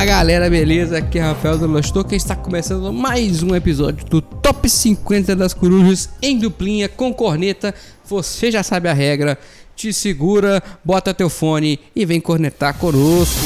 Fala 0.00 0.12
galera, 0.12 0.48
beleza? 0.48 0.96
Aqui 0.96 1.18
é 1.18 1.22
Rafael 1.22 1.58
do 1.58 1.66
Lostor 1.66 2.06
que 2.06 2.16
está 2.16 2.34
começando 2.34 2.90
mais 2.90 3.42
um 3.42 3.54
episódio 3.54 4.02
do 4.06 4.22
Top 4.22 4.66
50 4.66 5.36
das 5.36 5.52
Corujas 5.52 6.08
em 6.22 6.38
duplinha 6.38 6.88
com 6.88 7.12
corneta. 7.12 7.74
Você 8.06 8.50
já 8.50 8.62
sabe 8.62 8.88
a 8.88 8.94
regra, 8.94 9.38
te 9.76 9.92
segura, 9.92 10.62
bota 10.82 11.12
teu 11.12 11.28
fone 11.28 11.78
e 11.94 12.06
vem 12.06 12.18
cornetar 12.18 12.78
conosco. 12.78 13.44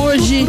Hoje, 0.00 0.46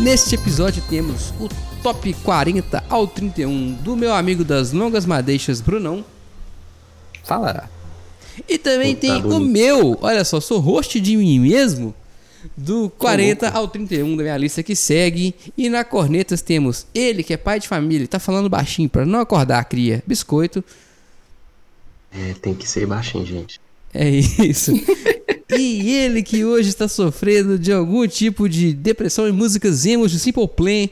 neste 0.00 0.34
episódio, 0.34 0.82
temos 0.90 1.32
o 1.38 1.48
Top 1.84 2.12
40 2.14 2.82
ao 2.90 3.06
31 3.06 3.74
do 3.74 3.94
meu 3.94 4.12
amigo 4.12 4.42
das 4.42 4.72
longas 4.72 5.06
madeixas, 5.06 5.60
Brunão. 5.60 6.04
Fala. 7.22 7.79
E 8.48 8.58
também 8.58 8.94
Puta 8.94 9.06
tem 9.06 9.16
o 9.16 9.22
bonito. 9.22 9.50
meu, 9.50 9.98
olha 10.00 10.24
só, 10.24 10.40
sou 10.40 10.58
host 10.58 11.00
de 11.00 11.16
mim 11.16 11.38
mesmo, 11.40 11.94
do 12.56 12.90
40 12.98 13.48
ao 13.50 13.68
31 13.68 14.16
da 14.16 14.22
minha 14.22 14.36
lista 14.36 14.62
que 14.62 14.74
segue. 14.74 15.34
E 15.56 15.68
na 15.68 15.84
cornetas 15.84 16.42
temos 16.42 16.86
ele, 16.94 17.22
que 17.22 17.32
é 17.32 17.36
pai 17.36 17.60
de 17.60 17.68
família, 17.68 18.06
tá 18.06 18.18
falando 18.18 18.48
baixinho 18.48 18.88
pra 18.88 19.04
não 19.04 19.20
acordar 19.20 19.58
a 19.58 19.64
cria, 19.64 20.02
biscoito. 20.06 20.64
É, 22.12 22.34
tem 22.34 22.54
que 22.54 22.68
ser 22.68 22.86
baixinho, 22.86 23.24
gente. 23.24 23.60
É 23.92 24.08
isso. 24.08 24.72
e 25.50 25.90
ele 25.94 26.22
que 26.22 26.44
hoje 26.44 26.68
está 26.68 26.88
sofrendo 26.88 27.58
de 27.58 27.72
algum 27.72 28.06
tipo 28.06 28.48
de 28.48 28.72
depressão 28.72 29.28
em 29.28 29.32
músicas 29.32 29.84
emos 29.86 30.10
de 30.10 30.18
Simple 30.18 30.48
Plan, 30.48 30.88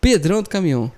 Pedrão 0.00 0.42
do 0.42 0.48
Caminhão. 0.48 0.90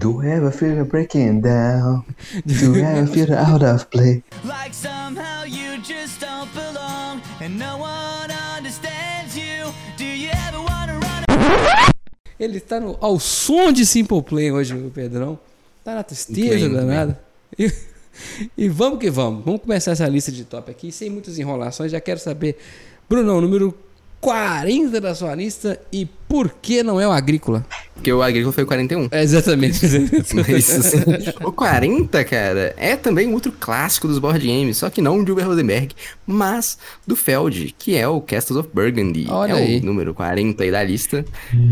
Do 0.00 0.12
you 0.12 0.32
ever 0.32 0.50
feel 0.50 0.82
breaking 0.86 1.42
down? 1.42 2.04
Do 2.46 2.54
you 2.54 2.82
ever 2.82 3.06
feel 3.06 3.34
out 3.34 3.62
of 3.62 3.90
place? 3.90 4.22
Like 4.44 4.72
somehow 4.72 5.44
you 5.44 5.76
just 5.82 6.18
don't 6.18 6.48
belong 6.54 7.20
and 7.38 7.58
no 7.58 7.76
one 7.76 8.30
understands 8.56 9.36
you. 9.36 9.70
Do 9.98 10.06
you 10.06 10.30
ever 10.48 10.56
wanna 10.56 10.94
run? 10.94 11.24
Ele 12.38 12.56
está 12.56 12.80
no, 12.80 12.96
ao 12.98 13.20
som 13.20 13.70
de 13.70 13.84
Simple 13.84 14.22
Plan 14.22 14.54
hoje, 14.54 14.72
o 14.72 14.90
Pedrão. 14.90 15.38
Tá 15.84 15.94
na 15.96 16.02
tristeza 16.02 16.70
danada. 16.70 17.20
E, 17.58 17.70
e 18.56 18.68
vamos 18.70 19.00
que 19.00 19.10
vamos. 19.10 19.44
Vamos 19.44 19.60
começar 19.60 19.90
essa 19.90 20.08
lista 20.08 20.32
de 20.32 20.44
top 20.46 20.70
aqui, 20.70 20.90
sem 20.90 21.10
muitas 21.10 21.38
enrolações. 21.38 21.92
Já 21.92 22.00
quero 22.00 22.20
saber, 22.20 22.56
Brunão, 23.06 23.38
número 23.42 23.76
40 24.20 24.98
da 24.98 25.14
sua 25.14 25.34
lista 25.34 25.78
e 25.92 26.06
por 26.06 26.50
que 26.62 26.82
não 26.82 26.98
é 26.98 27.06
o 27.06 27.10
Agrícola? 27.10 27.66
Porque 28.00 28.10
o 28.14 28.22
agrícola 28.22 28.50
foi 28.50 28.64
o 28.64 28.66
41. 28.66 29.08
É 29.10 29.22
exatamente. 29.22 29.78
Mas, 30.34 30.70
assim, 30.74 30.98
o 31.44 31.52
40, 31.52 32.24
cara, 32.24 32.74
é 32.78 32.96
também 32.96 33.28
um 33.28 33.34
outro 33.34 33.52
clássico 33.52 34.08
dos 34.08 34.18
board 34.18 34.46
games, 34.46 34.78
só 34.78 34.88
que 34.88 35.02
não 35.02 35.22
de 35.22 35.30
Uber 35.30 35.46
Rosenberg, 35.46 35.94
mas 36.26 36.78
do 37.06 37.14
Feld, 37.14 37.74
que 37.78 37.94
é 37.96 38.08
o 38.08 38.18
Castles 38.22 38.58
of 38.58 38.70
Burgundy. 38.72 39.26
Olha 39.28 39.52
é 39.52 39.56
aí. 39.56 39.80
o 39.80 39.84
número 39.84 40.14
40 40.14 40.62
aí 40.64 40.70
da 40.70 40.82
lista. 40.82 41.24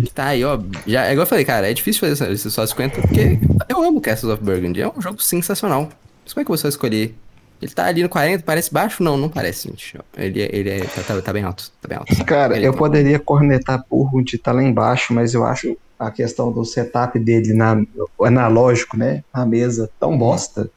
Que 0.04 0.10
tá 0.10 0.26
aí, 0.26 0.44
ó. 0.44 0.58
Já, 0.86 1.06
é 1.06 1.12
igual 1.12 1.22
eu 1.22 1.26
falei, 1.26 1.46
cara, 1.46 1.70
é 1.70 1.72
difícil 1.72 2.00
fazer 2.00 2.12
essa 2.12 2.26
lista 2.26 2.50
só 2.50 2.66
50, 2.66 3.00
porque 3.00 3.38
eu 3.66 3.82
amo 3.82 3.98
Castles 3.98 4.30
of 4.34 4.44
Burgundy. 4.44 4.82
É 4.82 4.88
um 4.88 5.00
jogo 5.00 5.22
sensacional. 5.22 5.88
Mas 6.24 6.34
como 6.34 6.42
é 6.42 6.44
que 6.44 6.50
você 6.50 6.64
vai 6.64 6.68
escolher? 6.70 7.14
Ele 7.62 7.72
tá 7.72 7.86
ali 7.86 8.02
no 8.02 8.08
40, 8.10 8.44
parece 8.44 8.72
baixo? 8.72 9.02
Não, 9.02 9.16
não 9.16 9.28
parece, 9.30 9.66
gente. 9.68 9.96
Ele, 10.16 10.42
é- 10.42 10.50
ele 10.52 10.70
é, 10.70 10.80
tá, 10.80 11.02
tá- 11.02 11.22
tá 11.22 11.32
bem 11.32 11.42
alto. 11.42 11.72
Tá 11.80 11.88
bem 11.88 11.98
alto. 11.98 12.24
Cara, 12.24 12.56
Ele 12.56 12.66
eu 12.66 12.72
bom. 12.72 12.78
poderia 12.78 13.18
cornetar 13.18 13.82
Burgund 13.90 14.36
tá 14.38 14.52
lá 14.52 14.62
embaixo, 14.62 15.12
mas 15.12 15.34
eu 15.34 15.44
acho 15.44 15.76
a 15.98 16.10
questão 16.10 16.52
do 16.52 16.64
setup 16.64 17.18
dele 17.18 17.52
na, 17.52 17.82
analógico, 18.20 18.96
né? 18.96 19.24
Na 19.34 19.44
mesa 19.44 19.90
tão 19.98 20.16
bosta 20.16 20.70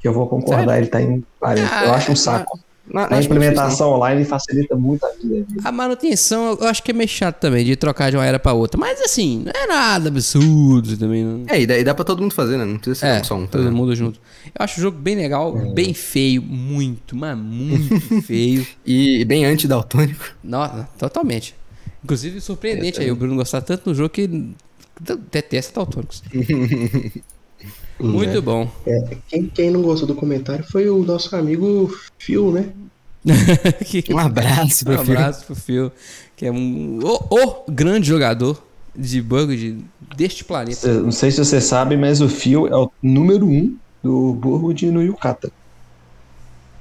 que 0.00 0.06
eu 0.08 0.12
vou 0.12 0.26
concordar, 0.26 0.74
Sério? 0.74 0.82
ele 0.82 0.86
tá 0.86 1.02
em 1.02 1.24
40. 1.38 1.68
Ah, 1.72 1.84
eu 1.84 1.92
acho 1.94 2.12
um 2.12 2.16
saco. 2.16 2.58
Não, 2.92 3.06
não 3.06 3.18
A 3.18 3.20
implementação 3.20 3.92
online 3.92 4.24
facilita 4.24 4.74
muito 4.74 5.04
a 5.04 5.10
vida. 5.10 5.46
A 5.62 5.70
manutenção 5.70 6.56
eu 6.58 6.66
acho 6.66 6.82
que 6.82 6.90
é 6.90 6.94
meio 6.94 7.08
chato 7.08 7.38
também, 7.38 7.62
de 7.64 7.76
trocar 7.76 8.10
de 8.10 8.16
uma 8.16 8.24
era 8.24 8.38
pra 8.38 8.54
outra. 8.54 8.80
Mas 8.80 9.00
assim, 9.02 9.44
não 9.44 9.52
é 9.54 9.66
nada 9.66 10.08
absurdo 10.08 10.96
também. 10.96 11.22
Não... 11.22 11.44
É, 11.48 11.60
e 11.60 11.66
dá, 11.66 11.76
e 11.78 11.84
dá 11.84 11.94
pra 11.94 12.04
todo 12.04 12.22
mundo 12.22 12.32
fazer, 12.32 12.56
né? 12.56 12.64
Não 12.64 12.78
precisa 12.78 12.94
ser 12.94 13.06
É, 13.06 13.20
um 13.20 13.24
só 13.24 13.36
um. 13.36 13.46
tá 13.46 13.58
todo 13.58 13.70
mundo 13.70 13.94
junto. 13.94 14.18
Eu 14.46 14.64
acho 14.64 14.80
o 14.80 14.82
jogo 14.82 14.96
bem 14.96 15.16
legal, 15.16 15.52
bem 15.74 15.92
feio, 15.92 16.40
muito, 16.40 17.14
mas 17.14 17.36
muito 17.36 18.00
feio. 18.22 18.66
E 18.86 19.22
bem 19.26 19.44
anti-daltônico. 19.44 20.24
Nossa, 20.42 20.88
totalmente. 20.98 21.54
Inclusive, 22.08 22.40
surpreendente 22.40 23.00
aí 23.00 23.10
o 23.10 23.16
Bruno 23.16 23.36
gostar 23.36 23.60
tanto 23.60 23.90
do 23.90 23.94
jogo 23.94 24.08
que 24.08 24.26
detesta 25.30 25.74
Tautônicos. 25.74 26.22
Muito 28.00 28.40
bom. 28.40 28.70
É, 28.86 29.16
quem, 29.28 29.46
quem 29.46 29.70
não 29.70 29.82
gostou 29.82 30.06
do 30.06 30.14
comentário 30.14 30.64
foi 30.70 30.88
o 30.88 31.02
nosso 31.02 31.34
amigo 31.36 31.92
Phil, 32.18 32.50
né? 32.52 32.70
Que- 33.84 34.04
Um 34.14 34.18
abraço 34.18 34.84
um 34.84 34.94
pra 34.94 35.04
Phil. 35.04 35.14
abraço 35.14 35.44
pro 35.44 35.54
Phil, 35.56 35.92
que 36.36 36.46
é 36.46 36.52
um 36.52 37.00
o, 37.02 37.66
o 37.66 37.70
grande 37.70 38.06
jogador 38.08 38.62
de 38.96 39.20
bug 39.20 39.56
de, 39.56 39.78
deste 40.16 40.44
planeta. 40.44 40.86
Eu 40.88 41.02
Não 41.04 41.12
sei 41.12 41.30
se 41.30 41.44
você 41.44 41.60
sabe, 41.60 41.96
mas 41.96 42.20
o 42.20 42.28
Phil 42.28 42.66
é 42.68 42.76
o 42.76 42.90
número 43.02 43.46
um 43.46 43.76
do 44.02 44.32
Burgund 44.34 44.90
no 44.90 45.02
Yucata. 45.02 45.50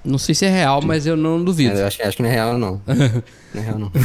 Não 0.03 0.17
sei 0.17 0.33
se 0.33 0.45
é 0.45 0.49
real, 0.49 0.81
mas 0.81 1.05
eu 1.05 1.17
não 1.17 1.43
duvido. 1.43 1.75
É, 1.77 1.81
eu 1.81 1.87
acho, 1.87 2.01
acho 2.01 2.17
que 2.17 2.23
não 2.23 2.29
é 2.29 2.33
real, 2.33 2.57
não. 2.57 2.81
Não 3.53 3.61
é 3.61 3.65
real, 3.65 3.79
não. 3.79 3.91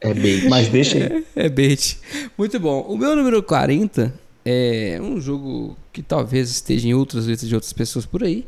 É 0.00 0.14
bait. 0.14 0.48
Mas 0.48 0.68
deixa 0.68 0.98
aí. 0.98 1.24
É 1.34 1.48
bait. 1.48 1.98
Muito 2.38 2.58
bom. 2.60 2.80
O 2.82 2.96
meu 2.96 3.14
número 3.14 3.42
40 3.42 4.14
é 4.44 4.98
um 5.02 5.20
jogo 5.20 5.76
que 5.92 6.02
talvez 6.02 6.50
esteja 6.50 6.88
em 6.88 6.94
outras 6.94 7.26
listas 7.26 7.48
de 7.48 7.54
outras 7.54 7.72
pessoas 7.72 8.06
por 8.06 8.22
aí. 8.22 8.46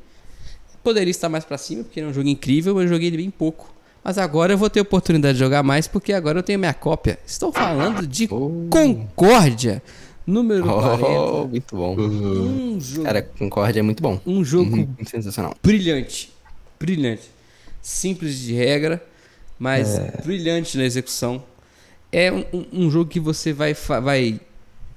Poderia 0.82 1.10
estar 1.10 1.28
mais 1.28 1.44
pra 1.44 1.58
cima, 1.58 1.84
porque 1.84 2.00
é 2.00 2.06
um 2.06 2.12
jogo 2.12 2.28
incrível, 2.28 2.74
mas 2.74 2.84
eu 2.84 2.88
joguei 2.90 3.08
ele 3.08 3.16
bem 3.18 3.30
pouco. 3.30 3.74
Mas 4.02 4.16
agora 4.16 4.52
eu 4.52 4.58
vou 4.58 4.70
ter 4.70 4.80
oportunidade 4.80 5.34
de 5.34 5.40
jogar 5.40 5.62
mais, 5.62 5.86
porque 5.86 6.12
agora 6.12 6.38
eu 6.38 6.42
tenho 6.42 6.58
minha 6.58 6.72
cópia. 6.72 7.18
Estou 7.26 7.52
falando 7.52 8.06
de 8.06 8.28
Oh. 8.30 8.66
Concórdia, 8.70 9.82
número 10.32 10.62
40. 10.64 11.06
Oh, 11.08 11.46
muito 11.48 11.74
bom. 11.76 11.96
Um 11.98 12.78
jogo, 12.80 13.04
Cara, 13.04 13.22
Concorde 13.22 13.78
é 13.78 13.82
muito 13.82 14.02
bom. 14.02 14.20
um 14.26 14.44
jogo 14.44 14.70
Muito 14.76 15.08
sensacional. 15.08 15.54
brilhante. 15.62 16.30
Brilhante. 16.78 17.22
Simples 17.82 18.38
de 18.38 18.52
regra, 18.54 19.02
mas 19.58 19.98
brilhante 20.24 20.76
na 20.76 20.84
execução. 20.84 21.42
É 22.12 22.30
um, 22.32 22.44
um- 22.72 22.90
jogo 22.90 23.10
que 23.10 23.20
você 23.20 23.52
vai, 23.52 23.74
vai. 23.74 24.40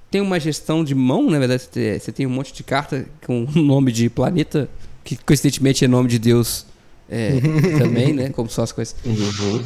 Tem 0.10 0.20
uma 0.22 0.40
gestão 0.40 0.84
de 0.84 0.94
mão, 0.94 1.30
na 1.30 1.40
verdade, 1.40 1.64
você 2.00 2.12
tem- 2.12 2.26
um 2.26 2.30
monte 2.30 2.54
de 2.54 2.64
carta 2.64 3.08
com 3.26 3.46
o 3.46 3.52
nome 3.62 3.92
de 3.92 4.10
planeta, 4.10 4.70
que 5.04 5.16
coincidentemente 5.18 5.84
é 5.86 5.88
nome 5.88 6.10
de 6.10 6.20
Deus 6.20 6.66
é, 7.12 7.34
também, 7.78 8.14
né? 8.14 8.30
Como 8.30 8.50
são 8.50 8.64
as 8.64 8.72
coisas. 8.72 8.96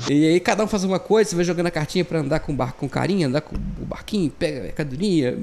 E 0.10 0.26
aí 0.28 0.40
cada 0.40 0.64
um 0.64 0.68
faz 0.68 0.84
uma 0.84 0.98
coisa, 1.00 1.30
você 1.30 1.36
vai 1.36 1.46
jogando 1.46 1.68
a 1.68 1.72
cartinha 1.72 2.04
pra 2.04 2.20
andar 2.20 2.40
com 2.40 2.52
o 2.52 2.56
barco 2.56 2.80
com 2.80 2.90
carinha, 2.90 3.28
andar 3.28 3.42
com 3.42 3.56
o 3.56 3.86
barquinho, 3.86 4.32
pega 4.32 4.60
a 4.60 4.64
mercadoria. 4.64 5.38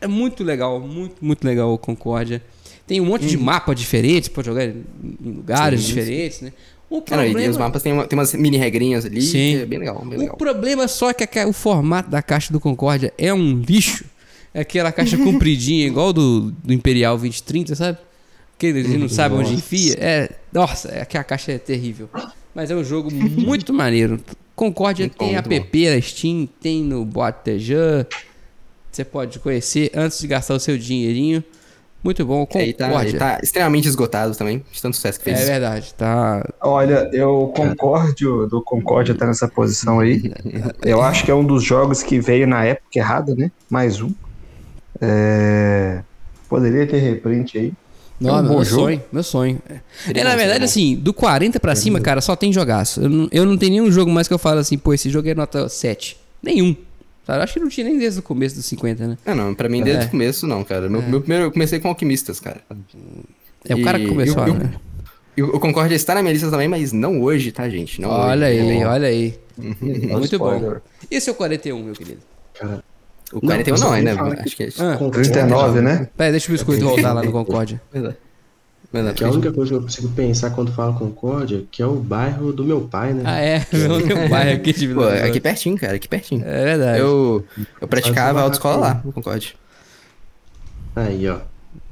É 0.00 0.06
muito 0.06 0.44
legal, 0.44 0.78
muito, 0.80 1.16
muito 1.20 1.44
legal 1.44 1.72
o 1.74 1.76
Concórdia. 1.78 2.40
Tem 2.86 3.00
um 3.00 3.04
monte 3.06 3.26
de 3.26 3.36
mapa 3.36 3.74
diferentes 3.74 4.28
pra 4.28 4.42
jogar 4.42 4.64
em 4.64 4.84
lugares 5.22 5.80
Sim, 5.80 5.86
diferentes, 5.88 6.40
né? 6.40 6.52
O 6.88 7.00
Cara, 7.02 7.24
e 7.24 7.48
os 7.48 7.56
mapas 7.56 7.82
tem, 7.84 7.92
uma- 7.92 8.04
tem 8.04 8.18
umas 8.18 8.34
mini 8.34 8.56
regrinhas 8.56 9.04
ali. 9.04 9.22
Sim. 9.22 9.58
É 9.58 9.66
bem 9.66 9.78
legal, 9.78 10.04
bem 10.04 10.16
o 10.18 10.20
legal. 10.22 10.36
problema 10.36 10.88
só 10.88 11.10
é 11.10 11.14
que 11.14 11.38
a 11.38 11.46
o 11.46 11.52
formato 11.52 12.10
da 12.10 12.20
caixa 12.20 12.52
do 12.52 12.58
Concórdia 12.58 13.12
é 13.16 13.32
um 13.32 13.60
lixo. 13.60 14.04
É 14.52 14.62
aquela 14.62 14.90
caixa 14.90 15.16
compridinha, 15.16 15.86
igual 15.88 16.12
do, 16.12 16.50
do 16.64 16.72
Imperial 16.72 17.16
2030, 17.16 17.76
sabe? 17.76 17.98
Que 18.60 18.66
eles 18.66 18.94
não 18.94 19.08
sabem 19.08 19.38
onde 19.38 19.54
enfia. 19.54 19.96
É, 19.98 20.30
nossa, 20.52 20.90
é 20.92 21.02
que 21.06 21.16
a 21.16 21.24
caixa 21.24 21.52
é 21.52 21.56
terrível. 21.58 22.10
Mas 22.54 22.70
é 22.70 22.76
um 22.76 22.84
jogo 22.84 23.10
muito 23.10 23.72
maneiro. 23.72 24.20
Concórdia 24.54 25.04
Muito 25.04 25.16
bom, 25.16 25.24
tem 25.24 25.34
muito 25.34 25.46
app 25.56 25.90
na 25.90 26.02
Steam, 26.02 26.46
tem 26.60 26.84
no 26.84 27.02
Botejan. 27.06 28.04
Você 28.92 29.02
pode 29.02 29.38
conhecer 29.38 29.90
antes 29.94 30.18
de 30.18 30.26
gastar 30.26 30.52
o 30.52 30.60
seu 30.60 30.76
dinheirinho. 30.76 31.42
Muito 32.04 32.22
bom, 32.26 32.46
É, 32.50 32.72
tá, 32.74 32.88
Concórdia. 32.88 33.10
e 33.10 33.18
tá 33.18 33.40
extremamente 33.42 33.88
esgotado 33.88 34.34
também, 34.36 34.62
de 34.70 34.82
tanto 34.82 34.96
sucesso 34.96 35.18
que 35.18 35.24
fez. 35.24 35.40
É 35.40 35.44
verdade, 35.46 35.94
tá. 35.94 36.46
Olha, 36.60 37.08
eu 37.14 37.50
concordo 37.56 38.46
do 38.46 38.62
Concórdia 38.62 39.14
tá 39.14 39.24
nessa 39.26 39.48
posição 39.48 40.00
aí. 40.00 40.30
Eu 40.82 41.00
acho 41.00 41.24
que 41.24 41.30
é 41.30 41.34
um 41.34 41.44
dos 41.44 41.64
jogos 41.64 42.02
que 42.02 42.20
veio 42.20 42.46
na 42.46 42.62
época 42.62 42.98
errada, 42.98 43.34
né? 43.34 43.50
Mais 43.70 44.02
um. 44.02 44.12
É, 45.00 46.02
Poderia 46.46 46.86
ter 46.86 46.98
reprint 46.98 47.56
aí. 47.56 47.72
Não, 48.20 48.38
um 48.38 48.42
bom 48.42 48.54
meu 48.56 48.64
jogo. 48.64 48.82
sonho, 48.82 49.02
meu 49.12 49.22
sonho. 49.22 49.62
É, 49.68 50.12
bom, 50.12 50.24
na 50.24 50.36
verdade, 50.36 50.58
bom. 50.60 50.64
assim, 50.66 50.94
do 50.96 51.14
40 51.14 51.58
pra 51.58 51.74
cima, 51.74 52.00
cara, 52.00 52.20
só 52.20 52.36
tem 52.36 52.52
jogaço. 52.52 53.00
Eu 53.00 53.08
não, 53.08 53.28
eu 53.32 53.46
não 53.46 53.56
tenho 53.56 53.72
nenhum 53.72 53.90
jogo 53.90 54.10
mais 54.10 54.28
que 54.28 54.34
eu 54.34 54.38
falo 54.38 54.58
assim, 54.60 54.76
pô, 54.76 54.92
esse 54.92 55.08
jogo 55.08 55.28
é 55.28 55.34
nota 55.34 55.68
7. 55.68 56.16
Nenhum. 56.42 56.76
Sabe? 57.26 57.38
Eu 57.38 57.42
acho 57.44 57.52
que 57.54 57.60
não 57.60 57.68
tinha 57.68 57.86
nem 57.86 57.98
desde 57.98 58.18
o 58.20 58.22
começo 58.22 58.56
dos 58.56 58.66
50, 58.66 59.06
né? 59.06 59.18
Não, 59.24 59.34
não, 59.34 59.54
pra 59.54 59.68
mim 59.68 59.82
desde 59.82 60.04
É. 60.04 60.06
o 60.06 60.10
começo 60.10 60.46
não, 60.46 60.62
cara. 60.64 60.88
Meu, 60.88 61.00
meu 61.02 61.20
primeiro, 61.20 61.44
eu 61.44 61.52
comecei 61.52 61.78
com 61.80 61.88
Alquimistas, 61.88 62.38
cara. 62.40 62.60
É 63.68 63.74
o 63.74 63.82
cara 63.82 63.98
que 63.98 64.04
E 64.04 64.08
começou, 64.08 64.46
eu- 64.46 64.54
né? 64.54 64.72
E 65.36 65.42
o 65.42 65.56
o 65.56 65.60
Concórdia 65.60 65.94
está 65.94 66.14
na 66.14 66.22
minha 66.22 66.32
lista 66.32 66.50
também, 66.50 66.68
mas 66.68 66.92
não 66.92 67.22
hoje, 67.22 67.52
tá, 67.52 67.68
gente? 67.68 68.00
Não 68.00 68.10
Olha 68.10 68.48
hoje. 68.48 68.60
aí, 68.60 68.84
olha 68.84 69.08
aí. 69.08 69.34
Muito 69.56 70.38
bom. 70.38 70.54
Spoiler. 70.54 70.82
E 71.10 71.20
seu 71.20 71.34
41, 71.34 71.82
meu 71.82 71.94
querido? 71.94 72.20
Cara, 72.58 72.82
O 73.32 73.40
41 73.40 73.76
não, 73.76 73.86
Não, 73.86 73.92
ainda. 73.92 74.14
fala 74.16 74.36
Acho 74.44 74.56
que 74.56 74.62
é. 74.64 74.68
Ah, 74.78 74.96
com- 74.96 75.10
39, 75.10 75.80
né? 75.80 76.08
peraí, 76.16 76.32
deixa 76.32 76.48
o 76.48 76.52
biscoito 76.52 76.84
voltar 76.84 77.12
lá 77.12 77.22
no 77.22 77.30
Concórdia. 77.32 77.80
Pois 77.92 78.04
é. 78.04 79.12
Que 79.12 79.22
é 79.22 79.26
a 79.28 79.30
única 79.30 79.52
coisa 79.52 79.70
que 79.70 79.76
eu 79.76 79.82
consigo 79.82 80.08
pensar 80.08 80.50
quando 80.50 80.72
falo 80.72 80.94
Concórdia, 80.94 81.62
que 81.70 81.80
é 81.80 81.86
o 81.86 81.94
bairro 81.94 82.52
do 82.52 82.64
meu 82.64 82.80
pai, 82.80 83.12
né? 83.12 83.22
Ah, 83.24 83.40
é? 83.40 83.64
Eu 83.72 84.02
tenho 84.02 84.18
um 84.24 84.28
bairro 84.28 84.52
aqui 84.56 84.72
de 84.72 84.88
Pô, 84.88 85.04
aqui 85.04 85.40
pertinho, 85.40 85.78
cara, 85.78 85.94
aqui 85.94 86.08
pertinho. 86.08 86.42
É 86.44 86.64
verdade. 86.64 86.98
Eu, 86.98 87.44
eu 87.80 87.86
praticava 87.86 88.40
autoescola 88.40 88.76
lá, 88.78 89.00
no 89.04 89.12
Concorde. 89.12 89.54
Aí, 90.96 91.28
ó. 91.28 91.36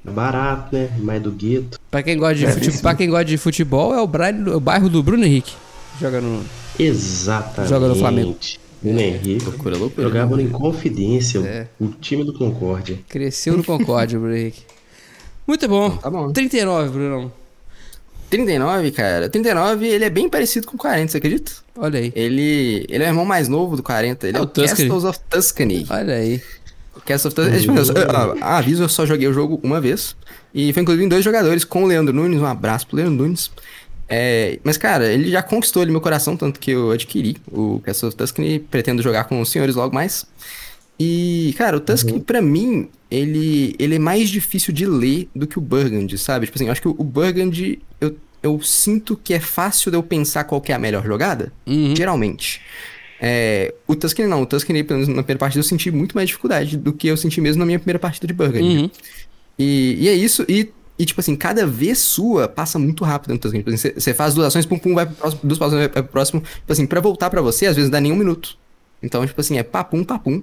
É 0.04 0.10
barato, 0.10 0.74
né? 0.74 0.88
Mais 0.98 1.22
do 1.22 1.30
gueto. 1.30 1.78
Pra 1.88 2.02
quem 2.02 2.18
gosta 2.18 2.34
de, 2.34 2.46
É, 2.46 2.50
fute... 2.50 2.68
isso. 2.68 2.82
pra 2.82 2.94
quem 2.96 3.08
gosta 3.08 3.26
de 3.26 3.36
futebol, 3.36 3.94
é 3.94 4.00
o, 4.00 4.56
o 4.56 4.60
bairro 4.60 4.88
do 4.88 5.00
Bruno 5.00 5.24
Henrique. 5.24 5.52
Joga 6.00 6.20
no. 6.20 6.42
Exatamente. 6.76 7.70
Joga 7.70 7.86
no 7.88 7.94
Flamengo. 7.94 8.36
Bruno 8.82 9.00
Henrique. 9.00 9.44
Loucura, 9.44 9.76
loucura. 9.76 10.02
Jogava 10.08 10.40
em 10.40 10.48
Confidência, 10.48 11.38
É. 11.40 11.66
o 11.80 11.88
time 11.88 12.24
do 12.24 12.32
Concórdia. 12.32 12.98
Cresceu 13.08 13.56
no 13.56 13.64
Concórdia, 13.64 14.18
Bruno 14.18 14.36
Henrique. 14.36 14.62
Muito 15.46 15.66
bom. 15.68 15.90
Tá 15.96 16.10
bom. 16.10 16.30
39, 16.32 16.90
Brunão. 16.90 17.32
39, 18.30 18.90
cara. 18.90 19.28
39, 19.28 19.86
ele 19.86 20.04
é 20.04 20.10
bem 20.10 20.28
parecido 20.28 20.66
com 20.66 20.76
o 20.76 20.78
40, 20.78 21.10
você 21.12 21.16
acredita? 21.18 21.50
Olha 21.76 21.98
aí. 21.98 22.12
Ele, 22.14 22.84
ele 22.88 23.02
é 23.02 23.06
o 23.06 23.10
irmão 23.10 23.24
mais 23.24 23.48
novo 23.48 23.74
do 23.76 23.82
40. 23.82 24.28
Ele 24.28 24.36
É 24.36 24.40
é, 24.40 24.42
o 24.42 24.46
Tuscany. 24.46 24.88
Castles 24.88 25.04
of 25.04 25.18
Tuscany. 25.30 25.86
Olha 25.88 26.14
aí. 26.14 26.42
Castles 27.06 27.32
of 27.32 27.34
Tuscany. 27.36 27.56
É, 27.56 27.60
tipo, 27.60 27.78
eu, 27.78 28.02
eu- 28.36 28.44
aviso, 28.44 28.82
eu 28.82 28.88
só 28.88 29.06
joguei 29.06 29.26
o 29.28 29.32
jogo 29.32 29.58
uma 29.62 29.80
vez. 29.80 30.14
E 30.54 30.72
foi 30.74 30.82
inclusive 30.82 31.04
em 31.04 31.08
dois 31.08 31.24
jogadores, 31.24 31.64
com 31.64 31.84
o 31.84 31.86
Leandro 31.86 32.12
Nunes. 32.12 32.38
Um 32.40 32.46
abraço 32.46 32.86
pro 32.86 32.96
Leandro 32.96 33.14
Nunes. 33.24 33.50
É, 34.08 34.58
mas, 34.64 34.76
cara, 34.78 35.12
ele 35.12 35.30
já 35.30 35.42
conquistou 35.42 35.82
ali 35.82 35.90
meu 35.90 36.00
coração, 36.00 36.36
tanto 36.36 36.58
que 36.58 36.70
eu 36.70 36.90
adquiri 36.90 37.36
o 37.52 37.78
Castles 37.80 38.08
of 38.14 38.16
Tuscany 38.16 38.54
e 38.54 38.58
pretendo 38.58 39.02
jogar 39.02 39.24
com 39.24 39.40
os 39.40 39.50
senhores 39.50 39.74
logo 39.74 39.94
mais. 39.94 40.24
E, 40.98 41.54
cara, 41.58 41.76
o 41.76 41.80
Tuscany, 41.80 42.20
pra 42.20 42.40
mim, 42.42 42.88
ele, 43.10 43.76
ele 43.78 43.96
é 43.96 43.98
mais 43.98 44.30
difícil 44.30 44.72
de 44.72 44.84
ler 44.86 45.28
do 45.34 45.46
que 45.46 45.58
o 45.58 45.60
Burgundy, 45.60 46.16
sabe? 46.18 46.46
Tipo 46.46 46.58
assim, 46.58 46.66
eu 46.66 46.72
acho 46.72 46.80
que 46.82 46.88
o 46.88 47.04
Burgundy, 47.04 47.80
eu, 48.00 48.16
eu 48.42 48.60
sinto 48.62 49.14
que 49.16 49.32
é 49.34 49.40
fácil 49.40 49.90
de 49.90 49.96
eu 49.96 50.02
pensar 50.02 50.44
qual 50.44 50.62
é 50.66 50.72
a 50.72 50.78
melhor 50.78 51.04
jogada, 51.06 51.52
Uhum. 51.66 51.94
geralmente. 51.94 52.60
É, 53.20 53.74
o 53.86 53.94
Tuscany 53.94 54.28
não, 54.28 54.42
o 54.42 54.46
Tuscany, 54.46 54.82
pelo 54.84 55.00
menos 55.00 55.14
na 55.14 55.22
primeira 55.22 55.38
partida, 55.38 55.60
eu 55.60 55.64
senti 55.68 55.90
muito 55.90 56.14
mais 56.16 56.28
dificuldade 56.28 56.76
do 56.76 56.92
que 56.92 57.08
eu 57.08 57.16
senti 57.16 57.40
mesmo 57.40 57.60
na 57.60 57.66
minha 57.66 57.78
primeira 57.78 57.98
partida 57.98 58.26
de 58.26 58.32
Burgundy. 58.32 58.78
Uhum. 58.78 58.90
E, 59.58 59.96
e 60.00 60.08
é 60.08 60.14
isso, 60.14 60.44
e, 60.48 60.70
e, 60.98 61.04
tipo 61.06 61.20
assim, 61.20 61.36
cada 61.36 61.66
vez 61.66 61.98
sua 61.98 62.48
passa 62.48 62.78
muito 62.78 63.04
rápido. 63.04 63.32
Tipo 63.38 63.48
assim, 63.48 63.62
Você 63.76 63.92
você 63.92 64.12
faz 64.14 64.34
duas 64.34 64.48
ações, 64.48 64.66
pum, 64.66 64.78
pum, 64.78 64.94
vai 64.94 65.06
pro 65.06 65.14
próximo, 65.14 65.40
duas 65.44 65.60
ações, 65.62 65.78
vai 65.78 65.88
pro 65.88 66.04
próximo. 66.04 66.40
Tipo 66.40 66.72
assim, 66.72 66.86
pra 66.86 67.00
voltar 67.00 67.30
pra 67.30 67.40
você, 67.40 67.66
às 67.66 67.76
vezes 67.76 67.90
dá 67.90 68.00
nem 68.00 68.10
um 68.12 68.16
minuto. 68.16 68.56
Então, 69.02 69.24
tipo 69.26 69.40
assim, 69.40 69.58
é 69.58 69.62
papum, 69.62 70.02
papum. 70.02 70.42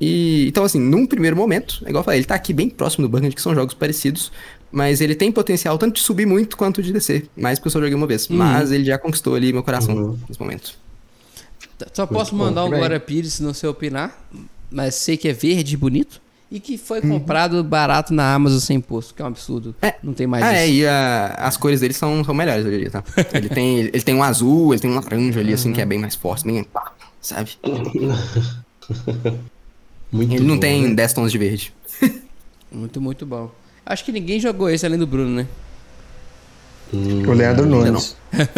E, 0.00 0.46
então, 0.48 0.64
assim, 0.64 0.78
num 0.80 1.04
primeiro 1.06 1.36
momento, 1.36 1.82
é 1.84 1.88
igual 1.90 2.00
eu 2.00 2.04
falei, 2.04 2.20
ele 2.20 2.26
tá 2.26 2.34
aqui 2.34 2.52
bem 2.52 2.70
próximo 2.70 3.06
do 3.06 3.10
Burgundy, 3.10 3.34
que 3.34 3.42
são 3.42 3.54
jogos 3.54 3.74
parecidos, 3.74 4.32
mas 4.72 5.00
ele 5.00 5.14
tem 5.14 5.30
potencial 5.30 5.76
tanto 5.76 5.96
de 5.96 6.00
subir 6.00 6.24
muito 6.24 6.56
quanto 6.56 6.82
de 6.82 6.92
descer, 6.92 7.28
mais 7.36 7.58
porque 7.58 7.68
eu 7.68 7.72
só 7.72 7.80
joguei 7.80 7.94
uma 7.94 8.06
vez. 8.06 8.30
Uhum. 8.30 8.36
Mas 8.36 8.70
ele 8.72 8.84
já 8.84 8.96
conquistou 8.96 9.34
ali 9.34 9.52
meu 9.52 9.62
coração 9.62 9.94
Uhum. 9.94 10.18
nesse 10.28 10.40
momento. 10.40 10.72
Só 11.92 12.06
posso 12.06 12.34
mandar 12.34 12.64
um. 12.64 12.70
Glória 12.70 13.00
Pires 13.00 13.34
se 13.34 13.42
não 13.42 13.52
sei 13.52 13.68
opinar, 13.68 14.18
mas 14.70 14.94
sei 14.94 15.16
que 15.16 15.28
é 15.28 15.32
verde 15.32 15.74
e 15.74 15.76
bonito. 15.76 16.20
E 16.50 16.58
que 16.58 16.76
foi 16.76 17.00
Uhum. 17.00 17.10
comprado 17.10 17.62
barato 17.62 18.12
na 18.12 18.34
Amazon 18.34 18.58
sem 18.58 18.76
imposto, 18.78 19.14
que 19.14 19.22
é 19.22 19.24
um 19.24 19.28
absurdo. 19.28 19.72
É. 19.80 19.94
Não 20.02 20.12
tem 20.12 20.26
mais 20.26 20.44
Ah, 20.44 20.52
é, 20.54 20.66
isso. 20.66 20.74
e 20.78 20.86
a- 20.86 21.34
as 21.38 21.56
cores 21.56 21.78
dele 21.80 21.94
são, 21.94 22.24
são 22.24 22.34
melhores, 22.34 22.64
eu 22.64 22.70
diria, 22.72 22.90
tá? 22.90 23.04
Ele 23.32 23.48
tem, 23.48 23.78
ele 23.78 24.02
tem 24.02 24.14
um 24.16 24.22
azul, 24.22 24.72
ele 24.74 24.80
tem 24.80 24.90
um 24.90 24.94
laranja 24.96 25.38
ali, 25.38 25.52
assim, 25.52 25.72
que 25.72 25.80
é 25.80 25.86
bem 25.86 25.98
mais 25.98 26.16
forte, 26.16 26.44
bem 26.44 26.64
pá, 26.64 26.90
sabe? 27.20 27.52
Muito 30.12 30.34
Ele 30.34 30.44
não 30.44 30.54
bom, 30.56 30.60
tem 30.60 30.88
né? 30.88 30.94
10 30.94 31.12
tons 31.12 31.30
de 31.30 31.38
verde. 31.38 31.72
Muito, 32.72 33.00
muito 33.00 33.26
bom. 33.26 33.50
Acho 33.86 34.04
que 34.04 34.12
ninguém 34.12 34.38
jogou 34.40 34.68
esse 34.70 34.84
além 34.86 34.98
do 34.98 35.06
Bruno, 35.06 35.30
né? 35.34 35.46
O 36.92 37.32
Leandro 37.32 37.66
Nunes. 37.66 38.16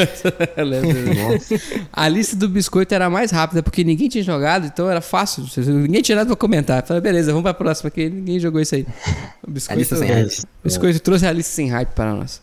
a 1.93 2.09
lista 2.09 2.37
do 2.37 2.49
biscoito 2.49 2.95
era 2.95 3.11
mais 3.11 3.31
rápida 3.31 3.63
porque 3.63 3.85
ninguém 3.85 4.09
tinha 4.09 4.25
jogado, 4.25 4.67
então 4.67 4.89
era 4.91 5.01
fácil. 5.01 5.45
Ninguém 5.67 6.03
tinha 6.03 6.17
nada 6.17 6.29
pra 6.29 6.37
comentar. 6.37 6.85
Falei, 6.87 7.01
beleza, 7.03 7.31
vamos 7.33 7.43
pra 7.43 7.55
próxima, 7.55 7.91
porque 7.91 8.09
ninguém 8.09 8.39
jogou 8.41 8.61
isso 8.61 8.75
aí. 8.75 8.87
O 9.45 9.51
A 9.51 9.53
biscoito, 9.53 9.79
lista 9.81 9.97
sem 9.97 10.09
É, 10.09 10.15
hype. 10.15 10.39
o 10.41 10.47
biscoito 10.65 11.01
trouxe 11.01 11.27
a 11.27 11.33
lista 11.33 11.53
sem 11.53 11.69
hype 11.69 11.89
para 11.91 12.15
nós. 12.15 12.41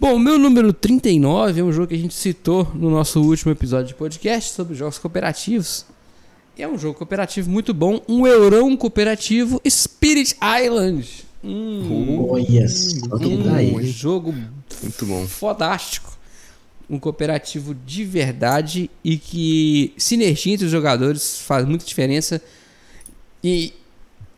Bom, 0.00 0.14
o 0.14 0.18
meu 0.18 0.38
número 0.38 0.72
39 0.72 1.60
é 1.60 1.64
um 1.64 1.72
jogo 1.72 1.88
que 1.88 1.94
a 1.94 1.98
gente 1.98 2.14
citou 2.14 2.70
no 2.74 2.90
nosso 2.90 3.20
último 3.22 3.52
episódio 3.52 3.88
de 3.88 3.94
podcast 3.94 4.54
sobre 4.54 4.74
jogos 4.74 4.98
cooperativos. 4.98 5.84
É 6.58 6.66
um 6.66 6.78
jogo 6.78 6.94
cooperativo 6.98 7.50
muito 7.50 7.74
bom, 7.74 8.00
um 8.08 8.26
eurão 8.26 8.74
cooperativo 8.76 9.60
Spirit 9.68 10.36
Island. 10.64 11.25
Hum, 11.46 12.26
Olha 12.28 12.68
só 12.68 13.18
que 13.18 13.36
tá 13.38 13.50
um 13.52 13.82
jogo 13.84 14.34
Muito 14.82 15.06
bom. 15.06 15.26
fodástico. 15.26 16.16
Um 16.88 16.98
cooperativo 16.98 17.74
de 17.74 18.04
verdade 18.04 18.88
e 19.02 19.16
que 19.16 19.92
sinergia 19.96 20.54
entre 20.54 20.66
os 20.66 20.72
jogadores 20.72 21.40
faz 21.40 21.66
muita 21.66 21.84
diferença. 21.84 22.40
E, 23.42 23.72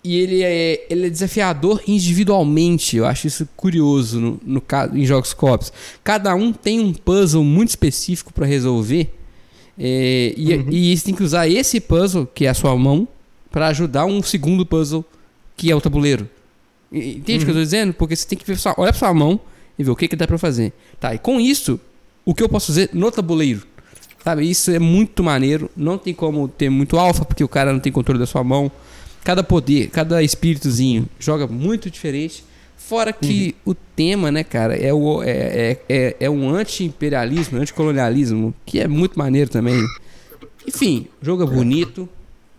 e 0.02 0.16
ele, 0.16 0.42
é, 0.42 0.86
ele 0.88 1.06
é 1.06 1.10
desafiador 1.10 1.82
individualmente. 1.86 2.96
Eu 2.96 3.04
acho 3.06 3.26
isso 3.26 3.46
curioso 3.56 4.18
no, 4.20 4.40
no, 4.44 4.62
em 4.94 5.04
jogos 5.04 5.34
co-ops. 5.34 5.72
Cada 6.02 6.34
um 6.34 6.52
tem 6.52 6.80
um 6.80 6.92
puzzle 6.92 7.44
muito 7.44 7.68
específico 7.70 8.32
para 8.32 8.46
resolver. 8.46 9.14
é, 9.78 10.32
e, 10.36 10.92
e 10.92 10.96
você 10.96 11.04
tem 11.04 11.14
que 11.14 11.22
usar 11.22 11.46
esse 11.48 11.80
puzzle, 11.80 12.26
que 12.34 12.46
é 12.46 12.48
a 12.48 12.54
sua 12.54 12.74
mão, 12.76 13.06
para 13.50 13.68
ajudar 13.68 14.06
um 14.06 14.22
segundo 14.22 14.64
puzzle, 14.64 15.04
que 15.56 15.70
é 15.70 15.76
o 15.76 15.80
tabuleiro. 15.82 16.28
Entende 16.92 17.44
o 17.44 17.46
que 17.46 17.50
eu 17.50 17.56
tô 17.56 17.62
dizendo? 17.62 17.92
Porque 17.92 18.16
você 18.16 18.26
tem 18.26 18.38
que 18.38 18.46
ver 18.46 18.56
sua, 18.56 18.74
olhar 18.78 18.92
pra 18.92 18.98
sua 18.98 19.12
mão 19.12 19.40
e 19.78 19.84
ver 19.84 19.90
o 19.90 19.96
que, 19.96 20.08
que 20.08 20.16
dá 20.16 20.26
pra 20.26 20.38
fazer. 20.38 20.72
Tá, 20.98 21.14
e 21.14 21.18
com 21.18 21.38
isso, 21.40 21.78
o 22.24 22.34
que 22.34 22.42
eu 22.42 22.48
posso 22.48 22.68
fazer 22.68 22.90
no 22.92 23.10
tabuleiro? 23.10 23.66
Sabe, 24.24 24.48
isso 24.48 24.70
é 24.70 24.78
muito 24.78 25.22
maneiro. 25.22 25.70
Não 25.76 25.96
tem 25.96 26.12
como 26.12 26.48
ter 26.48 26.68
muito 26.68 26.98
alfa, 26.98 27.24
porque 27.24 27.44
o 27.44 27.48
cara 27.48 27.72
não 27.72 27.80
tem 27.80 27.92
controle 27.92 28.18
da 28.18 28.26
sua 28.26 28.42
mão. 28.42 28.70
Cada 29.24 29.42
poder, 29.42 29.88
cada 29.90 30.22
espíritozinho 30.22 31.06
joga 31.18 31.46
muito 31.46 31.90
diferente. 31.90 32.44
Fora 32.76 33.12
que 33.12 33.54
o 33.66 33.74
tema, 33.74 34.30
né, 34.30 34.42
cara, 34.42 34.74
é, 34.74 34.92
o, 34.94 35.22
é, 35.22 35.30
é, 35.30 35.80
é, 35.88 36.16
é 36.20 36.30
um 36.30 36.48
anti-imperialismo, 36.48 37.58
anticolonialismo, 37.58 38.54
que 38.64 38.80
é 38.80 38.88
muito 38.88 39.18
maneiro 39.18 39.50
também. 39.50 39.78
Enfim, 40.66 41.06
jogo 41.20 41.42
é 41.42 41.46
bonito, 41.46 42.08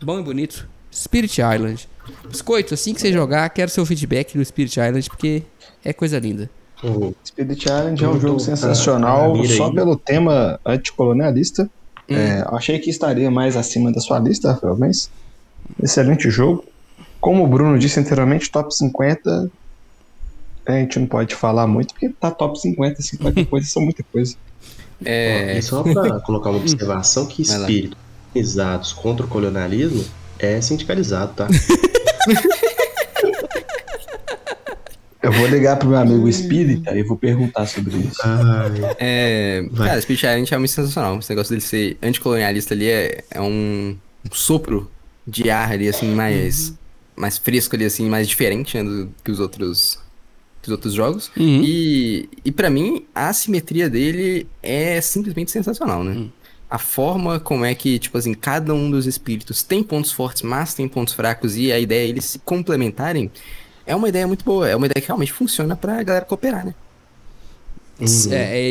bom 0.02 0.20
e 0.20 0.24
bonito. 0.24 0.68
Spirit 0.94 1.40
Island. 1.42 1.88
Biscoito, 2.30 2.74
assim 2.74 2.94
que 2.94 3.02
você 3.02 3.12
jogar, 3.12 3.50
quero 3.50 3.70
seu 3.72 3.86
feedback 3.86 4.38
do 4.38 4.44
Spirit 4.46 4.80
Island, 4.80 5.10
porque 5.10 5.44
é 5.84 5.92
coisa 5.94 6.18
linda. 6.20 6.50
O- 6.84 7.14
Spirit 7.24 7.64
Island 7.66 8.04
é 8.04 8.08
um 8.08 8.20
jogo 8.20 8.40
sensacional 8.40 9.34
pra 9.34 9.44
só 9.50 9.68
aí. 9.68 9.74
pelo 9.76 9.96
tema 9.98 10.60
anticolonialista. 10.66 11.70
É, 12.08 12.44
achei 12.52 12.80
que 12.80 12.90
estaria 12.90 13.30
mais 13.30 13.56
acima 13.56 13.92
da 13.92 14.00
sua 14.00 14.18
lista, 14.20 14.52
Rafael, 14.54 14.76
mas 14.78 15.10
excelente 15.84 16.30
jogo. 16.30 16.64
Como 17.22 17.44
o 17.44 17.48
Bruno 17.48 17.78
disse 17.78 18.00
anteriormente, 18.00 18.50
top 18.50 18.74
50 18.74 19.52
a 20.66 20.72
gente 20.74 21.00
não 21.00 21.08
pode 21.08 21.34
falar 21.36 21.66
muito 21.68 21.94
porque 21.94 22.10
tá 22.10 22.30
top 22.32 22.60
50, 22.60 23.02
50 23.02 23.46
coisas 23.50 23.72
são 23.72 23.82
muita 23.84 24.04
coisa. 24.12 24.36
É, 25.04 25.58
E 25.58 25.62
só 25.62 25.84
pra 25.84 26.20
colocar 26.22 26.50
uma 26.50 26.60
observação 26.60 27.26
que 27.26 27.42
espíritos 27.44 27.98
organizados 28.30 28.94
contra 28.94 29.26
o 29.26 29.30
colonialismo 29.30 30.04
é 30.40 30.60
sindicalizado, 30.62 31.34
tá? 31.34 31.48
Eu 35.22 35.34
vou 35.34 35.48
ligar 35.48 35.78
pro 35.78 35.90
meu 35.90 35.98
amigo 35.98 36.30
espírita 36.30 36.98
e 36.98 37.04
vou 37.04 37.18
perguntar 37.18 37.66
sobre 37.66 37.98
isso. 37.98 38.22
Ai, 38.24 38.96
é, 38.98 39.66
Vai. 39.70 39.90
cara, 39.90 40.02
Spirit 40.02 40.26
Island 40.26 40.54
é 40.54 40.58
muito 40.58 40.72
sensacional. 40.72 41.20
Esse 41.20 41.30
negócio 41.30 41.50
dele 41.50 41.62
ser 41.62 41.98
anticolonialista 42.02 42.74
ali 42.74 42.88
é, 42.88 43.24
é 43.30 43.42
um, 43.42 43.98
um 44.26 44.34
sopro 44.34 44.90
de 45.28 45.50
ar 45.50 45.74
ali, 45.74 45.90
assim, 45.90 46.08
mais, 46.16 46.74
mais 47.18 47.38
fresco 47.38 47.76
ali, 47.76 47.84
assim, 47.84 48.08
mais 48.10 48.30
diferente 48.30 48.78
né, 48.78 48.84
do 48.84 49.12
que 49.22 49.30
os 49.30 49.42
outros, 49.42 50.00
que 50.62 50.70
os 50.70 50.72
outros 50.72 50.94
jogos. 50.94 51.30
Uhum. 51.36 51.62
E, 51.66 52.30
e 52.46 52.52
para 52.52 52.70
mim, 52.70 53.06
a 53.14 53.34
simetria 53.34 53.90
dele 53.90 54.48
é 54.64 55.02
simplesmente 55.02 55.52
sensacional, 55.52 56.02
né? 56.02 56.28
A 56.70 56.78
forma 56.78 57.40
como 57.40 57.66
é 57.66 57.74
que, 57.74 57.98
tipo 57.98 58.18
assim, 58.18 58.34
cada 58.34 58.74
um 58.74 58.92
dos 58.92 59.08
espíritos 59.08 59.64
tem 59.64 59.82
pontos 59.82 60.12
fortes, 60.12 60.44
mas 60.44 60.74
tem 60.74 60.88
pontos 60.88 61.14
fracos, 61.14 61.58
e 61.58 61.72
a 61.72 61.80
ideia 61.80 62.06
é 62.06 62.10
eles 62.10 62.26
se 62.26 62.40
complementarem, 62.40 63.32
é 63.86 63.96
uma 63.96 64.08
ideia 64.08 64.28
muito 64.28 64.46
boa. 64.46 64.70
É 64.70 64.76
uma 64.76 64.86
ideia 64.86 65.02
que 65.02 65.08
realmente 65.08 65.34
funciona 65.34 65.76
pra 65.76 66.04
galera 66.04 66.24
cooperar, 66.24 66.64
né? 66.64 66.76
É, 68.32 68.60
é 68.60 68.70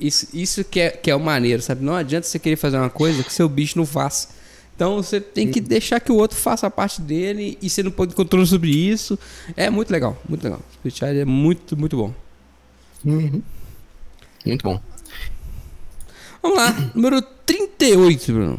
isso, 0.00 0.28
isso 0.32 0.64
que, 0.64 0.80
é, 0.80 0.90
que 0.90 1.10
é 1.10 1.14
o 1.14 1.20
maneiro, 1.20 1.60
sabe? 1.60 1.84
Não 1.84 1.94
adianta 1.94 2.26
você 2.26 2.38
querer 2.38 2.56
fazer 2.56 2.78
uma 2.78 2.90
coisa 2.90 3.22
que 3.22 3.32
seu 3.32 3.48
bicho 3.48 3.76
não 3.78 3.84
faça. 3.86 4.28
Então 4.74 4.96
você 4.96 5.20
tem 5.20 5.50
que 5.50 5.60
deixar 5.60 6.00
que 6.00 6.10
o 6.10 6.16
outro 6.16 6.36
faça 6.36 6.66
a 6.66 6.70
parte 6.70 7.00
dele 7.00 7.56
e 7.62 7.70
você 7.70 7.82
não 7.82 7.90
pode 7.90 8.14
controle 8.14 8.46
sobre 8.46 8.70
isso. 8.70 9.18
É 9.56 9.70
muito 9.70 9.90
legal, 9.90 10.20
muito 10.28 10.42
legal. 10.42 10.60
Spirit 10.72 10.96
Island 10.96 11.20
é 11.20 11.24
muito, 11.24 11.76
muito 11.76 11.96
bom. 11.96 12.14
Muito 14.44 14.62
bom. 14.62 14.80
Vamos 16.44 16.58
lá, 16.58 16.76
número 16.94 17.22
38, 17.46 18.30
Bruno. 18.30 18.58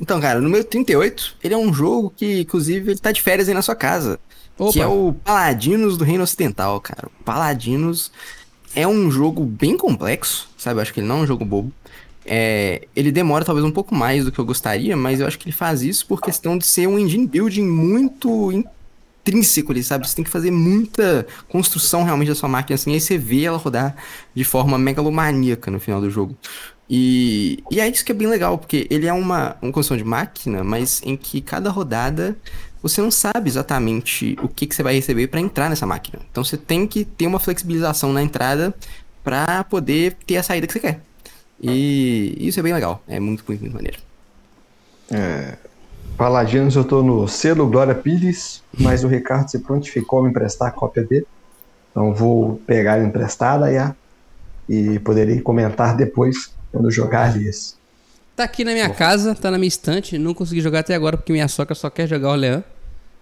Então, 0.00 0.18
cara, 0.18 0.40
no 0.40 0.48
meu 0.48 0.64
38, 0.64 1.36
ele 1.44 1.52
é 1.52 1.58
um 1.58 1.70
jogo 1.70 2.10
que, 2.16 2.40
inclusive, 2.40 2.92
ele 2.92 2.98
tá 2.98 3.12
de 3.12 3.20
férias 3.20 3.46
aí 3.46 3.52
na 3.52 3.60
sua 3.60 3.76
casa. 3.76 4.18
Opa. 4.58 4.72
Que 4.72 4.80
é 4.80 4.86
o 4.86 5.14
Paladinos 5.22 5.98
do 5.98 6.04
Reino 6.04 6.24
Ocidental, 6.24 6.80
cara. 6.80 7.08
O 7.08 7.24
Paladinos 7.24 8.10
é 8.74 8.88
um 8.88 9.10
jogo 9.10 9.44
bem 9.44 9.76
complexo, 9.76 10.48
sabe? 10.56 10.78
Eu 10.78 10.82
acho 10.82 10.94
que 10.94 11.00
ele 11.00 11.06
não 11.06 11.18
é 11.18 11.20
um 11.24 11.26
jogo 11.26 11.44
bobo. 11.44 11.70
É, 12.24 12.88
ele 12.96 13.12
demora 13.12 13.44
talvez 13.44 13.66
um 13.66 13.70
pouco 13.70 13.94
mais 13.94 14.24
do 14.24 14.32
que 14.32 14.38
eu 14.38 14.44
gostaria, 14.46 14.96
mas 14.96 15.20
eu 15.20 15.26
acho 15.26 15.38
que 15.38 15.44
ele 15.44 15.54
faz 15.54 15.82
isso 15.82 16.06
por 16.06 16.22
questão 16.22 16.56
de 16.56 16.64
ser 16.64 16.86
um 16.86 16.98
engine 16.98 17.26
building 17.26 17.66
muito 17.66 18.50
intrínseco 19.22 19.72
ali, 19.72 19.82
sabe? 19.82 20.08
Você 20.08 20.16
tem 20.16 20.24
que 20.24 20.30
fazer 20.30 20.50
muita 20.50 21.26
construção 21.48 22.04
realmente 22.04 22.28
da 22.28 22.34
sua 22.34 22.48
máquina, 22.48 22.74
assim, 22.74 22.92
aí 22.92 23.00
você 23.00 23.16
vê 23.16 23.44
ela 23.44 23.56
rodar 23.56 23.96
de 24.34 24.44
forma 24.44 24.76
megalomaníaca 24.76 25.70
no 25.70 25.80
final 25.80 26.00
do 26.00 26.10
jogo. 26.10 26.36
E, 26.90 27.62
e 27.70 27.80
é 27.80 27.88
isso 27.88 28.04
que 28.04 28.12
é 28.12 28.14
bem 28.14 28.28
legal, 28.28 28.58
porque 28.58 28.86
ele 28.90 29.06
é 29.06 29.12
uma, 29.12 29.56
uma 29.62 29.72
construção 29.72 29.96
de 29.96 30.04
máquina, 30.04 30.62
mas 30.62 31.00
em 31.04 31.16
que 31.16 31.40
cada 31.40 31.70
rodada 31.70 32.36
você 32.82 33.00
não 33.00 33.12
sabe 33.12 33.48
exatamente 33.48 34.36
o 34.42 34.48
que, 34.48 34.66
que 34.66 34.74
você 34.74 34.82
vai 34.82 34.94
receber 34.94 35.28
para 35.28 35.40
entrar 35.40 35.70
nessa 35.70 35.86
máquina. 35.86 36.18
Então 36.30 36.42
você 36.44 36.56
tem 36.56 36.86
que 36.86 37.04
ter 37.04 37.28
uma 37.28 37.38
flexibilização 37.38 38.12
na 38.12 38.22
entrada 38.22 38.74
para 39.22 39.62
poder 39.64 40.16
ter 40.26 40.36
a 40.36 40.42
saída 40.42 40.66
que 40.66 40.72
você 40.72 40.80
quer. 40.80 41.00
E 41.62 42.36
isso 42.40 42.58
é 42.58 42.62
bem 42.62 42.74
legal, 42.74 43.02
é 43.06 43.20
muito, 43.20 43.44
muito, 43.46 43.60
muito 43.60 43.74
maneiro. 43.74 43.98
Paladinos 46.16 46.76
eu 46.76 46.84
tô 46.84 47.02
no 47.02 47.26
selo 47.26 47.66
Glória 47.66 47.94
Pires, 47.94 48.62
mas 48.78 49.02
o 49.02 49.08
Ricardo 49.08 49.48
se 49.48 49.58
prontificou 49.58 50.20
a 50.20 50.22
me 50.22 50.30
emprestar 50.30 50.68
a 50.68 50.70
cópia 50.70 51.02
dele. 51.02 51.26
Então 51.90 52.14
vou 52.14 52.60
pegar 52.66 52.96
ela 52.96 53.06
emprestada 53.06 53.68
e, 53.72 53.94
e 54.68 54.98
poderei 55.00 55.40
comentar 55.40 55.96
depois 55.96 56.52
quando 56.70 56.90
jogar 56.90 57.30
ali 57.30 57.48
esse. 57.48 57.74
Tá 58.34 58.44
aqui 58.44 58.64
na 58.64 58.72
minha 58.72 58.88
casa, 58.88 59.34
tá 59.34 59.50
na 59.50 59.58
minha 59.58 59.68
estante. 59.68 60.16
Não 60.18 60.32
consegui 60.32 60.60
jogar 60.60 60.80
até 60.80 60.94
agora 60.94 61.16
porque 61.16 61.32
minha 61.32 61.48
sogra 61.48 61.74
só 61.74 61.90
quer 61.90 62.06
jogar 62.06 62.30
o 62.30 62.34
Leão. 62.34 62.64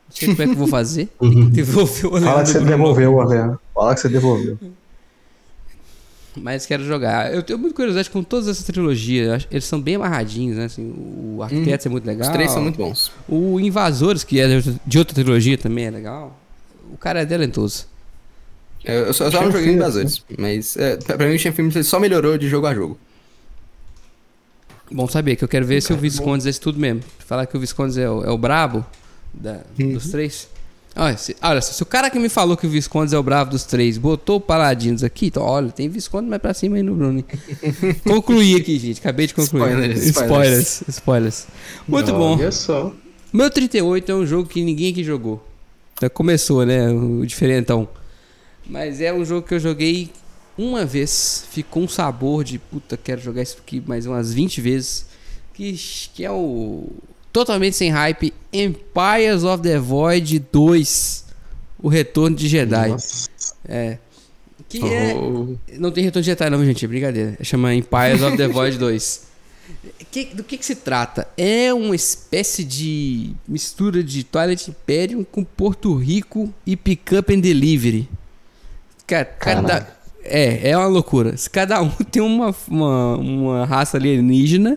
Não 0.09 0.17
sei 0.17 0.29
como 0.29 0.43
é 0.43 0.47
que 0.47 0.53
eu 0.53 0.57
vou 0.57 0.69
fazer. 0.69 1.09
Devolver 1.51 2.07
o 2.07 2.15
Leão. 2.15 2.25
Fala 2.25 2.43
que 2.43 2.49
você 2.51 2.61
devolveu, 2.61 3.15
Orleano. 3.15 3.61
Fala 3.75 3.95
que 3.95 4.01
você 4.01 4.09
devolveu. 4.09 4.59
Mas 6.43 6.65
quero 6.65 6.85
jogar. 6.85 7.33
Eu 7.35 7.43
tenho 7.43 7.59
muita 7.59 7.75
curiosidade 7.77 8.09
com 8.09 8.23
todas 8.23 8.49
essas 8.49 8.65
trilogias. 8.65 9.47
Eles 9.51 9.65
são 9.65 9.81
bem 9.81 9.97
amarradinhos, 9.97 10.57
né? 10.57 10.65
Assim, 10.65 10.93
o 11.37 11.43
Arquitetos 11.43 11.85
é 11.87 11.89
muito 11.89 12.07
legal. 12.07 12.27
Os 12.27 12.33
três 12.33 12.51
são 12.51 12.63
muito 12.63 12.77
bons. 12.77 13.13
O 13.29 13.61
Invasores, 13.61 14.25
que 14.25 14.41
é 14.41 14.49
de 14.87 14.99
outra- 14.99 15.15
trilogia, 15.15 15.59
também 15.59 15.85
é 15.87 15.91
legal. 15.91 16.39
O 16.93 16.97
cara 16.97 17.21
é 17.21 17.27
talentoso. 17.27 17.87
Eu, 18.85 19.07
eu 19.07 19.13
só, 19.15 19.25
eu 19.27 19.33
só 19.33 19.43
não 19.43 19.53
joguei 19.53 19.75
Invasores, 19.75 20.25
mas 20.39 20.77
é, 20.79 20.97
pra 20.97 21.19
mim 21.29 21.35
o 21.35 21.39
ele 21.77 21.85
só 21.85 22.01
melhorou 22.01 22.39
de 22.39 22.49
jogo 22.49 22.67
a 22.67 22.75
jogo. 22.75 22.99
Bom 24.91 25.07
saber, 25.07 25.37
que 25.37 25.45
eu 25.45 25.49
quero 25.49 25.67
ver 25.67 25.81
se 25.83 25.93
o 25.93 25.97
Viscondes 25.97 26.47
é 26.47 26.51
isso 26.51 26.61
tudo 26.61 26.79
mesmo. 26.81 27.03
Falar 27.21 27.47
que 27.47 27.57
o 27.57 27.61
Viscondes 27.61 27.97
é 27.97 28.09
o, 28.11 28.25
é 28.25 28.31
o 28.31 28.39
brabo 28.39 28.85
da- 29.33 29.61
dos 29.77 30.11
três. 30.11 30.49
Olha 31.01 31.17
se, 31.17 31.35
olha, 31.41 31.63
se 31.63 31.83
o 31.83 31.87
cara 31.87 32.11
que 32.11 32.19
me 32.19 32.29
falou 32.29 32.59
que 32.59 32.67
o 32.67 32.69
Viscondes 32.69 33.15
é 33.15 33.19
o 33.19 33.23
brabo 33.23 33.53
dos 33.53 33.65
três 33.65 33.97
botou 33.97 34.37
o 34.37 34.41
Paladinos 34.41 35.03
aqui, 35.03 35.29
então 35.29 35.43
olha, 35.43 35.71
tem 35.71 35.89
Viscondes 35.89 36.29
mais 36.29 36.43
pra 36.43 36.53
cima 36.53 36.77
aí 36.77 36.83
no 36.83 36.95
Bruno. 36.95 37.25
Concluí 38.05 38.55
aqui, 38.55 38.79
gente. 38.79 39.01
Acabei 39.01 39.27
de 39.27 39.33
concluir. 39.33 39.63
Spoilers, 39.63 40.07
spoilers. 40.09 40.83
Spoilers. 40.89 41.47
Muito 41.89 42.13
bom. 42.13 42.37
Olha 42.37 42.53
só. 42.53 42.93
Meu 43.33 43.49
38 43.51 44.13
é 44.13 44.15
um 44.15 44.27
jogo 44.27 44.47
que 44.47 44.63
ninguém 44.63 44.93
aqui 44.93 45.03
jogou. 45.03 45.43
Já 46.03 46.11
começou, 46.11 46.67
né? 46.67 46.91
O 46.91 47.25
diferentão. 47.25 47.89
Mas 48.67 49.01
é 49.01 49.11
um 49.11 49.25
jogo 49.25 49.47
que 49.47 49.55
eu 49.55 49.59
joguei 49.59 50.11
uma 50.59 50.85
vez. 50.85 51.47
Ficou 51.51 51.83
um 51.83 51.89
sabor 51.89 52.45
de 52.45 52.59
puta, 52.59 52.99
quero 52.99 53.23
jogar 53.23 53.41
isso 53.41 53.57
aqui 53.59 53.83
mais 53.87 54.05
umas 54.05 54.35
20 54.35 54.61
vezes. 54.61 55.07
Que, 55.55 55.73
que 56.13 56.27
é 56.27 56.31
o. 56.31 56.91
Totalmente 57.33 57.77
sem 57.77 57.91
hype. 57.91 58.33
Empires 58.53 59.45
of 59.45 59.63
the 59.63 59.79
Void 59.79 60.39
2. 60.53 61.25
O 61.83 61.89
Retorno 61.89 62.37
de 62.37 62.49
Jedi. 62.49 62.89
Nossa. 62.89 63.29
É. 63.69 63.99
Que 64.69 64.79
é. 64.85 65.15
Oh. 65.15 65.57
Não 65.79 65.91
tem 65.91 66.05
retorno 66.05 66.23
de 66.23 66.27
Jedi, 66.31 66.51
não, 66.51 66.65
gente. 66.65 66.85
É 66.85 66.89
brincadeira. 66.89 67.39
Chama 67.43 67.75
Empires 67.75 68.23
of 68.23 68.37
the 68.37 68.49
Void 68.49 68.79
2. 68.79 69.31
Que- 70.11 70.25
do 70.35 70.43
que, 70.43 70.59
que 70.59 70.67
se 70.67 70.75
trata? 70.75 71.29
É 71.37 71.73
uma 71.73 71.95
espécie 71.95 72.65
de 72.65 73.33
mistura 73.47 74.03
de 74.03 74.25
Twilight 74.25 74.69
Imperium 74.69 75.23
com 75.23 75.45
Porto 75.45 75.95
Rico 75.95 76.53
e 76.67 76.77
Pick 76.77 77.13
Up 77.13 77.33
and 77.33 77.39
Delivery. 77.39 78.09
Ca- 79.07 79.25
Cada, 79.25 79.97
é, 80.25 80.71
é 80.71 80.77
uma 80.77 80.89
loucura. 80.89 81.37
Cada 81.53 81.81
um 81.81 81.89
tem 82.11 82.21
uma, 82.21 82.53
uma, 82.67 83.17
uma 83.19 83.65
raça 83.65 83.97
alienígena 83.97 84.77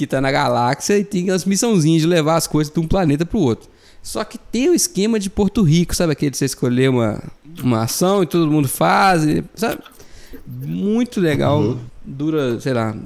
que 0.00 0.06
tá 0.06 0.18
na 0.18 0.32
galáxia 0.32 0.98
e 0.98 1.04
tem 1.04 1.28
as 1.28 1.44
missãozinhas 1.44 2.00
de 2.00 2.08
levar 2.08 2.36
as 2.36 2.46
coisas 2.46 2.72
de 2.72 2.80
um 2.80 2.88
planeta 2.88 3.26
pro 3.26 3.38
outro. 3.38 3.68
Só 4.02 4.24
que 4.24 4.38
tem 4.38 4.70
o 4.70 4.74
esquema 4.74 5.20
de 5.20 5.28
Porto 5.28 5.62
Rico, 5.62 5.94
sabe 5.94 6.12
aquele 6.12 6.30
de 6.30 6.38
você 6.38 6.46
escolher 6.46 6.88
uma, 6.88 7.22
uma 7.62 7.82
ação 7.82 8.22
e 8.22 8.26
todo 8.26 8.50
mundo 8.50 8.66
faz, 8.66 9.22
sabe? 9.54 9.82
Muito 10.46 11.20
legal. 11.20 11.78
Dura, 12.02 12.58
sei 12.60 12.72
lá, 12.72 12.96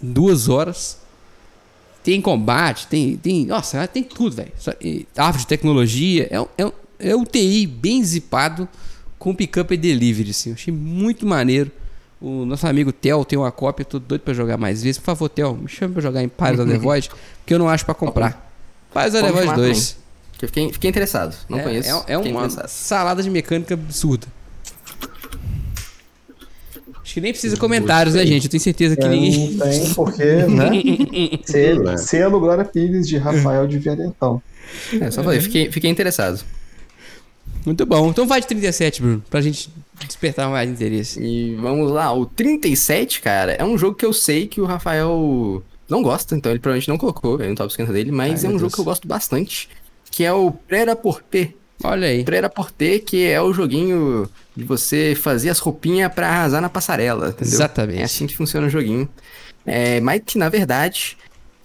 duas 0.00 0.48
horas. 0.48 0.98
Tem 2.02 2.18
combate, 2.18 2.86
tem. 2.86 3.18
tem 3.18 3.44
nossa, 3.44 3.86
tem 3.86 4.02
tudo, 4.02 4.34
velho. 4.34 4.52
Árvore 5.14 5.42
de 5.42 5.46
tecnologia. 5.46 6.28
É, 6.30 6.64
é, 6.64 6.72
é 7.10 7.14
um 7.14 7.26
TI 7.26 7.66
bem 7.66 8.02
zipado 8.02 8.66
com 9.18 9.34
pick-up 9.34 9.72
e 9.74 9.76
delivery, 9.76 10.30
assim. 10.30 10.48
Eu 10.48 10.54
achei 10.54 10.72
muito 10.72 11.26
maneiro. 11.26 11.70
O 12.22 12.46
nosso 12.46 12.64
amigo 12.68 12.92
Theo 12.92 13.24
tem 13.24 13.36
uma 13.36 13.50
cópia, 13.50 13.84
tô 13.84 13.98
doido 13.98 14.20
pra 14.20 14.32
jogar 14.32 14.56
mais 14.56 14.80
vezes. 14.80 14.98
Por 14.98 15.06
favor, 15.06 15.28
Theo, 15.28 15.54
me 15.56 15.68
chama 15.68 15.94
pra 15.94 16.02
jogar 16.02 16.22
em 16.22 16.28
Pirates 16.28 16.60
of 16.60 16.70
the 16.70 16.78
Void, 16.78 17.10
porque 17.40 17.52
eu 17.52 17.58
não 17.58 17.68
acho 17.68 17.84
pra 17.84 17.94
comprar. 17.94 18.52
Pirates 18.92 19.14
of 19.14 19.24
the 19.24 19.32
Void 19.32 19.44
chamar 19.46 19.56
2. 19.56 19.96
Eu 20.40 20.48
fiquei, 20.48 20.72
fiquei 20.72 20.88
interessado. 20.90 21.34
Não 21.48 21.58
é, 21.58 21.62
conheço. 21.62 22.04
É, 22.06 22.12
é 22.12 22.18
uma 22.18 22.28
interessado. 22.28 22.68
salada 22.68 23.22
de 23.22 23.28
mecânica 23.30 23.74
absurda. 23.74 24.26
Acho 27.02 27.14
que 27.14 27.20
nem 27.20 27.32
precisa 27.32 27.56
comentários, 27.56 28.14
né, 28.14 28.24
gente? 28.24 28.44
Eu 28.44 28.50
tenho 28.50 28.62
certeza 28.62 28.96
que 28.96 29.04
É, 29.04 29.08
ninguém. 29.08 29.50
não 29.54 29.66
tem, 29.68 29.94
porque, 29.94 30.24
né? 30.46 30.70
Selo, 31.44 31.98
selo 31.98 32.40
Glória 32.40 32.64
Pires 32.64 33.08
de 33.08 33.18
Rafael 33.18 33.66
de 33.66 33.78
Violentão. 33.78 34.40
É, 35.00 35.10
só 35.10 35.22
falei, 35.24 35.40
fiquei, 35.40 35.70
fiquei 35.72 35.90
interessado. 35.90 36.42
Muito 37.64 37.86
bom. 37.86 38.08
Então 38.10 38.26
vai 38.26 38.40
de 38.40 38.46
37, 38.46 39.00
Bruno, 39.02 39.22
pra 39.30 39.40
gente 39.40 39.70
despertar 40.06 40.50
mais 40.50 40.68
interesse. 40.68 41.22
E 41.22 41.54
vamos 41.56 41.90
lá, 41.90 42.12
o 42.12 42.26
37, 42.26 43.20
cara, 43.20 43.52
é 43.52 43.64
um 43.64 43.78
jogo 43.78 43.96
que 43.96 44.04
eu 44.04 44.12
sei 44.12 44.46
que 44.46 44.60
o 44.60 44.64
Rafael 44.64 45.62
não 45.88 46.02
gosta, 46.02 46.34
então 46.34 46.50
ele 46.50 46.58
provavelmente 46.58 46.88
não 46.88 46.98
colocou 46.98 47.40
aí 47.40 47.48
no 47.48 47.54
top 47.54 47.72
50 47.72 47.92
dele, 47.92 48.10
mas 48.10 48.44
Ai, 48.44 48.50
é 48.50 48.54
um 48.54 48.58
jogo 48.58 48.62
Deus. 48.62 48.74
que 48.74 48.80
eu 48.80 48.84
gosto 48.84 49.06
bastante, 49.06 49.68
que 50.10 50.24
é 50.24 50.32
o 50.32 50.50
Prera 50.50 50.96
Porter. 50.96 51.54
Olha 51.84 52.08
aí. 52.08 52.24
Prera 52.24 52.48
Porter, 52.48 53.02
que 53.04 53.26
é 53.26 53.40
o 53.40 53.52
joguinho 53.52 54.28
de 54.56 54.64
você 54.64 55.14
fazer 55.14 55.50
as 55.50 55.58
roupinhas 55.58 56.12
pra 56.12 56.28
arrasar 56.28 56.60
na 56.60 56.68
passarela, 56.68 57.28
entendeu? 57.28 57.54
Exatamente. 57.54 58.00
É 58.00 58.04
assim 58.04 58.26
que 58.26 58.36
funciona 58.36 58.66
o 58.66 58.70
joguinho. 58.70 59.08
É, 59.66 60.00
mas 60.00 60.22
que, 60.24 60.38
na 60.38 60.48
verdade, 60.48 61.16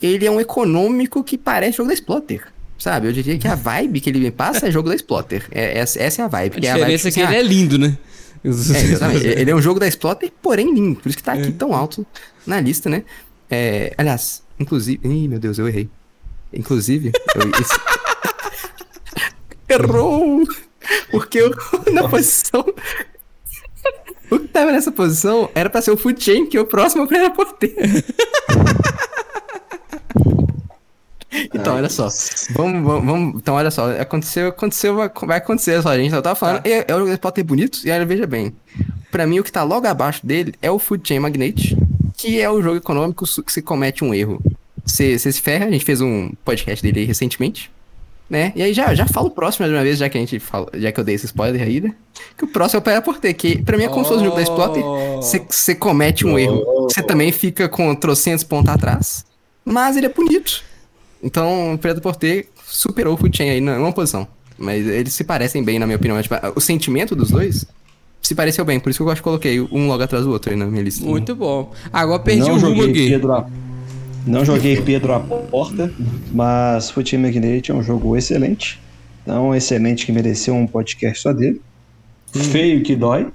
ele 0.02 0.26
é 0.26 0.32
um 0.32 0.40
econômico 0.40 1.24
que 1.24 1.38
parece 1.38 1.78
jogo 1.78 1.90
da 1.90 1.94
Splotter. 1.94 2.48
Sabe? 2.78 3.08
Eu 3.08 3.12
diria 3.14 3.38
que 3.38 3.48
a 3.48 3.56
vibe 3.56 4.00
que 4.00 4.10
ele 4.10 4.20
me 4.20 4.30
passa 4.32 4.68
é 4.68 4.72
jogo 4.72 4.90
da 4.90 4.96
Splotter. 4.96 5.48
É, 5.52 5.80
essa, 5.80 6.00
essa 6.02 6.22
é 6.22 6.26
a 6.26 6.28
vibe. 6.28 6.58
A 6.58 6.60
que 6.62 6.68
é 6.68 6.70
a 6.70 6.74
vibe, 6.74 6.86
diferença 6.86 7.08
é 7.08 7.12
que 7.12 7.20
ele 7.20 7.36
é 7.36 7.42
lindo, 7.44 7.78
né? 7.78 7.98
é, 8.44 8.48
exatamente. 8.50 9.26
Ele 9.28 9.50
é 9.52 9.56
um 9.56 9.62
jogo 9.62 9.80
da 9.80 9.88
Splotter, 9.88 10.32
porém 10.42 10.74
lindo. 10.74 11.00
Por 11.00 11.10
isso 11.10 11.18
que 11.18 11.24
tá 11.24 11.36
É. 11.36 11.42
aqui 11.42 11.52
tão 11.52 11.74
alto 11.74 12.06
na 12.46 12.60
lista, 12.62 12.90
né? 12.90 13.04
É, 13.50 13.94
aliás, 13.98 14.44
inclusive. 14.60 15.00
Ih, 15.08 15.28
meu 15.28 15.40
Deus, 15.40 15.58
eu 15.58 15.68
errei. 15.68 15.90
Inclusive. 16.54 17.12
eu- 17.36 17.52
Errou! 19.70 20.44
Porque 21.12 21.40
eu, 21.40 21.52
na 21.92 22.08
posição. 22.08 22.64
O 24.30 24.40
que 24.40 24.48
tava 24.48 24.72
nessa 24.72 24.92
posição 24.92 25.50
era 25.56 25.70
pra 25.70 25.82
ser 25.82 25.92
o 25.92 25.98
Food 25.98 26.22
Chain, 26.24 26.46
que 26.46 26.58
é 26.58 26.62
o 26.62 26.66
próximo 26.66 27.08
pra 27.08 27.30
porter. 27.30 27.74
Então, 31.54 31.76
olha 31.76 31.90
só. 31.90 32.08
Vamos, 32.52 32.84
vamos, 32.84 33.06
vamos- 33.06 33.36
Então, 33.36 33.56
olha 33.56 33.70
só. 33.70 33.92
Aconteceu, 34.00 34.48
aconteceu, 34.48 34.96
vai 34.96 35.38
acontecer 35.38 35.82
só. 35.82 35.90
A 35.90 35.98
gente 35.98 36.12
só 36.12 36.22
tava 36.22 36.36
falando. 36.36 36.62
É, 36.66 36.86
é 36.88 36.96
o 36.96 37.00
jogo 37.06 37.18
pode 37.20 37.36
ter 37.36 37.44
bonito. 37.44 37.80
E 37.84 37.92
aí, 37.92 38.04
veja 38.06 38.26
bem. 38.26 38.54
Pra 39.12 39.28
mim, 39.28 39.40
o 39.40 39.44
que 39.44 39.52
tá 39.52 39.64
logo 39.64 39.88
abaixo 39.88 40.26
dele 40.26 40.54
é 40.62 40.70
o 40.72 40.80
Food 40.80 41.08
Chain 41.08 41.20
Magnate, 41.20 41.78
que 42.16 42.40
é 42.40 42.50
o 42.50 42.62
jogo 42.62 42.78
econômico 42.78 43.26
que 43.44 43.52
se 43.52 43.62
comete 43.62 44.04
um 44.04 44.14
erro. 44.14 44.42
Você 44.86 45.18
se 45.20 45.34
ferra, 45.34 45.66
a 45.66 45.72
gente 45.72 45.84
fez 45.84 46.00
um 46.02 46.32
podcast 46.46 46.82
dele 46.82 47.02
aí 47.02 47.06
recentemente. 47.06 47.70
Né? 48.30 48.52
E 48.58 48.62
aí 48.62 48.74
já, 48.74 48.94
já 48.94 49.06
falo 49.06 49.28
o 49.28 49.32
próximo 49.32 49.66
mais 49.66 49.74
uma 49.78 49.84
vez, 49.84 49.98
já 49.98 50.10
que 50.10 50.18
a 50.18 50.20
gente 50.20 50.38
fala, 50.38 50.68
já 50.74 50.92
que 50.92 51.00
eu 51.00 51.04
dei 51.04 51.16
esse 51.16 51.26
spoiler 51.28 51.62
aí, 51.62 51.80
né? 51.80 51.94
Que 52.38 52.44
o 52.44 52.48
próximo 52.48 52.78
é 52.78 52.82
o 52.82 52.84
Pera 52.84 53.02
Porter, 53.02 53.34
que 53.34 53.62
pra 53.64 53.78
mim 53.78 53.86
é 53.86 53.88
como 53.88 54.04
se 54.04 54.10
fosse 54.10 54.22
o 54.22 54.26
jogo 54.26 54.36
da 54.36 54.42
Splotter. 54.44 54.84
Você 55.50 55.74
comete 55.76 56.28
um 56.28 56.38
erro. 56.38 56.62
Você 56.90 57.02
também 57.02 57.32
fica 57.32 57.70
com 57.70 57.96
trocentos 57.96 58.44
pontos 58.44 58.70
atrás. 58.74 59.26
Mas 59.64 59.96
ele 59.96 60.08
é 60.08 60.10
bonito. 60.10 60.62
Então, 61.24 61.74
o 61.74 61.78
Preto 61.78 62.02
Porter 62.02 62.48
superou 62.66 63.14
o 63.14 63.18
Food 63.18 63.36
Chain 63.36 63.50
aí 63.50 63.62
numa 63.62 63.92
posição. 63.92 64.28
Mas 64.58 64.86
eles 64.88 65.14
se 65.14 65.24
parecem 65.24 65.64
bem, 65.64 65.78
na 65.80 65.86
minha 65.86 65.98
opinião. 65.98 66.22
Tipo, 66.22 66.36
o 66.56 66.60
sentimento 66.60 67.16
dos 67.16 67.30
dois 67.32 67.66
se 68.22 68.34
pareceu 68.36 68.66
bem. 68.66 68.80
Por 68.80 68.90
isso 68.90 69.00
que 69.00 69.04
eu 69.04 69.12
acho 69.12 69.22
que 69.22 69.24
coloquei 69.24 69.60
um 69.62 69.88
logo 69.88 70.02
atrás 70.04 70.26
do 70.26 70.32
outro 70.32 70.52
aí 70.52 70.58
na 70.58 70.66
minha 70.66 70.84
lista. 70.84 71.06
Muito 71.06 71.36
bom. 71.36 71.72
Agora 71.94 72.20
perdi 72.22 72.42
não 72.42 72.56
o 72.56 72.60
rumo 72.60 72.76
joguei 72.76 72.92
aqui. 72.92 73.10
Pedro, 73.10 73.34
a- 73.34 73.48
Não 74.26 74.44
joguei 74.44 74.82
Pedro 74.82 75.14
à 75.14 75.20
porta, 75.20 75.94
mas 76.32 76.90
Foot 76.92 77.18
Magnate 77.18 77.72
é 77.72 77.74
um 77.74 77.82
jogo 77.84 78.18
excelente. 78.18 78.80
Então, 79.24 79.56
excelente 79.56 80.06
que 80.06 80.12
mereceu 80.12 80.54
um 80.56 80.66
podcast 80.68 81.22
só 81.22 81.32
dele. 81.34 81.62
Feio 82.34 82.82
que 82.84 82.96
dói, 82.96 83.28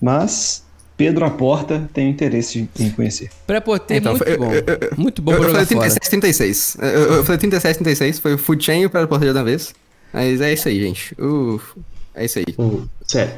mas 0.00 0.64
Pedro 0.96 1.24
à 1.24 1.30
porta 1.30 1.88
tem 1.92 2.10
interesse 2.10 2.68
em 2.78 2.90
conhecer. 2.90 3.30
Pré-poter 3.46 3.96
Então, 3.96 4.12
muito 4.14 4.38
bom. 4.38 4.52
eu- 4.52 4.60
eu- 4.60 4.90
muito 4.96 5.22
bom 5.22 5.32
eu, 5.32 5.38
falei 5.38 5.52
fora. 5.66 5.66
37, 5.66 6.10
36. 6.10 6.76
Eu, 6.80 6.88
eu 7.14 7.24
falei 7.24 7.38
37, 7.38 7.76
36. 7.78 8.18
Foi 8.18 8.34
o 8.34 8.38
Food 8.38 8.64
Chain 8.64 8.82
e 8.82 8.86
o 8.86 8.90
Teleporter 8.90 9.32
da 9.34 9.42
vez. 9.42 9.74
Mas 10.12 10.40
é 10.40 10.52
isso 10.52 10.68
aí, 10.68 10.80
gente. 10.80 11.14
Uh, 11.18 11.60
é 12.14 12.24
isso 12.24 12.38
aí. 12.38 12.44
Pô, 12.54 12.82
sério, 13.06 13.32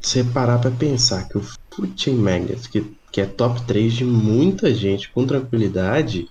você 0.00 0.22
parar 0.22 0.58
pra 0.58 0.70
pensar 0.70 1.26
que 1.28 1.38
o 1.38 1.42
Food 1.74 1.92
Chain 1.96 2.16
Magnet, 2.16 2.68
que, 2.68 2.84
que 3.10 3.20
é 3.20 3.24
top 3.26 3.62
3 3.62 3.92
de 3.94 4.04
muita 4.04 4.72
gente 4.74 5.08
com 5.10 5.26
tranquilidade, 5.26 6.28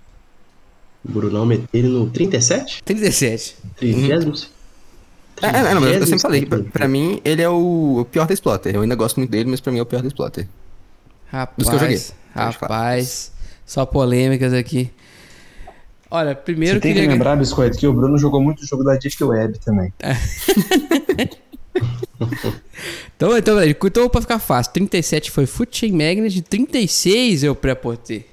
o 1.04 1.12
Brunão 1.12 1.46
meteu 1.46 1.68
ele 1.74 1.88
no 1.88 2.08
37? 2.10 2.84
37. 2.84 3.56
30? 3.78 4.48
É, 5.42 5.48
é, 5.48 5.74
não, 5.74 5.82
mas 5.82 5.96
eu 5.96 6.06
sempre 6.08 6.20
falei 6.20 6.46
pra, 6.46 6.58
37º. 6.60 6.72
pra 6.72 6.88
mim 6.88 7.22
ele 7.24 7.42
é 7.42 7.50
o, 7.50 8.00
o 8.00 8.06
pior 8.06 8.26
da 8.28 8.34
Exploiter. 8.34 8.74
Eu 8.76 8.82
ainda 8.82 8.96
gosto 8.96 9.18
muito 9.18 9.30
dele, 9.30 9.50
mas 9.50 9.60
pra 9.62 9.72
mim 9.72 9.80
é 9.80 9.82
o 9.82 9.86
pior 9.86 10.02
da 10.02 10.08
Exploiter. 11.32 11.54
Dos 11.58 11.70
que 11.70 11.76
eu 11.76 11.80
joguei. 11.80 12.02
Rapaz, 12.34 12.56
rapaz, 12.56 13.32
só 13.66 13.86
polêmicas 13.86 14.54
aqui. 14.54 14.92
Olha, 16.10 16.34
primeiro 16.34 16.76
Você 16.76 16.82
tem 16.82 16.94
que 16.94 17.06
lembrar, 17.06 17.36
Biscoito, 17.36 17.78
que 17.78 17.86
o 17.86 17.94
Bruno 17.94 18.18
jogou 18.18 18.42
muito 18.42 18.66
jogo 18.66 18.84
da 18.84 18.96
Deep 18.96 19.22
Web 19.24 19.60
também. 19.60 19.94
Então, 23.16 23.38
então, 23.38 23.56
peraí, 23.56 23.76
então 23.84 24.10
pra 24.10 24.22
ficar 24.22 24.40
fácil, 24.40 24.74
37 24.74 25.32
foi 25.32 25.46
Foot 25.46 25.78
Chain 25.78 25.92
Magnet, 25.92 26.42
36 26.42 27.44
eu 27.44 27.56
pré-poter. 27.56 28.26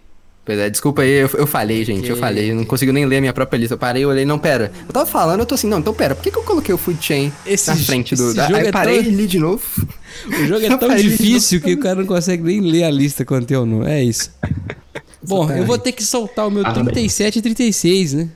Pois 0.45 0.59
é, 0.59 0.69
desculpa 0.69 1.01
aí, 1.03 1.11
eu, 1.11 1.31
eu 1.35 1.47
falei, 1.47 1.83
gente, 1.87 2.09
eu 2.11 2.17
falei, 2.19 2.51
eu 2.51 2.55
não 2.55 2.67
consigo 2.67 2.93
nem 2.93 3.07
ler 3.07 3.17
a 3.17 3.21
minha 3.21 3.33
própria 3.33 3.57
lista. 3.57 3.75
Eu 3.75 3.79
parei, 3.79 4.05
eu 4.05 4.11
olhei, 4.11 4.27
não, 4.27 4.39
pera. 4.39 4.71
Eu 4.87 4.93
tava 4.93 5.07
falando, 5.07 5.41
eu 5.41 5.47
tô 5.47 5.55
assim, 5.55 5.67
não, 5.67 5.79
então 5.79 5.95
pera, 5.95 6.15
por 6.15 6.23
que, 6.23 6.31
que 6.31 6.37
eu 6.37 6.43
coloquei 6.43 6.75
o 6.75 6.77
Food 6.77 7.03
Chain 7.03 7.33
Esse 7.47 7.69
na 7.71 7.77
frente 7.77 8.15
do. 8.15 8.35
da- 8.35 8.49
aí 8.49 8.67
é 8.67 8.71
parei 8.73 9.03
tão- 9.03 9.11
e 9.11 9.15
li 9.15 9.27
de 9.27 9.39
novo. 9.39 9.63
O 10.29 10.47
jogo 10.47 10.65
é 10.65 10.77
tão 10.77 10.95
difícil 10.95 11.61
que 11.61 11.73
o 11.73 11.81
cara 11.81 11.97
não 11.97 12.07
consegue 12.07 12.43
nem 12.43 12.61
ler 12.61 12.85
a 12.85 12.91
lista 12.91 13.25
quando 13.25 13.47
tem 13.47 13.57
ou 13.57 13.67
não. 13.67 13.85
É 13.85 14.03
isso. 14.03 14.31
Bom, 15.27 15.51
eu 15.51 15.65
vou 15.67 15.77
ter 15.77 15.91
que 15.93 16.05
soltar 16.05 16.47
o 16.47 16.51
meu 16.51 16.65
Ah, 16.65 16.73
bem. 16.73 16.85
37 16.85 17.41
e 17.41 17.43
36, 17.43 18.13
né? 18.15 18.29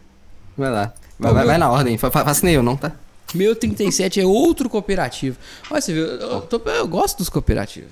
Vai 0.57 0.71
lá. 0.73 0.93
Vai, 1.19 1.33
vai, 1.33 1.47
vai 1.47 1.57
na 1.59 1.71
ordem, 1.71 1.97
fa- 1.97 2.11
fa- 2.11 2.25
faça 2.25 2.45
nem 2.45 2.57
eu, 2.57 2.63
não, 2.65 2.77
tá? 2.77 2.93
Meu 3.33 3.55
37 3.55 4.19
é 4.21 4.27
outro 4.27 4.69
cooperativo. 4.69 5.37
Olha, 5.71 5.81
você 5.81 5.93
viu, 5.93 6.05
eu, 6.05 6.41
tô- 6.43 6.61
eu 6.71 6.89
gosto 6.89 7.19
dos 7.19 7.29
cooperativos. 7.29 7.91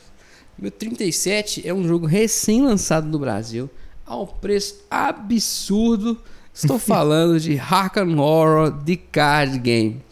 Meu 0.58 0.70
37 0.70 1.62
é 1.66 1.72
um 1.72 1.86
jogo 1.86 2.06
recém-lançado 2.06 3.06
no 3.06 3.18
Brasil, 3.20 3.70
a 4.06 4.16
um 4.16 4.26
preço 4.26 4.84
absurdo. 4.90 6.18
Estou 6.54 6.78
falando 6.80 7.38
de 7.40 7.58
Arkham 7.58 8.18
Horror 8.18 8.70
The 8.70 8.96
Card 9.10 9.58
Game, 9.58 10.02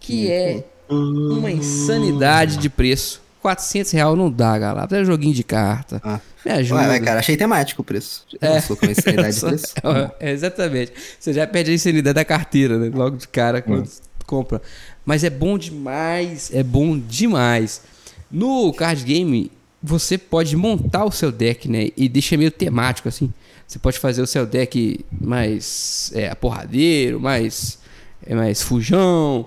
que 0.00 0.30
é 0.30 0.64
uma 0.88 1.50
insanidade 1.50 2.56
de 2.58 2.68
preço. 2.68 3.24
400 3.40 3.92
reais 3.92 4.18
não 4.18 4.28
dá, 4.28 4.58
galera. 4.58 4.88
É 4.90 5.04
joguinho 5.04 5.32
de 5.32 5.44
carta. 5.44 6.00
Ah. 6.02 6.20
Me 6.44 6.50
ajuda. 6.50 6.88
Ué, 6.88 7.00
cara, 7.00 7.20
achei 7.20 7.36
temático 7.36 7.82
o 7.82 7.84
preço. 7.84 8.26
É. 8.40 8.60
Com 8.60 8.86
insanidade 8.86 9.34
de 9.34 9.40
preço. 9.46 9.74
É, 10.20 10.32
exatamente. 10.32 10.92
Você 11.18 11.32
já 11.32 11.46
perde 11.46 11.70
a 11.70 11.74
insanidade 11.74 12.14
da 12.14 12.24
carteira, 12.24 12.76
né? 12.78 12.90
Logo 12.92 13.16
de 13.16 13.28
cara 13.28 13.62
quando 13.62 13.88
compra. 14.26 14.60
Mas 15.04 15.22
é 15.22 15.30
bom 15.30 15.56
demais, 15.56 16.50
é 16.52 16.62
bom 16.62 16.98
demais. 16.98 17.82
No 18.30 18.72
card 18.72 19.04
game, 19.04 19.50
você 19.86 20.18
pode 20.18 20.56
montar 20.56 21.04
o 21.04 21.10
seu 21.12 21.30
deck, 21.30 21.68
né? 21.68 21.88
E 21.96 22.08
deixa 22.08 22.36
meio 22.36 22.50
temático, 22.50 23.08
assim. 23.08 23.32
Você 23.66 23.78
pode 23.78 23.98
fazer 23.98 24.20
o 24.22 24.26
seu 24.26 24.44
deck 24.46 25.04
mais 25.20 26.10
é, 26.14 26.34
porradeiro, 26.34 27.20
mais, 27.20 27.78
é, 28.26 28.34
mais 28.34 28.62
fujão. 28.62 29.46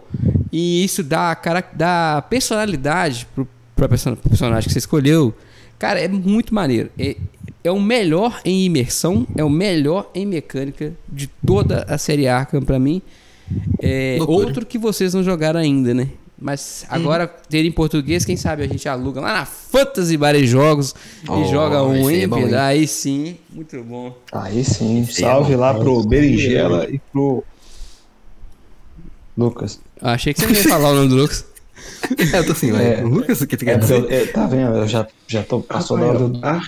E 0.51 0.83
isso 0.83 1.03
dá, 1.03 1.35
cara, 1.35 1.63
dá 1.73 2.21
personalidade 2.29 3.27
pro, 3.35 3.47
pro 3.75 3.89
perso- 3.89 4.15
pro 4.15 4.29
personagem 4.29 4.67
que 4.67 4.73
você 4.73 4.79
escolheu. 4.79 5.33
Cara, 5.77 5.99
é 5.99 6.07
muito 6.07 6.53
maneiro. 6.53 6.89
É, 6.97 7.15
é 7.63 7.71
o 7.71 7.79
melhor 7.79 8.39
em 8.45 8.63
imersão, 8.65 9.27
é 9.35 9.43
o 9.43 9.49
melhor 9.49 10.09
em 10.15 10.25
mecânica 10.25 10.93
de 11.07 11.27
toda 11.45 11.85
a 11.87 11.97
série 11.97 12.27
Arkham 12.27 12.61
pra 12.61 12.79
mim. 12.79 13.01
É, 13.81 14.17
outro 14.27 14.65
que 14.65 14.77
vocês 14.77 15.13
não 15.13 15.23
jogaram 15.23 15.59
ainda, 15.59 15.93
né? 15.93 16.09
Mas 16.41 16.85
agora, 16.89 17.27
ter 17.27 17.65
em 17.65 17.71
português, 17.71 18.23
quem 18.23 18.37
sabe 18.37 18.63
a 18.63 18.67
gente 18.67 18.87
aluga 18.87 19.19
lá 19.19 19.33
na 19.33 19.45
Fantasy 19.45 20.15
Bar 20.15 20.35
e 20.35 20.47
Jogos 20.47 20.95
Oh, 21.27 21.41
e 21.41 21.49
joga 21.49 21.83
um, 21.83 21.91
aí 22.07 22.15
hein, 22.15 22.23
é 22.23 22.27
bom? 22.27 22.55
Aí 22.55 22.87
sim, 22.87 23.37
muito 23.49 23.83
bom. 23.83 24.15
Aí 24.31 24.63
sim, 24.63 25.01
é 25.01 25.05
salve 25.05 25.53
bom. 25.53 25.59
lá 25.59 25.73
pro 25.73 26.01
Berinjela 26.03 26.89
e 26.89 26.97
pro 27.11 27.43
Lucas. 29.37 29.79
Ah, 30.01 30.13
achei 30.13 30.33
que 30.33 30.39
você 30.41 30.47
não 30.47 30.53
ia 30.55 30.63
falar 30.63 30.91
o 30.91 30.95
nome 30.95 31.09
do 31.09 31.15
Lucas. 31.15 31.45
eu 32.33 32.45
tô 32.45 32.51
assim. 32.51 32.71
É. 32.75 33.03
O 33.03 33.07
Lucas, 33.09 33.41
o 33.41 33.47
que 33.47 33.57
tu 33.57 33.63
É, 33.63 33.65
quer 33.65 33.79
porque 33.79 33.93
dizer? 34.01 34.11
eu- 34.13 34.23
é, 34.23 34.25
tá 34.27 34.47
vendo? 34.47 34.77
Eu 34.77 34.87
já, 34.87 35.07
já 35.27 35.43
tô 35.43 35.61
passou 35.61 35.97
da 35.97 36.05
hora 36.05 36.19
do. 36.19 36.39
Ah. 36.43 36.59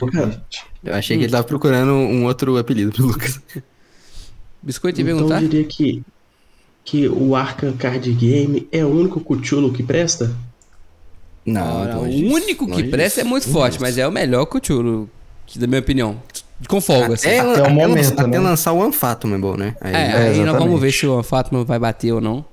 Eu 0.84 0.96
achei 0.96 1.18
que 1.18 1.24
ele 1.24 1.32
tava 1.32 1.44
procurando 1.44 1.92
um 1.94 2.26
outro 2.26 2.58
apelido 2.58 2.92
pro 2.92 3.06
Lucas. 3.06 3.40
Biscoito 4.62 5.00
ia 5.00 5.04
Então 5.04 5.16
perguntar? 5.18 5.42
eu 5.44 5.48
diria 5.50 5.64
que, 5.66 6.02
que 6.92 7.08
o 7.08 7.36
Arkham 7.38 7.72
Card 7.78 8.12
Game 8.14 8.68
é 8.70 8.84
o 8.84 8.90
único 8.90 9.22
Cthulhu 9.22 9.72
que 9.72 9.82
presta? 9.82 10.30
Não, 11.46 11.82
Ora, 11.82 11.98
o 11.98 12.02
longe 12.02 12.18
disso, 12.22 12.36
único 12.36 12.68
que 12.70 12.84
presta 12.84 13.22
é 13.22 13.24
muito 13.24 13.50
forte, 13.50 13.74
disso. 13.74 13.82
mas 13.84 13.98
é 13.98 14.06
o 14.06 14.12
melhor 14.12 14.46
que 14.46 14.58
o 14.58 14.62
Churo, 14.62 15.10
da 15.56 15.68
minha 15.68 15.80
opinião. 15.80 16.22
Com 16.68 16.80
folga, 16.82 17.14
assim. 17.16 17.28
Até, 17.30 17.40
Até 17.40 17.48
o 17.48 17.52
até 17.64 17.70
momento, 17.74 17.96
lançar, 17.98 18.16
né? 18.16 18.24
até 18.38 18.40
lançar 18.40 18.74
o 18.74 18.84
Anfatum 18.84 19.34
é 19.34 19.38
bom, 19.38 19.56
né? 19.56 19.76
Aí, 19.82 19.94
É, 19.96 19.98
É, 19.98 20.18
aí 20.32 20.40
nós 20.42 20.58
vamos 20.58 20.80
ver 20.80 20.92
se 20.92 21.08
o 21.08 21.24
Fatma 21.24 21.64
vai 21.64 21.80
bater 21.80 22.12
ou 22.12 22.20
não. 22.22 22.46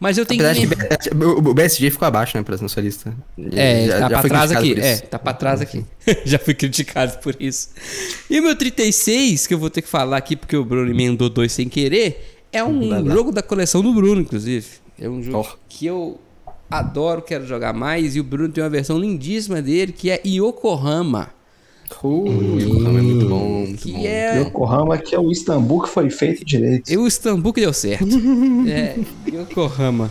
Mas 0.00 0.18
eu 0.18 0.26
tenho 0.26 0.44
Apesar 0.44 0.60
que. 0.60 1.08
que 1.10 1.14
o 1.14 1.38
o 1.38 1.54
BSG 1.54 1.90
ficou 1.90 2.06
abaixo, 2.08 2.36
né, 2.36 2.42
pra 2.42 2.56
na 2.56 2.68
sua 2.68 2.82
lista. 2.82 3.14
É, 3.52 3.86
Já- 3.86 3.92
tá 4.00 4.00
já 4.00 4.08
pra 4.20 4.28
trás 4.28 4.50
aqui. 4.52 4.80
É, 4.80 4.92
isso. 4.94 5.02
tá 5.04 5.18
pra 5.18 5.32
trás 5.34 5.60
aqui. 5.60 5.84
Já 6.26 6.38
fui 6.38 6.52
criticado 6.54 7.18
por 7.18 7.36
isso. 7.38 7.68
E 8.28 8.40
o 8.40 8.42
meu 8.42 8.56
36, 8.56 9.46
que 9.46 9.54
eu 9.54 9.58
vou 9.58 9.70
ter 9.70 9.82
que 9.82 9.88
falar 9.88 10.16
aqui 10.16 10.34
porque 10.34 10.56
o 10.56 10.64
Bruno 10.64 10.90
emendou 10.90 11.30
dois 11.30 11.52
sem 11.52 11.68
querer, 11.68 12.33
é 12.54 12.64
um 12.64 13.10
jogo 13.10 13.32
da 13.32 13.42
coleção 13.42 13.82
do 13.82 13.92
Bruno, 13.92 14.20
inclusive. 14.20 14.66
É 14.98 15.08
um 15.08 15.22
jogo 15.22 15.48
Oh. 15.52 15.56
que 15.68 15.86
eu 15.86 16.18
adoro, 16.70 17.20
quero 17.22 17.46
jogar 17.46 17.72
mais. 17.72 18.14
E 18.16 18.20
o 18.20 18.24
Bruno 18.24 18.48
tem 18.48 18.62
uma 18.62 18.70
versão 18.70 18.98
lindíssima 18.98 19.60
dele, 19.60 19.92
que 19.92 20.08
é 20.10 20.20
Yokohama. 20.24 21.33
Uh, 22.02 22.58
Yokohama 22.60 22.98
é 22.98 23.02
muito 23.02 23.28
bom, 23.28 23.48
muito 23.48 23.82
Que 23.82 23.92
bom. 23.92 23.98
é 24.04 24.40
Yokohama, 24.40 24.98
que 24.98 25.14
é 25.14 25.18
o 25.18 25.30
Istambul 25.30 25.82
que 25.82 25.88
foi 25.88 26.10
feito 26.10 26.44
direito. 26.44 26.90
E 26.92 26.96
o 26.96 27.06
Istambul 27.06 27.52
que 27.52 27.60
deu 27.60 27.72
certo. 27.72 28.04
é, 28.68 28.96
Yokohama. 29.30 30.10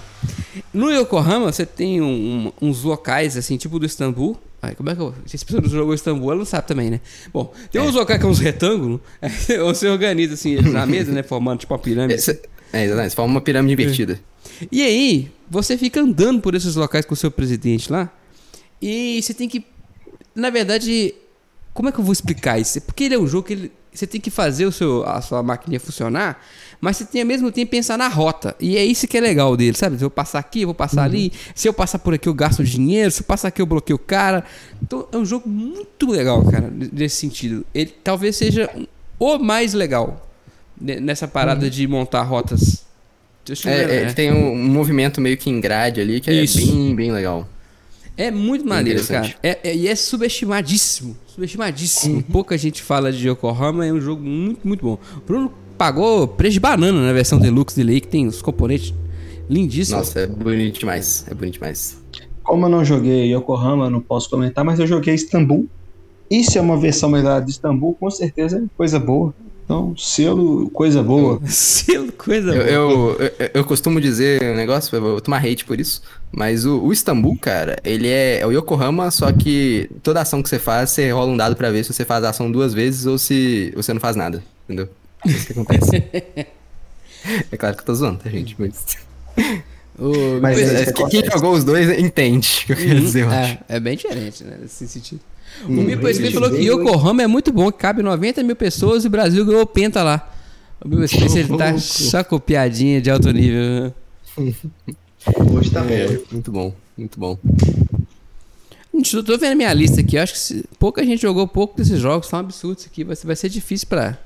No 0.73 0.91
Yokohama, 0.91 1.51
você 1.51 1.65
tem 1.65 2.01
um- 2.01 2.51
um- 2.61 2.69
uns 2.69 2.83
locais, 2.83 3.37
assim, 3.37 3.57
tipo 3.57 3.77
do 3.79 3.85
Istambul. 3.85 4.37
Ai, 4.61 4.75
como 4.75 4.89
é 4.89 4.95
que 4.95 5.01
eu. 5.01 5.13
Se 5.25 5.35
essa 5.35 5.45
pessoa 5.45 5.61
não 5.61 5.69
jogou 5.69 5.93
Istambul, 5.93 6.29
ela 6.31 6.39
não 6.39 6.45
sabe 6.45 6.67
também, 6.67 6.89
né? 6.89 7.01
Bom, 7.33 7.51
tem 7.71 7.81
uns 7.81 7.93
locais 7.95 8.19
que 8.19 8.25
é 8.25 8.29
uns 8.29 8.39
retângulos. 8.39 8.99
ou 9.61 9.73
você 9.75 9.87
organiza, 9.89 10.35
assim, 10.35 10.55
na 10.55 10.85
mesa, 10.85 11.11
né? 11.11 11.21
Formando 11.21 11.59
tipo 11.59 11.73
uma 11.73 11.79
pirâmide. 11.79 12.13
É, 12.71 12.79
é, 12.79 12.85
exatamente. 12.85 13.09
Você 13.11 13.15
forma 13.15 13.33
uma 13.33 13.41
pirâmide 13.41 13.73
invertida. 13.73 14.19
E 14.71 14.81
aí, 14.81 15.29
você 15.49 15.77
fica 15.77 15.99
andando 16.01 16.39
por 16.41 16.55
esses 16.55 16.75
locais 16.75 17.05
com 17.05 17.13
o 17.13 17.17
seu 17.17 17.29
presidente 17.29 17.91
lá. 17.91 18.09
E 18.81 19.21
você 19.21 19.33
tem 19.33 19.49
que. 19.49 19.65
Na 20.33 20.49
verdade, 20.49 21.13
como 21.73 21.89
é 21.89 21.91
que 21.91 21.99
eu 21.99 22.03
vou 22.03 22.13
explicar 22.13 22.59
isso? 22.59 22.79
Porque 22.81 23.05
ele 23.05 23.15
é 23.15 23.19
um 23.19 23.27
jogo 23.27 23.47
que 23.47 23.53
ele- 23.53 23.71
você 23.93 24.07
tem 24.07 24.19
que 24.19 24.31
fazer 24.31 24.65
o 24.65 24.71
seu, 24.71 25.03
a 25.07 25.21
sua 25.21 25.43
máquina 25.43 25.79
funcionar, 25.79 26.41
mas 26.81 26.97
você 26.97 27.05
tem 27.05 27.21
ao 27.21 27.27
mesmo 27.27 27.51
tempo 27.51 27.69
pensar 27.71 27.95
na 27.97 28.07
rota. 28.07 28.55
E 28.59 28.75
é 28.75 28.83
isso 28.83 29.07
que 29.07 29.17
é 29.17 29.21
legal 29.21 29.55
dele, 29.55 29.77
sabe? 29.77 29.97
Se 29.99 30.03
eu 30.03 30.09
passar 30.09 30.39
aqui, 30.39 30.61
eu 30.61 30.67
vou 30.67 30.73
passar 30.75 31.03
ali. 31.03 31.31
Se 31.53 31.67
eu 31.67 31.73
passar 31.73 31.99
por 31.99 32.13
aqui, 32.13 32.27
eu 32.27 32.33
gasto 32.33 32.63
dinheiro. 32.63 33.11
Se 33.11 33.21
eu 33.21 33.25
passar 33.25 33.49
aqui, 33.49 33.61
eu 33.61 33.65
bloqueio 33.67 33.95
o 33.95 33.99
cara. 33.99 34.43
Então 34.81 35.07
é 35.11 35.17
um 35.17 35.23
jogo 35.25 35.47
muito 35.47 36.09
legal, 36.09 36.43
cara, 36.45 36.73
nesse 36.91 37.17
sentido. 37.17 37.63
Ele 37.73 37.93
talvez 38.03 38.35
seja 38.35 38.67
o 39.19 39.37
mais 39.37 39.73
legal 39.73 40.27
ne- 40.79 40.99
nessa 40.99 41.27
parada 41.27 41.69
de 41.69 41.87
montar 41.87 42.23
rotas. 42.23 42.83
É, 43.47 43.53
ver, 43.53 43.69
é, 43.69 43.87
né? 43.87 44.01
ele 44.03 44.13
tem 44.13 44.31
um, 44.31 44.53
um 44.53 44.67
movimento 44.69 45.19
meio 45.21 45.37
que 45.37 45.49
em 45.49 45.59
grade 45.61 45.99
ali, 46.01 46.19
que 46.19 46.31
Isso. 46.31 46.57
é 46.59 46.61
bem, 46.65 46.95
bem 46.95 47.11
legal. 47.11 47.47
É 48.15 48.29
muito 48.29 48.67
maneiro, 48.67 49.05
cara. 49.07 49.33
É, 49.41 49.59
é- 49.63 49.75
e 49.75 49.87
é 49.87 49.95
subestimadíssimo. 49.95 51.17
Subestimadíssimo. 51.27 52.23
Pouca 52.31 52.57
gente 52.57 52.81
fala 52.81 53.11
de 53.11 53.27
Yokohama, 53.29 53.85
é 53.85 53.91
um 53.91 53.99
jogo 53.99 54.21
muito, 54.23 54.67
muito 54.67 54.85
bom. 54.85 54.99
O 55.17 55.21
Bruno 55.21 55.51
pagou 55.77 56.27
preço 56.27 56.53
de 56.53 56.59
banana 56.59 57.01
na 57.05 57.11
versão 57.13 57.39
deluxe 57.39 57.75
dele 57.75 57.93
aí, 57.93 58.01
que 58.01 58.07
tem 58.07 58.27
os 58.27 58.41
componentes 58.41 58.93
lindíssimos. 59.49 60.07
Nossa, 60.07 60.19
é 60.21 60.27
bonito 60.27 60.79
demais. 60.79 61.25
É 61.29 61.33
bonito 61.33 61.55
demais. 61.55 61.97
Como 62.43 62.65
eu 62.65 62.69
não 62.69 62.85
joguei 62.85 63.33
Yokohama, 63.33 63.89
não 63.89 64.01
posso 64.01 64.29
comentar, 64.29 64.63
mas 64.63 64.79
eu 64.79 64.85
joguei 64.85 65.15
Istambul. 65.15 65.67
E 66.29 66.43
se 66.43 66.57
é 66.57 66.61
uma 66.61 66.77
versão 66.77 67.09
melhor 67.09 67.41
de 67.43 67.51
Istambul, 67.51 67.95
com 67.95 68.09
certeza 68.11 68.57
é 68.57 68.61
coisa 68.77 68.99
boa. 68.99 69.33
Então, 69.73 69.97
selo, 69.97 70.69
coisa 70.69 71.01
boa. 71.01 71.39
Selo, 71.47 72.11
coisa 72.11 72.53
Eu, 72.53 72.89
boa. 72.89 73.13
eu, 73.19 73.31
eu, 73.39 73.49
eu 73.55 73.65
costumo 73.65 73.99
dizer 73.99 74.41
um 74.43 74.55
negócio, 74.55 74.95
eu 74.95 75.01
vou 75.01 75.21
tomar 75.21 75.37
hate 75.43 75.65
por 75.65 75.79
isso, 75.79 76.01
mas 76.31 76.65
o, 76.65 76.79
o 76.79 76.93
Istambul, 76.93 77.37
cara, 77.37 77.77
ele 77.83 78.07
é, 78.07 78.39
é 78.41 78.47
o 78.47 78.51
Yokohama, 78.51 79.09
só 79.11 79.31
que 79.31 79.89
toda 80.03 80.21
ação 80.21 80.43
que 80.43 80.49
você 80.49 80.59
faz, 80.59 80.91
você 80.91 81.09
rola 81.11 81.31
um 81.31 81.37
dado 81.37 81.55
pra 81.55 81.71
ver 81.71 81.83
se 81.83 81.91
você 81.93 82.05
faz 82.05 82.23
a 82.23 82.29
ação 82.29 82.51
duas 82.51 82.73
vezes 82.73 83.05
ou 83.05 83.17
se 83.17 83.73
você 83.75 83.93
não 83.93 83.99
faz 84.01 84.15
nada, 84.15 84.43
entendeu? 84.65 84.87
É 85.25 85.29
isso 85.29 85.47
que 85.47 85.53
acontece. 85.53 85.89
é 87.51 87.57
claro 87.57 87.75
que 87.75 87.81
eu 87.81 87.85
tô 87.85 87.95
zoando, 87.95 88.19
tá, 88.19 88.29
gente? 88.29 88.55
Mas, 88.59 88.97
Ô, 89.97 90.39
Mas 90.41 90.57
me- 90.57 90.63
é- 90.63 90.91
quem, 91.09 91.23
jogou 91.25 91.53
os 91.53 91.63
dois 91.63 91.87
entende 91.99 92.61
o 92.63 92.65
que 92.67 92.71
eu 92.73 92.77
quero 92.77 92.99
dizer, 92.99 93.23
eu 93.23 93.29
acho. 93.29 93.51
é, 93.69 93.75
é 93.75 93.79
bem 93.79 93.95
diferente, 93.95 94.43
né? 94.43 94.57
Nesse 94.61 94.87
sentido. 94.87 95.21
O 95.65 95.71
Hum, 95.71 95.83
Mipo 95.83 96.01
Space 96.01 96.21
Resident 96.21 96.33
falou 96.33 96.49
que 96.51 96.63
Yokohama 96.65 97.23
é 97.23 97.27
muito 97.27 97.51
bom, 97.51 97.71
que 97.71 97.77
cabe 97.77 98.01
90 98.03 98.43
mil 98.43 98.55
pessoas 98.55 99.03
e 99.03 99.07
o 99.07 99.09
Brasil 99.09 99.45
ganhou 99.45 99.65
penta 99.65 100.03
lá. 100.03 100.29
O 100.83 100.87
Mipo 100.87 101.07
Space 101.07 101.39
ele 101.39 101.57
tá 101.57 101.77
só 101.77 102.23
com 102.23 102.39
piadinha 102.39 103.01
de 103.01 103.09
alto 103.09 103.31
nível. 103.31 103.61
né? 103.85 103.93
Hoje 105.55 105.71
tá 105.71 105.85
É, 105.85 106.07
bom. 106.07 106.23
muito 106.31 106.51
bom, 106.51 106.73
muito 106.97 107.19
bom. 107.19 107.37
Gente, 108.93 109.15
eu 109.15 109.23
tô 109.23 109.37
vendo 109.37 109.53
a 109.53 109.55
minha 109.55 109.73
lista 109.73 110.01
aqui. 110.01 110.17
Acho 110.17 110.33
que 110.33 110.39
se- 110.39 110.65
pouca 110.77 111.03
gente 111.03 111.21
jogou 111.21 111.47
pouco 111.47 111.75
desses 111.77 111.99
jogos. 111.99 112.27
Tá 112.27 112.37
um 112.37 112.41
absurdo 112.41 112.77
isso 112.79 112.87
aqui. 112.91 113.03
Vai 113.03 113.15
ser, 113.15 113.25
vai 113.27 113.35
ser 113.35 113.49
difícil 113.49 113.87
pra, 113.87 114.17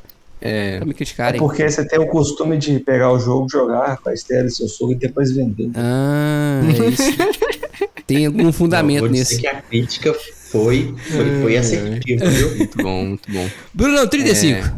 É, 0.42 0.78
pra 0.78 0.86
me 0.86 0.92
É 0.92 0.94
criticarem. 0.94 1.40
porque 1.40 1.70
você 1.70 1.88
tem 1.88 2.00
o 2.00 2.08
costume 2.08 2.58
de 2.58 2.80
pegar 2.80 3.12
o 3.12 3.20
jogo, 3.20 3.48
jogar 3.50 3.98
com 3.98 4.10
a 4.10 4.13
Estela 4.13 4.48
e 4.48 4.52
seu 4.52 4.68
sogro 4.68 4.96
e 4.96 5.00
depois 5.00 5.32
vender. 5.32 5.70
Ah, 5.76 6.62
é 6.84 6.90
isso. 6.90 7.04
Tem 8.08 8.26
algum 8.26 8.52
fundamento 8.54 9.04
Não, 9.04 9.12
nisso. 9.12 9.38
que 9.38 9.46
a 9.48 9.62
crítica 9.62 10.16
foi, 10.63 10.96
foi, 10.98 11.41
foi 11.41 11.58
assertiva, 11.58 12.26
viu? 12.26 12.56
muito 12.58 12.78
bom, 12.78 13.06
muito 13.06 13.32
bom. 13.32 13.50
Bruno, 13.74 14.08
35. 14.08 14.60
É. 14.60 14.74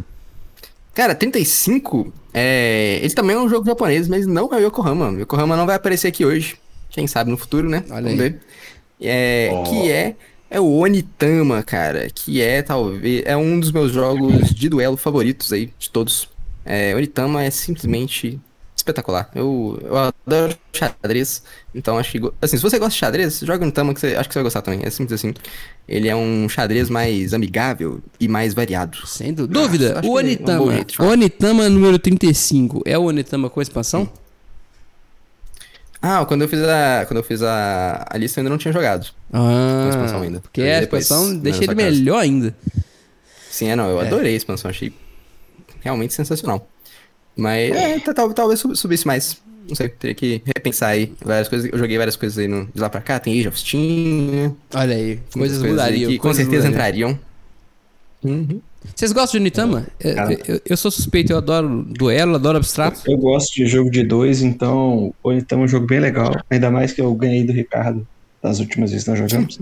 Cara, 0.94 1.14
35, 1.14 2.12
é... 2.34 2.98
ele 3.02 3.14
também 3.14 3.36
é 3.36 3.38
um 3.38 3.48
jogo 3.48 3.66
japonês, 3.66 4.08
mas 4.08 4.26
não 4.26 4.48
é 4.52 4.56
o 4.56 4.66
Yokohama. 4.66 5.10
O 5.10 5.20
Yokohama 5.20 5.56
não 5.56 5.66
vai 5.66 5.76
aparecer 5.76 6.08
aqui 6.08 6.24
hoje. 6.24 6.56
Quem 6.90 7.06
sabe 7.06 7.30
no 7.30 7.36
futuro, 7.36 7.68
né? 7.68 7.84
Olha 7.90 8.02
Vamos 8.02 8.10
aí. 8.10 8.16
ver. 8.16 8.40
É, 9.00 9.50
Ó. 9.52 9.62
Que 9.62 9.90
é, 9.90 10.14
é 10.50 10.60
o 10.60 10.66
Onitama, 10.66 11.62
cara. 11.62 12.08
Que 12.12 12.42
é, 12.42 12.60
talvez, 12.60 13.22
é 13.24 13.36
um 13.36 13.58
dos 13.58 13.70
meus 13.72 13.92
jogos 13.92 14.52
de 14.54 14.68
duelo 14.68 14.96
favoritos 14.96 15.52
aí, 15.52 15.72
de 15.78 15.88
todos. 15.90 16.28
É, 16.64 16.94
Onitama 16.94 17.42
é 17.42 17.50
simplesmente 17.50 18.38
espetacular. 18.90 19.30
Eu, 19.34 19.78
eu 19.82 19.96
adoro 19.96 20.56
xadrez, 20.72 21.42
então 21.74 21.96
acho 21.98 22.12
que... 22.12 22.30
Assim, 22.42 22.56
se 22.56 22.62
você 22.62 22.78
gosta 22.78 22.92
de 22.92 22.98
xadrez, 22.98 23.40
joga 23.40 23.62
Onitama 23.64 23.94
que 23.94 24.00
você, 24.00 24.14
acho 24.16 24.28
que 24.28 24.32
você 24.32 24.38
vai 24.38 24.44
gostar 24.44 24.62
também. 24.62 24.80
É 24.84 24.90
simples 24.90 25.20
assim. 25.20 25.32
Ele 25.88 26.08
é 26.08 26.14
um 26.16 26.48
xadrez 26.48 26.88
mais 26.90 27.32
amigável 27.34 28.00
e 28.18 28.28
mais 28.28 28.54
variado. 28.54 29.06
Sem 29.06 29.32
dú- 29.34 29.46
dúvida. 29.46 29.98
O 29.98 30.00
que 30.00 30.06
é 30.06 30.10
um 30.10 30.58
bom 30.58 30.68
Onitama. 30.68 31.10
Onitama 31.10 31.68
número 31.68 31.98
35. 31.98 32.82
É 32.84 32.96
o 32.98 33.02
Onitama 33.04 33.48
com 33.50 33.60
expansão? 33.62 34.08
Ah, 36.02 36.24
quando 36.24 36.42
eu 36.42 36.48
fiz 36.48 36.60
a, 36.62 37.04
quando 37.06 37.18
eu 37.18 37.22
fiz 37.22 37.42
a, 37.42 38.06
a 38.08 38.16
lista 38.16 38.40
eu 38.40 38.42
ainda 38.42 38.50
não 38.50 38.56
tinha 38.58 38.72
jogado. 38.72 39.08
Ah, 39.32 39.82
Com 39.84 39.88
expansão 39.90 40.22
ainda. 40.22 40.40
Porque 40.40 40.62
a 40.62 40.80
depois, 40.80 41.02
expansão 41.02 41.36
deixa 41.38 41.64
ele 41.64 41.74
melhor 41.74 42.18
ainda. 42.18 42.56
Sim, 43.50 43.68
é, 43.68 43.76
não, 43.76 43.90
eu 43.90 44.00
adorei 44.00 44.32
a 44.32 44.36
expansão, 44.36 44.70
achei 44.70 44.94
realmente 45.80 46.14
sensacional. 46.14 46.66
Mas 47.36 47.70
é, 47.74 47.98
tá- 48.00 48.12
tal- 48.14 48.32
talvez 48.34 48.60
sub- 48.60 48.76
subisse 48.76 49.06
mais. 49.06 49.38
Não 49.68 49.74
sei, 49.76 49.88
teria 49.88 50.14
que 50.14 50.42
repensar 50.44 50.88
aí 50.88 51.12
várias 51.24 51.48
coisas. 51.48 51.70
Eu 51.72 51.78
joguei 51.78 51.96
várias 51.96 52.16
coisas 52.16 52.36
aí 52.38 52.48
no, 52.48 52.66
de 52.66 52.80
lá 52.80 52.90
pra 52.90 53.00
cá, 53.00 53.18
tem 53.20 53.38
Age 53.38 53.48
of 53.48 53.58
Steam, 53.60 54.56
Olha 54.74 54.96
aí, 54.96 55.18
coisas 55.32 55.62
mudariam. 55.62 56.10
que 56.10 56.18
com 56.18 56.34
certeza 56.34 56.68
mudariam. 56.68 57.10
entrariam. 57.10 57.18
Uhum. 58.22 58.60
Vocês 58.96 59.12
gostam 59.12 59.38
de 59.38 59.44
Onitama? 59.44 59.86
É, 60.00 60.14
Cara. 60.14 60.38
eu, 60.48 60.60
eu 60.70 60.76
sou 60.76 60.90
suspeito, 60.90 61.32
eu 61.32 61.36
adoro 61.38 61.84
duelo, 61.88 62.34
adoro 62.34 62.56
abstrato. 62.58 63.00
Eu 63.06 63.16
gosto 63.18 63.54
de 63.54 63.66
jogo 63.66 63.90
de 63.90 64.02
dois, 64.02 64.42
então 64.42 65.14
o 65.22 65.28
Onitama 65.28 65.62
é 65.62 65.64
um 65.66 65.68
jogo 65.68 65.86
bem 65.86 66.00
legal. 66.00 66.34
Ainda 66.50 66.70
mais 66.70 66.92
que 66.92 67.00
eu 67.00 67.14
ganhei 67.14 67.44
do 67.44 67.52
Ricardo 67.52 68.06
das 68.42 68.58
últimas 68.58 68.90
vezes 68.90 69.04
que 69.04 69.10
nós 69.10 69.18
jogamos. 69.30 69.58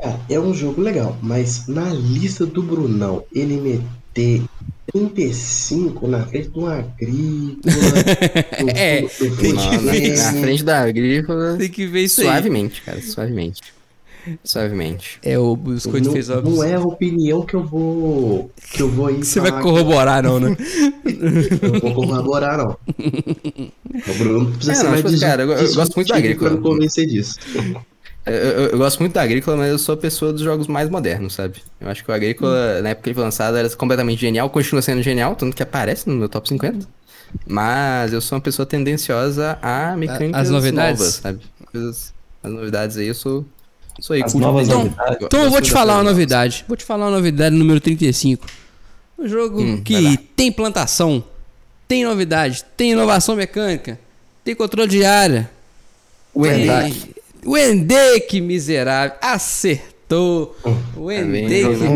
Cara, 0.00 0.20
é 0.30 0.40
um 0.40 0.54
jogo 0.54 0.80
legal, 0.80 1.16
mas 1.20 1.66
na 1.66 1.90
lista 1.90 2.46
do 2.46 2.62
Brunão, 2.62 3.24
ele 3.34 3.82
meter 4.16 4.42
35 4.92 6.06
na 6.06 6.24
frente 6.26 6.50
de 6.50 6.58
uma 6.58 6.74
agrícola. 6.78 7.74
do- 8.60 8.70
É, 8.76 9.00
do- 9.02 9.08
do 9.30 9.36
tem 9.36 9.50
que 9.50 9.52
Não, 9.52 9.82
na, 9.82 10.32
frente 10.40 10.64
da 10.64 10.80
agrícola, 10.82 11.56
Tem 11.58 11.68
que 11.70 11.86
ver 11.86 12.04
isso 12.04 12.20
aí. 12.20 12.26
suavemente, 12.28 12.82
cara, 12.82 13.00
suavemente. 13.02 13.60
Suavemente. 14.42 15.18
É, 15.22 15.38
o 15.38 15.54
Biscoito 15.54 16.06
não, 16.06 16.12
fez 16.14 16.30
a 16.30 16.40
não 16.40 16.64
é 16.64 16.74
a 16.74 16.80
opinião 16.80 17.44
que 17.44 17.52
eu 17.54 17.62
vou. 17.62 18.50
Que 18.72 18.80
eu 18.80 18.88
vou 18.88 19.12
Você 19.22 19.38
vai 19.38 19.60
corroborar, 19.60 20.22
não, 20.22 20.40
né? 20.40 20.56
Eu 21.04 21.72
não 21.72 21.80
vou 21.80 21.94
corroborar, 22.06 22.56
não. 22.56 22.70
O 22.98 24.14
Bruno 24.18 24.50
precisa 24.52 24.72
É, 24.72 24.74
ser 24.76 24.82
não, 24.84 24.90
mais 24.92 25.04
tipo, 25.04 25.20
cara, 25.20 25.42
eu- 25.42 25.52
eu 25.52 25.74
gosto 25.74 25.94
muito 25.96 26.08
da 26.08 26.16
agrícola. 26.16 26.50
me 26.52 26.60
convencer 26.60 27.06
disso. 27.06 27.36
Eu, 28.26 28.32
eu- 28.34 28.68
eu 28.70 28.78
gosto 28.78 29.00
muito 29.00 29.12
da 29.12 29.22
Agrícola, 29.22 29.56
mas 29.56 29.70
eu 29.70 29.78
sou 29.78 29.94
a 29.94 29.98
pessoa 29.98 30.32
dos 30.32 30.40
jogos 30.40 30.66
mais 30.66 30.88
modernos, 30.88 31.34
sabe? 31.34 31.62
Eu 31.80 31.88
acho 31.88 32.02
que 32.02 32.10
o 32.10 32.14
Agrícola, 32.14 32.80
na 32.80 32.90
época 32.90 33.02
que 33.04 33.08
ele 33.10 33.14
foi 33.14 33.24
lançado, 33.24 33.56
era 33.56 33.68
completamente 33.70 34.18
genial, 34.20 34.48
continua 34.48 34.80
sendo 34.80 35.02
genial, 35.02 35.34
tanto 35.36 35.54
que 35.54 35.62
aparece 35.62 36.08
no 36.08 36.16
meu 36.16 36.28
top 36.28 36.48
50. 36.48 36.86
Mas 37.46 38.12
eu 38.12 38.20
sou 38.20 38.36
uma 38.36 38.40
pessoa 38.42 38.64
tendenciosa 38.64 39.58
a 39.60 39.94
mecânicas 39.96 40.40
As 40.42 40.50
novidades? 40.50 41.00
novas, 41.00 41.14
sabe? 41.16 41.40
Coisas- 41.70 42.14
as 42.42 42.50
novidades 42.52 42.96
aí, 42.96 43.08
eu 43.08 43.14
sou, 43.14 43.44
sou 44.00 44.14
aí. 44.14 44.22
As 44.22 44.32
novas 44.34 44.68
de- 44.68 44.74
novidades. 44.74 45.18
Então 45.20 45.42
eu 45.44 45.50
vou 45.50 45.60
te 45.60 45.70
falar 45.70 45.94
uma 45.96 46.04
novidade. 46.04 46.64
Vou 46.68 46.76
te 46.76 46.84
falar 46.84 47.06
uma 47.06 47.10
novidade 47.16 47.54
número 47.54 47.80
35. 47.80 48.46
Um 49.18 49.28
jogo 49.28 49.60
Hum, 49.60 49.82
que 49.82 50.16
tem 50.36 50.50
plantação, 50.50 51.22
tem 51.86 52.04
novidade, 52.04 52.64
tem 52.76 52.92
inovação 52.92 53.36
mecânica, 53.36 53.98
tem 54.44 54.54
controle 54.54 54.88
de 54.88 55.04
área. 55.04 55.50
O 56.32 56.42
tem- 56.44 57.14
O 57.44 57.56
Endek, 57.56 58.40
miserável, 58.40 59.16
acertou. 59.20 60.56
O 60.96 61.08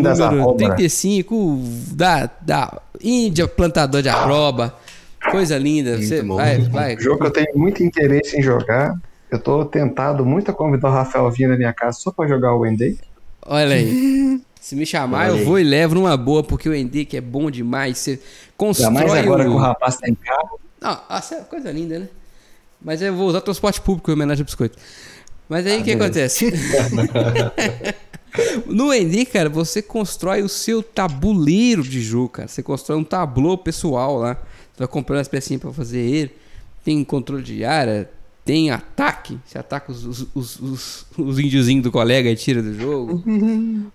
das 0.03 0.19
número 0.19 0.43
abóbora. 0.43 0.75
35, 0.75 1.35
o 1.35 1.63
da, 1.93 2.31
da 2.41 2.81
Índia, 3.01 3.47
plantador 3.47 4.03
de 4.03 4.09
arroba. 4.09 4.75
Coisa 5.31 5.59
linda. 5.59 5.93
Muito 5.93 6.07
Você 6.07 6.23
bom. 6.23 6.37
vai, 6.37 6.59
vai. 6.59 6.97
Um 6.97 7.01
jogo 7.01 7.21
que 7.21 7.27
eu 7.27 7.31
tenho 7.31 7.59
muito 7.59 7.83
interesse 7.83 8.39
em 8.39 8.43
jogar. 8.43 8.95
Eu 9.31 9.39
tô 9.39 9.65
tentado 9.65 10.25
muito 10.25 10.51
a 10.51 10.55
convidar 10.55 10.89
o 10.89 10.93
Rafael 10.93 11.31
vir 11.31 11.49
na 11.49 11.57
minha 11.57 11.73
casa 11.73 11.99
só 11.99 12.11
pra 12.11 12.27
jogar 12.27 12.55
o 12.55 12.61
Wendy. 12.61 12.99
Olha 13.45 13.75
aí. 13.75 14.41
Se 14.61 14.75
me 14.75 14.85
chamar, 14.85 15.29
eu 15.29 15.45
vou 15.45 15.59
e 15.59 15.63
levo 15.63 15.95
numa 15.95 16.17
boa, 16.17 16.43
porque 16.43 16.69
o 16.69 16.75
Endek 16.75 17.17
é 17.17 17.21
bom 17.21 17.51
demais. 17.51 17.99
Você 17.99 18.21
constrói 18.57 18.89
Ainda 18.89 19.01
mais 19.01 19.25
agora 19.25 19.43
o... 19.43 19.51
que 19.51 19.57
o 19.57 19.59
rapaz 19.59 19.97
tá 19.97 20.09
em 20.09 20.15
carro. 20.15 20.61
Não, 20.81 21.01
essa 21.11 21.37
é 21.37 21.41
coisa 21.41 21.71
linda, 21.71 22.01
né? 22.01 22.09
Mas 22.81 23.01
eu 23.01 23.15
vou 23.15 23.29
usar 23.29 23.41
transporte 23.41 23.81
público 23.81 24.11
em 24.11 24.15
homenagem 24.15 24.43
ao 24.43 24.45
biscoito. 24.45 24.79
Mas 25.49 25.67
aí 25.67 25.81
o 25.81 25.85
que 25.85 25.93
acontece? 25.93 26.53
no 28.67 28.93
Endi, 28.93 29.25
cara, 29.25 29.49
você 29.49 29.81
constrói 29.81 30.43
o 30.43 30.49
seu 30.49 30.83
tabuleiro 30.83 31.83
de 31.83 32.03
jogo, 32.03 32.29
cara. 32.29 32.49
Você 32.49 32.63
constrói 32.63 32.99
um 32.99 33.05
tablô 33.05 33.57
pessoal 33.57 34.19
lá. 34.19 34.35
Você 34.35 34.79
vai 34.81 34.89
comprando 34.89 35.21
as 35.21 35.29
pecinhas 35.29 35.63
pra 35.63 35.73
fazer 35.73 36.01
ele. 36.01 36.31
Tem 36.85 37.03
controle 37.03 37.43
de 37.43 37.65
área, 37.65 38.09
tem 38.45 38.71
ataque. 38.71 39.39
Você 39.45 39.59
ataca 39.59 39.91
os, 39.91 40.05
os, 40.05 40.27
os, 40.35 40.61
os, 40.61 41.07
os 41.19 41.39
índiozinhos 41.39 41.83
do 41.83 41.91
colega 41.91 42.31
e 42.31 42.37
tira 42.37 42.63
do 42.63 42.75
jogo. 42.75 43.23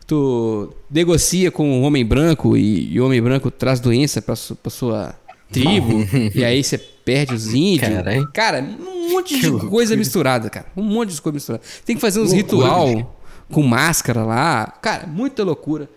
tu 0.06 0.74
negocia 0.90 1.50
com 1.50 1.80
o 1.80 1.84
homem 1.84 2.06
branco 2.06 2.58
e, 2.58 2.94
e 2.94 3.00
o 3.00 3.06
homem 3.06 3.22
branco 3.22 3.50
traz 3.50 3.80
doença 3.80 4.22
pra, 4.22 4.36
su, 4.36 4.56
pra 4.56 4.70
sua 4.70 5.16
tribo. 5.54 6.06
e 6.36 6.44
aí 6.44 6.64
você 6.64 6.78
perde 6.78 7.34
os 7.34 7.48
índios. 7.54 7.90
Carai. 7.94 8.26
Cara, 8.34 8.62
um 8.62 9.12
monte 9.12 9.40
de 9.40 9.52
Que 9.52 9.68
coisa 9.68 9.96
misturada, 9.96 10.50
cara. 10.50 10.66
Um 10.76 10.84
monte 10.84 11.14
de 11.14 11.22
coisa 11.22 11.34
misturada. 11.36 11.64
Tem 11.86 11.96
que 11.96 12.02
fazer 12.02 12.20
uns 12.20 12.34
Loucura, 12.34 12.66
ritual 12.68 13.20
com 13.52 13.62
máscara 13.64 14.24
lá. 14.24 14.68
Cara, 14.82 15.06
muita 15.08 15.44
loucura. 15.44 15.90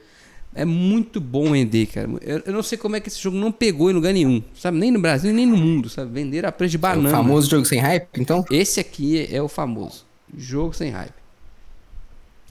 É 0.54 0.64
muito 0.64 1.20
bom 1.20 1.50
vender, 1.52 1.86
cara. 1.86 2.08
Eu, 2.22 2.42
eu 2.46 2.52
não 2.52 2.62
sei 2.62 2.78
como 2.78 2.96
é 2.96 3.00
que 3.00 3.08
esse 3.08 3.20
jogo 3.20 3.36
não 3.36 3.52
pegou 3.52 3.90
em 3.90 3.94
lugar 3.94 4.12
nenhum. 4.14 4.42
Sabe? 4.54 4.78
Nem 4.78 4.90
no 4.90 4.98
Brasil, 4.98 5.32
nem 5.32 5.44
no 5.44 5.56
mundo, 5.56 5.88
sabe? 5.90 6.10
Venderam 6.12 6.48
a 6.48 6.52
preço 6.52 6.70
de 6.70 6.76
É 6.76 6.78
o 6.78 6.80
banana. 6.80 7.10
famoso 7.10 7.50
jogo 7.50 7.66
sem 7.66 7.78
hype, 7.78 8.08
então? 8.18 8.42
Esse 8.50 8.80
aqui 8.80 9.28
é 9.30 9.40
o 9.42 9.48
famoso. 9.48 10.06
Jogo 10.36 10.72
sem 10.74 10.90
hype. 10.90 11.12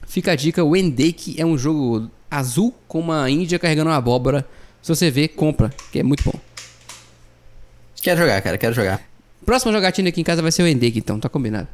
Fica 0.06 0.32
a 0.32 0.36
dica, 0.36 0.62
o 0.62 0.76
Endake 0.76 1.34
é 1.36 1.44
um 1.44 1.58
jogo 1.58 2.08
azul 2.30 2.72
com 2.86 3.00
uma 3.00 3.28
índia 3.28 3.58
carregando 3.58 3.90
uma 3.90 3.96
abóbora. 3.96 4.46
Se 4.80 4.94
você 4.94 5.10
ver, 5.10 5.28
compra, 5.28 5.72
que 5.90 5.98
é 5.98 6.02
muito 6.04 6.22
bom. 6.24 6.38
Quero 8.06 8.20
jogar, 8.20 8.40
cara, 8.40 8.56
quero 8.56 8.72
jogar. 8.72 9.02
Próxima 9.44 9.72
jogatina 9.72 10.10
aqui 10.10 10.20
em 10.20 10.24
casa 10.24 10.40
vai 10.40 10.52
ser 10.52 10.62
o 10.62 10.68
Endake, 10.68 11.00
então, 11.00 11.18
tá 11.18 11.28
combinado. 11.28 11.66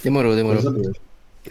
Demorou, 0.00 0.36
demorou. 0.36 0.62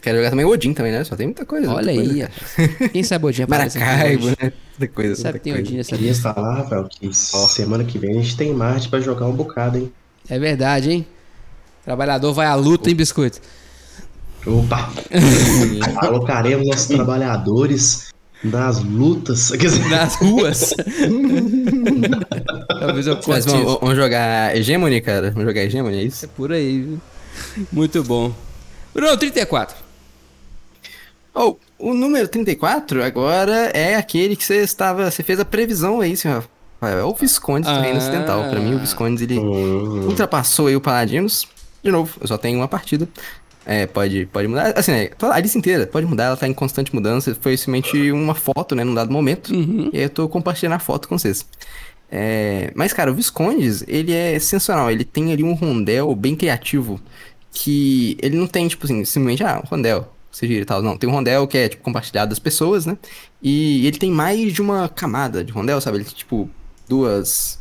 Quero 0.01 0.15
jogar 0.15 0.29
também 0.29 0.45
o 0.45 0.49
Odin 0.49 0.73
também, 0.73 0.93
né? 0.93 1.03
Só 1.03 1.13
tem 1.13 1.27
muita 1.27 1.45
coisa. 1.45 1.69
Olha 1.73 1.91
muita 1.91 2.09
aí, 2.09 2.29
coisa. 2.55 2.89
Quem 2.93 3.03
sabe 3.03 3.25
Odin 3.25 3.41
aparece 3.41 3.77
aqui 3.77 3.85
Maracaibo, 3.85 4.27
né? 4.27 4.53
Muita 4.79 4.95
coisa. 4.95 5.15
Sabe 5.17 5.31
muita 5.31 5.43
tem 5.43 5.53
coisa. 5.53 5.67
Odin 5.67 5.75
nessa 5.75 5.97
Queria 5.97 6.15
falar, 6.15 6.55
Rafael, 6.55 6.87
que 6.87 7.13
semana 7.13 7.83
que 7.83 7.99
vem 7.99 8.11
a 8.11 8.21
gente 8.21 8.37
tem 8.37 8.53
Marte 8.53 8.87
pra 8.87 9.01
jogar 9.01 9.27
um 9.27 9.33
bocado, 9.33 9.77
hein? 9.77 9.91
É 10.29 10.39
verdade, 10.39 10.91
hein? 10.91 11.05
Trabalhador 11.83 12.31
vai 12.31 12.47
à 12.47 12.55
luta, 12.55 12.89
hein, 12.89 12.95
biscoito? 12.95 13.41
Opa! 14.47 14.89
Alocaremos 15.99 16.65
nossos 16.65 16.87
trabalhadores 16.87 18.14
nas 18.51 18.83
lutas. 18.83 19.49
Quer 19.51 19.57
dizer, 19.67 19.87
Nas 19.89 20.15
ruas. 20.15 20.73
Talvez 22.79 23.07
eu 23.07 23.15
Mas 23.15 23.25
corte 23.25 23.49
vamos, 23.49 23.79
vamos 23.79 23.95
jogar 23.95 24.55
Hegemony, 24.55 25.01
cara? 25.01 25.31
Vamos 25.31 25.45
jogar 25.47 25.61
Hegemony, 25.61 25.99
é 25.99 26.03
isso? 26.03 26.27
Por 26.29 26.51
aí, 26.51 26.81
viu? 26.81 27.01
Muito 27.71 28.03
bom. 28.03 28.33
Bruno, 28.93 29.17
34. 29.17 29.75
Oh, 31.33 31.57
o 31.77 31.93
número 31.93 32.27
34 32.27 33.03
agora 33.03 33.69
é 33.73 33.95
aquele 33.95 34.35
que 34.35 34.43
você 34.45 34.61
estava. 34.61 35.09
Você 35.11 35.21
fez 35.21 35.39
a 35.39 35.45
previsão 35.45 35.99
aí, 35.99 36.15
senhor 36.15 36.45
Rafael. 36.81 36.99
É 36.99 37.03
o 37.03 37.13
Visconde 37.13 37.67
do 37.67 37.81
Reino 37.81 37.99
Ah. 37.99 38.01
Ocidental. 38.01 38.49
Pra 38.49 38.59
mim, 38.59 38.75
o 38.75 38.79
Visconde 38.79 39.23
ele 39.23 39.39
ultrapassou 39.39 40.67
aí 40.67 40.75
o 40.75 40.81
Paladinos. 40.81 41.45
De 41.83 41.91
novo, 41.91 42.17
eu 42.21 42.27
só 42.27 42.37
tenho 42.37 42.57
uma 42.59 42.67
partida. 42.67 43.07
É, 43.65 43.87
pode, 43.87 44.27
pode 44.27 44.47
mudar. 44.47 44.77
Assim, 44.77 44.91
é, 44.91 45.07
toda 45.07 45.33
a 45.33 45.39
lista 45.39 45.57
inteira 45.57 45.87
pode 45.87 46.05
mudar, 46.05 46.25
ela 46.25 46.37
tá 46.37 46.47
em 46.47 46.53
constante 46.53 46.93
mudança. 46.93 47.35
Foi 47.41 47.57
simplesmente 47.57 48.11
uma 48.11 48.35
foto, 48.35 48.75
né, 48.75 48.83
num 48.83 48.93
dado 48.93 49.11
momento. 49.11 49.53
Uhum. 49.53 49.89
E 49.91 49.97
aí 49.97 50.03
eu 50.03 50.09
tô 50.09 50.29
compartilhando 50.29 50.73
a 50.73 50.79
foto 50.79 51.07
com 51.09 51.17
vocês. 51.17 51.45
É, 52.11 52.71
mas, 52.75 52.93
cara, 52.93 53.11
o 53.11 53.15
Viscondes, 53.15 53.83
ele 53.87 54.11
é 54.13 54.37
sensacional. 54.39 54.91
Ele 54.91 55.03
tem 55.03 55.33
ali 55.33 55.43
um 55.43 55.53
rondel 55.53 56.15
bem 56.15 56.35
criativo. 56.35 56.99
Que 57.51 58.17
ele 58.21 58.37
não 58.37 58.45
tem, 58.47 58.67
tipo 58.67 58.85
assim, 58.85 59.03
simplesmente, 59.05 59.43
ah, 59.43 59.61
um 59.63 59.67
rondel. 59.67 60.13
Você 60.31 60.45
gira 60.47 60.61
e 60.61 60.65
tal. 60.65 60.81
Não, 60.83 60.95
tem 60.97 61.09
um 61.09 61.13
rondel 61.13 61.47
que 61.47 61.57
é, 61.57 61.69
tipo, 61.69 61.81
compartilhado 61.81 62.29
das 62.29 62.39
pessoas, 62.39 62.85
né? 62.85 62.97
E 63.41 63.87
ele 63.87 63.97
tem 63.97 64.11
mais 64.11 64.53
de 64.53 64.61
uma 64.61 64.87
camada 64.89 65.43
de 65.43 65.51
rondel, 65.51 65.79
sabe? 65.81 65.97
Ele 65.97 66.03
tem, 66.05 66.13
tipo, 66.13 66.47
duas. 66.87 67.59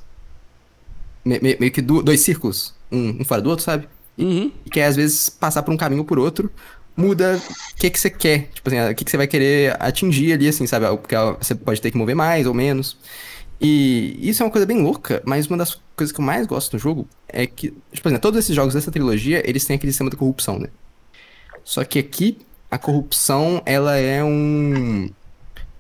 me- 1.25 1.39
me- 1.41 1.57
meio 1.59 1.73
que 1.73 1.81
du- 1.81 2.03
dois 2.03 2.21
círculos, 2.21 2.75
um, 2.93 3.21
um 3.21 3.25
fora 3.25 3.41
do 3.41 3.49
outro, 3.51 3.65
sabe? 3.65 3.89
Uhum. 4.17 4.53
às 4.87 4.97
vezes 4.97 5.29
passar 5.29 5.63
por 5.63 5.75
um 5.75 5.77
caminho 5.77 6.03
ou 6.03 6.07
por 6.07 6.19
outro, 6.19 6.51
muda 6.97 7.41
o 7.73 7.77
que 7.77 7.91
que 7.91 7.99
você 7.99 8.11
quer, 8.11 8.49
tipo 8.55 8.69
assim, 8.69 8.81
o 8.81 8.95
que 8.95 9.05
que 9.05 9.11
você 9.11 9.17
vai 9.17 9.27
querer 9.27 9.77
atingir 9.81 10.33
ali, 10.33 10.49
assim, 10.49 10.67
sabe? 10.67 10.87
Porque 10.97 11.15
você 11.39 11.55
pode 11.55 11.81
ter 11.81 11.91
que 11.91 11.97
mover 11.97 12.15
mais 12.15 12.47
ou 12.47 12.55
menos. 12.55 12.97
E 13.61 14.19
isso 14.21 14.43
é 14.43 14.47
uma 14.47 14.53
coisa 14.53 14.67
bem 14.67 14.81
louca, 14.83 15.23
mas 15.25 15.47
uma 15.47 15.57
das 15.57 15.81
coisas 15.97 16.13
que 16.13 16.21
eu 16.21 16.25
mais 16.25 16.47
gosto 16.47 16.73
no 16.75 16.79
jogo 16.79 17.09
é 17.29 17.47
que, 17.47 17.73
tipo 17.93 18.09
assim, 18.09 18.19
todos 18.19 18.39
esses 18.39 18.55
jogos 18.55 18.75
dessa 18.75 18.91
trilogia, 18.91 19.43
eles 19.49 19.65
têm 19.65 19.77
aquele 19.77 19.93
sistema 19.93 20.11
de 20.11 20.17
corrupção, 20.17 20.59
né? 20.59 20.69
Só 21.65 21.83
que 21.85 21.99
aqui, 21.99 22.39
a 22.71 22.79
corrupção, 22.79 23.63
ela 23.65 23.97
é 23.97 24.23
um, 24.23 25.11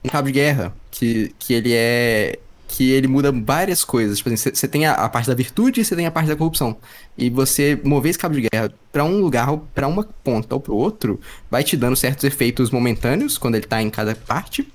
um 0.02 0.08
cabo 0.08 0.28
de 0.28 0.32
guerra, 0.32 0.74
que, 0.90 1.34
que 1.38 1.52
ele 1.52 1.72
é... 1.72 2.38
que 2.66 2.90
ele 2.90 3.06
muda 3.06 3.30
várias 3.32 3.84
coisas. 3.84 4.18
Tipo 4.18 4.30
assim, 4.30 4.50
você 4.50 4.68
tem 4.68 4.86
a, 4.86 4.92
a 4.92 5.08
parte 5.08 5.26
da 5.26 5.34
virtude 5.34 5.80
e 5.80 5.84
você 5.84 5.94
tem 5.94 6.06
a 6.06 6.10
parte 6.10 6.28
da 6.28 6.36
corrupção. 6.36 6.76
E 7.16 7.30
você 7.30 7.78
mover 7.84 8.10
esse 8.10 8.18
cabo 8.18 8.34
de 8.34 8.48
guerra 8.50 8.72
pra 8.92 9.04
um 9.04 9.20
lugar, 9.20 9.56
pra 9.74 9.86
uma 9.86 10.04
ponta 10.22 10.54
ou 10.54 10.60
pro 10.60 10.74
outro, 10.74 11.20
vai 11.50 11.62
te 11.62 11.76
dando 11.76 11.96
certos 11.96 12.24
efeitos 12.24 12.70
momentâneos 12.70 13.38
quando 13.38 13.54
ele 13.56 13.66
tá 13.66 13.80
em 13.82 13.90
cada 13.90 14.14
parte. 14.14 14.66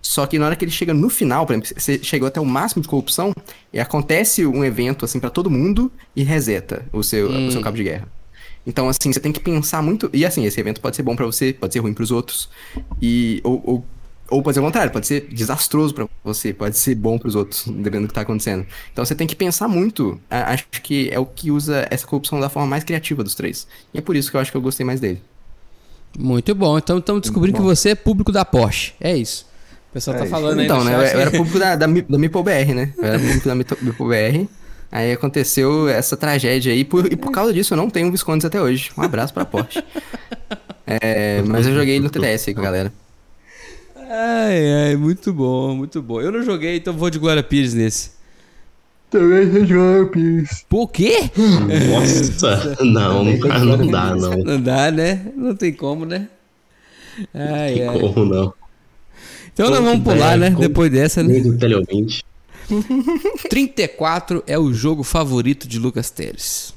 Só 0.00 0.24
que 0.24 0.38
na 0.38 0.46
hora 0.46 0.56
que 0.56 0.64
ele 0.64 0.72
chega 0.72 0.94
no 0.94 1.10
final, 1.10 1.44
por 1.44 1.52
exemplo, 1.52 1.68
você 1.76 1.98
chegou 2.02 2.28
até 2.28 2.40
o 2.40 2.44
máximo 2.44 2.80
de 2.80 2.88
corrupção, 2.88 3.34
e 3.72 3.80
acontece 3.80 4.46
um 4.46 4.64
evento 4.64 5.04
assim 5.04 5.18
pra 5.18 5.30
todo 5.30 5.50
mundo 5.50 5.90
e 6.14 6.22
reseta 6.22 6.86
o 6.92 7.02
seu, 7.02 7.28
o 7.28 7.50
seu 7.50 7.60
cabo 7.60 7.76
de 7.76 7.82
guerra. 7.82 8.08
Então, 8.66 8.88
assim, 8.88 9.12
você 9.12 9.20
tem 9.20 9.30
que 9.30 9.38
pensar 9.38 9.80
muito. 9.80 10.10
E 10.12 10.26
assim, 10.26 10.44
esse 10.44 10.58
evento 10.58 10.80
pode 10.80 10.96
ser 10.96 11.02
bom 11.02 11.14
pra 11.14 11.24
você, 11.24 11.52
pode 11.52 11.72
ser 11.72 11.78
ruim 11.78 11.94
pros 11.94 12.10
outros. 12.10 12.48
E. 13.00 13.40
Ou, 13.44 13.62
ou, 13.64 13.86
ou 14.30 14.42
pode 14.42 14.54
ser 14.54 14.60
o 14.60 14.62
contrário, 14.64 14.90
pode 14.92 15.06
ser 15.06 15.28
desastroso 15.30 15.94
pra 15.94 16.06
você, 16.24 16.52
dependendo 16.52 16.76
ser 16.76 16.94
bom 16.94 17.18
pros 17.18 17.34
outros, 17.34 17.64
dependendo 17.66 18.02
do 18.02 18.08
que 18.08 18.14
tá 18.14 18.22
acontecendo. 18.22 18.66
Então 18.92 19.04
você 19.04 19.14
tem 19.14 19.26
que 19.26 19.36
pensar 19.36 19.68
muito. 19.68 20.20
Acho 20.30 20.64
que 20.82 21.08
é 21.12 21.18
o 21.18 21.26
que 21.26 21.50
usa 21.50 21.86
essa 21.90 22.06
corrupção 22.06 22.40
da 22.40 22.48
forma 22.48 22.68
mais 22.68 22.84
criativa 22.84 23.22
dos 23.22 23.34
três. 23.34 23.66
E 23.94 23.98
é 23.98 24.00
por 24.00 24.16
isso 24.16 24.30
que 24.30 24.36
eu 24.36 24.40
acho 24.40 24.50
que 24.50 24.56
eu 24.56 24.60
gostei 24.62 24.84
mais 24.84 25.00
dele. 25.00 25.22
Muito 26.18 26.54
bom. 26.54 26.78
Então 26.78 26.98
estamos 26.98 27.22
descobrindo 27.22 27.58
que 27.58 27.62
você 27.64 27.90
é 27.90 27.94
público 27.94 28.32
da 28.32 28.44
Porsche. 28.44 28.94
É 29.00 29.16
isso. 29.16 29.46
O 29.90 29.92
pessoal 29.92 30.14
É 30.16 30.18
tá 30.20 30.24
isso. 30.24 30.30
falando 30.34 30.58
aí 30.60 30.64
Então, 30.66 30.82
né? 30.84 30.94
Eu, 30.94 31.00
eu 31.00 31.20
era 31.20 31.30
público 31.30 31.58
da, 31.58 31.76
da, 31.76 31.86
da 31.86 32.18
MipoBR, 32.18 32.74
né? 32.74 32.92
Eu 32.98 33.04
era 33.04 33.18
público 33.18 33.46
da 33.48 33.54
MipoBR. 33.54 34.48
Aí 34.90 35.12
aconteceu 35.12 35.88
essa 35.88 36.16
tragédia 36.16 36.72
aí, 36.72 36.84
por- 36.84 37.12
e 37.12 37.16
por 37.16 37.30
causa 37.32 37.52
disso 37.52 37.74
eu 37.74 37.76
não 37.76 37.90
tenho 37.90 38.10
Viscondes 38.10 38.44
até 38.44 38.60
hoje. 38.60 38.90
Um 38.96 39.02
abraço 39.02 39.34
pra 39.34 39.44
Porsche. 39.44 39.82
É, 40.86 41.42
mas 41.42 41.66
eu 41.66 41.74
joguei 41.74 41.98
no 42.00 42.08
TDS 42.08 42.48
aí 42.48 42.54
com 42.54 42.60
a 42.60 42.64
galera. 42.64 42.92
Ai, 44.08 44.88
ai, 44.88 44.96
muito 44.96 45.32
bom, 45.32 45.74
muito 45.74 46.00
bom. 46.00 46.20
Eu 46.20 46.30
não 46.30 46.42
joguei, 46.42 46.76
então 46.76 46.94
vou 46.94 47.10
de 47.10 47.18
Glória 47.18 47.42
Pires 47.42 47.74
nesse. 47.74 48.10
Também 49.10 49.50
tem 49.50 49.66
Jumps. 49.66 50.64
Por 50.68 50.88
quê? 50.90 51.30
Nossa, 51.90 52.76
não, 52.84 53.38
cara, 53.38 53.64
não 53.64 53.86
dá, 53.86 54.14
não. 54.14 54.36
Não 54.38 54.60
dá, 54.60 54.90
né? 54.90 55.32
Não 55.36 55.54
tem 55.54 55.72
como, 55.72 56.04
né? 56.04 56.28
Ai, 57.34 57.74
Tem 57.74 57.88
ai. 57.88 57.98
como 57.98 58.24
não. 58.24 58.52
Então 59.52 59.70
nós 59.70 59.80
vamos 59.82 60.04
pular, 60.04 60.38
dá? 60.38 60.50
né? 60.50 60.50
Depois 60.50 60.90
dessa, 60.90 61.22
né? 61.22 61.40
Teleouvinte. 61.58 62.24
34 63.48 64.42
é 64.46 64.58
o 64.58 64.72
jogo 64.72 65.02
favorito 65.02 65.66
de 65.68 65.78
Lucas 65.78 66.10
Teles. 66.10 66.74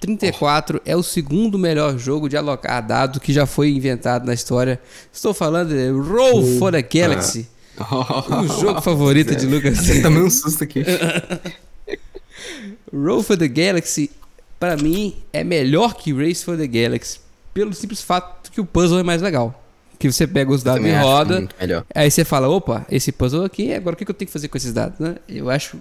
34 0.00 0.80
é 0.84 0.94
o 0.94 1.02
segundo 1.02 1.58
melhor 1.58 1.98
jogo 1.98 2.28
de 2.28 2.36
alocar 2.36 2.86
dado 2.86 3.20
que 3.20 3.32
já 3.32 3.46
foi 3.46 3.70
inventado 3.70 4.26
na 4.26 4.34
história. 4.34 4.80
Estou 5.12 5.32
falando 5.32 5.70
de 5.70 5.90
Roll 5.90 6.58
for 6.58 6.70
the 6.72 6.82
Galaxy. 6.82 7.48
O 7.78 8.60
jogo 8.60 8.80
favorito 8.80 9.34
de 9.34 9.46
Lucas 9.46 9.78
Você 9.78 10.00
tomei 10.00 10.22
um 10.22 10.30
susto 10.30 10.64
aqui. 10.64 10.82
Roll 12.92 13.22
for 13.22 13.36
the 13.36 13.48
Galaxy, 13.48 14.10
pra 14.58 14.76
mim, 14.76 15.16
é 15.32 15.44
melhor 15.44 15.94
que 15.94 16.12
Race 16.12 16.44
for 16.44 16.56
the 16.56 16.66
Galaxy. 16.66 17.20
Pelo 17.52 17.72
simples 17.74 18.02
fato 18.02 18.50
que 18.50 18.60
o 18.60 18.64
puzzle 18.64 18.98
é 18.98 19.02
mais 19.02 19.22
legal. 19.22 19.62
Que 19.98 20.10
você 20.10 20.26
pega 20.26 20.50
os 20.52 20.62
dados 20.62 20.80
Também 20.80 20.94
e 20.94 21.02
roda. 21.02 21.48
Aí 21.94 22.10
você 22.10 22.24
fala, 22.24 22.48
opa, 22.48 22.86
esse 22.90 23.10
puzzle 23.10 23.44
aqui, 23.44 23.72
agora 23.72 23.94
o 23.94 23.96
que 23.96 24.04
que 24.04 24.10
eu 24.10 24.14
tenho 24.14 24.26
que 24.26 24.32
fazer 24.32 24.48
com 24.48 24.56
esses 24.56 24.72
dados? 24.72 24.98
né? 24.98 25.16
Eu 25.26 25.48
acho 25.48 25.80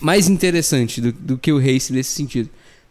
mais 0.00 0.28
interessante 0.28 1.00
do, 1.00 1.12
do 1.12 1.38
que 1.38 1.52
o 1.52 1.58
Race 1.58 1.92
nesse 1.92 2.10
sentido. 2.10 2.48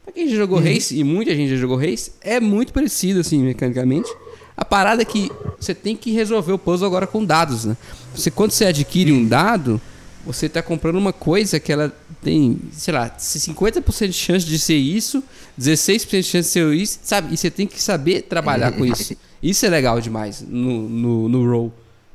Pra 0.09 0.13
quem 0.13 0.27
já 0.27 0.37
jogou 0.37 0.59
Race, 0.59 0.97
e 0.97 1.03
muita 1.03 1.35
gente 1.35 1.51
já 1.51 1.55
jogou 1.55 1.77
Race, 1.77 2.11
é 2.19 2.39
muito 2.39 2.73
parecido, 2.73 3.19
assim, 3.19 3.43
mecanicamente. 3.43 4.09
A 4.57 4.65
parada 4.65 5.03
é 5.03 5.05
que 5.05 5.31
você 5.59 5.75
tem 5.75 5.95
que 5.95 6.11
resolver 6.11 6.51
o 6.51 6.57
puzzle 6.57 6.87
agora 6.87 7.05
com 7.05 7.23
dados, 7.23 7.65
né? 7.65 7.77
Você, 8.15 8.31
quando 8.31 8.49
você 8.49 8.65
adquire 8.65 9.11
um 9.11 9.23
dado, 9.23 9.79
você 10.25 10.49
tá 10.49 10.63
comprando 10.63 10.95
uma 10.95 11.13
coisa 11.13 11.59
que 11.59 11.71
ela 11.71 11.95
tem, 12.23 12.59
sei 12.71 12.91
lá, 12.91 13.11
50% 13.11 14.07
de 14.07 14.13
chance 14.13 14.43
de 14.43 14.57
ser 14.57 14.77
isso, 14.77 15.23
16% 15.59 16.09
de 16.09 16.23
chance 16.23 16.47
de 16.47 16.53
ser 16.53 16.73
isso, 16.73 16.99
sabe? 17.03 17.31
E 17.31 17.37
você 17.37 17.51
tem 17.51 17.67
que 17.67 17.79
saber 17.79 18.23
trabalhar 18.23 18.71
com 18.71 18.83
isso. 18.87 19.15
Isso 19.43 19.63
é 19.63 19.69
legal 19.69 20.01
demais 20.01 20.41
no, 20.41 20.89
no, 20.89 21.29
no 21.29 21.47
roll. 21.47 21.71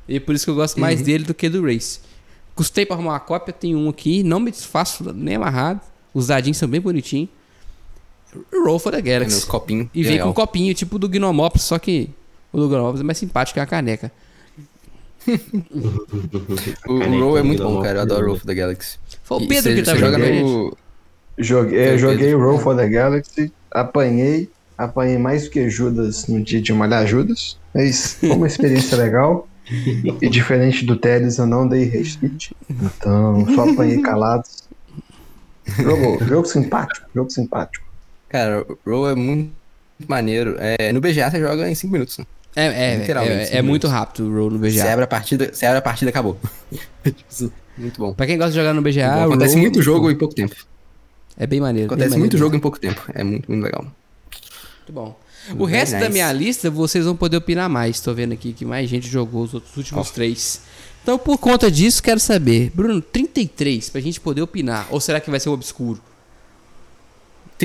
E 0.09 0.17
é 0.17 0.21
por 0.21 0.35
isso 0.35 0.45
que 0.45 0.51
eu 0.51 0.57
gosto 0.57 0.81
mais 0.81 1.01
dele 1.01 1.23
do 1.23 1.33
que 1.33 1.49
do 1.49 1.65
Race. 1.65 2.01
Custei 2.57 2.85
pra 2.85 2.97
arrumar 2.97 3.13
uma 3.13 3.21
cópia, 3.21 3.53
tem 3.53 3.77
um 3.77 3.89
aqui, 3.89 4.25
não 4.25 4.41
me 4.41 4.51
desfaço 4.51 5.13
nem 5.13 5.37
amarrado. 5.37 5.81
Os 6.13 6.27
dadinhos 6.27 6.57
são 6.57 6.69
bem 6.69 6.81
bonitinhos. 6.81 7.29
Roll 8.65 8.79
for 8.79 8.93
the 8.93 9.01
Galaxy. 9.03 9.47
copinhos. 9.47 9.89
E 9.95 10.03
vem 10.03 10.21
com 10.21 10.29
um 10.31 10.33
copinho, 10.33 10.75
tipo 10.75 10.99
do 10.99 11.09
Gnomops, 11.09 11.63
só 11.63 11.79
que 11.79 12.11
o 12.53 12.59
do 12.59 12.69
Gnomops 12.69 13.01
é 13.01 13.05
mais 13.05 13.19
simpático 13.19 13.55
que 13.55 13.61
a 13.61 13.67
caneca. 13.67 14.11
O, 16.87 16.93
o 16.95 17.21
Roll 17.21 17.39
é 17.39 17.43
muito 17.43 17.63
bom, 17.63 17.81
cara. 17.83 17.99
Eu 17.99 18.03
adoro 18.03 18.25
o 18.25 18.29
Roll 18.29 18.39
for 18.39 18.47
the 18.47 18.55
Galaxy. 18.55 18.99
Foi 19.23 19.39
o 19.39 19.41
E 19.43 19.49
Pedro 19.49 19.63
você- 19.71 19.75
que 19.77 19.83
tava 19.83 19.99
joga 19.99 20.19
jogando. 20.19 20.41
no... 20.47 20.77
Joguei, 21.39 21.79
Pedro. 21.79 21.95
é, 21.95 21.99
joguei 21.99 22.35
Roll 22.35 22.59
for 22.59 22.77
the 22.77 22.89
Galaxy, 22.89 23.53
apanhei, 23.71 24.49
apanhei 24.79 25.19
mais 25.19 25.45
do 25.45 25.51
que 25.51 25.69
Judas 25.69 26.27
no 26.29 26.41
dia 26.43 26.61
de 26.63 26.73
malhar 26.73 27.07
Judas, 27.07 27.59
mas 27.75 28.15
foi 28.21 28.31
uma 28.31 28.47
experiência 28.47 28.97
legal. 28.97 29.49
E 30.21 30.29
diferente 30.29 30.85
do 30.85 30.95
Teles, 30.97 31.39
eu 31.39 31.47
não 31.47 31.67
dei 31.67 31.89
rage 31.89 32.19
Então, 32.69 33.47
só 33.55 33.69
apanhei 33.69 34.01
calado. 34.03 34.45
Jogo, 35.67 36.23
jogo 36.25 36.47
simpático, 36.47 37.07
jogo 37.15 37.31
simpático. 37.31 37.85
Cara, 38.35 38.67
o 38.69 38.79
Roll 38.85 39.11
é 39.11 39.15
muito 39.15 39.53
maneiro. 40.09 40.57
É, 40.59 40.93
no 40.93 41.01
BGA 41.01 41.31
você 41.31 41.39
joga 41.39 41.71
em 41.71 41.75
5 41.77 41.93
minutos. 41.93 42.19
né? 42.19 42.27
É, 42.57 42.65
é, 42.67 42.97
Literalmente, 42.97 43.53
é, 43.53 43.59
é 43.59 43.63
muito 43.63 43.87
rápido 43.87 44.27
o 44.29 44.35
roll 44.37 44.51
no 44.51 44.59
Você 44.59 44.73
BGA. 44.73 44.93
abre 44.93 45.05
a 45.05 45.07
partida, 45.07 45.51
você 45.53 45.65
abre 45.67 45.79
a 45.79 45.83
partida 45.83 46.09
acabou. 46.09 46.37
muito 47.79 48.01
bom. 48.01 48.13
Pra 48.13 48.27
quem 48.27 48.37
gosta 48.37 48.51
de 48.51 48.57
jogar 48.59 48.75
no 48.75 48.83
BGA, 48.83 49.07
o 49.07 49.25
Acontece 49.27 49.55
roll 49.55 49.63
muito 49.63 49.81
jogo 49.81 50.11
em 50.11 50.17
pouco 50.17 50.35
tempo. 50.35 50.57
é 51.37 51.47
bem 51.47 51.61
maneiro. 51.61 51.87
bem 51.89 51.95
Acontece 51.95 52.11
maneiro 52.11 52.21
muito 52.23 52.33
mesmo. 52.35 52.45
jogo 52.45 52.57
em 52.57 52.59
pouco 52.59 52.81
tempo. 52.81 53.03
É 53.15 53.23
muito, 53.23 53.49
muito 53.49 53.63
legal. 53.63 53.83
Muito 53.85 54.93
bom. 54.93 55.17
O 55.57 55.67
Very 55.67 55.79
resto 55.79 55.93
da 55.93 55.99
nice. 56.01 56.13
minha 56.13 56.33
lista 56.33 56.69
vocês 56.69 57.05
vão 57.05 57.15
poder 57.15 57.37
opinar 57.37 57.69
mais. 57.71 58.01
Tô 58.01 58.13
vendo 58.13 58.33
aqui 58.33 58.53
que 58.53 58.65
mais 58.65 58.91
gente 58.91 59.09
jogou 59.09 59.45
os 59.45 59.55
outros 59.55 59.77
últimos 59.77 60.11
três. 60.11 60.61
Então, 61.05 61.17
por 61.19 61.39
conta 61.39 61.71
disso, 61.71 62.03
quero 62.03 62.19
saber, 62.19 62.73
Bruno, 62.75 63.01
33 63.01 63.91
pra 63.91 64.01
gente 64.01 64.21
poder 64.21 64.43
opinar. 64.43 64.89
Ou 64.91 65.01
será 65.01 65.21
que 65.21 65.31
vai 65.31 65.39
ser 65.39 65.51
um 65.51 65.53
obscuro? 65.53 66.01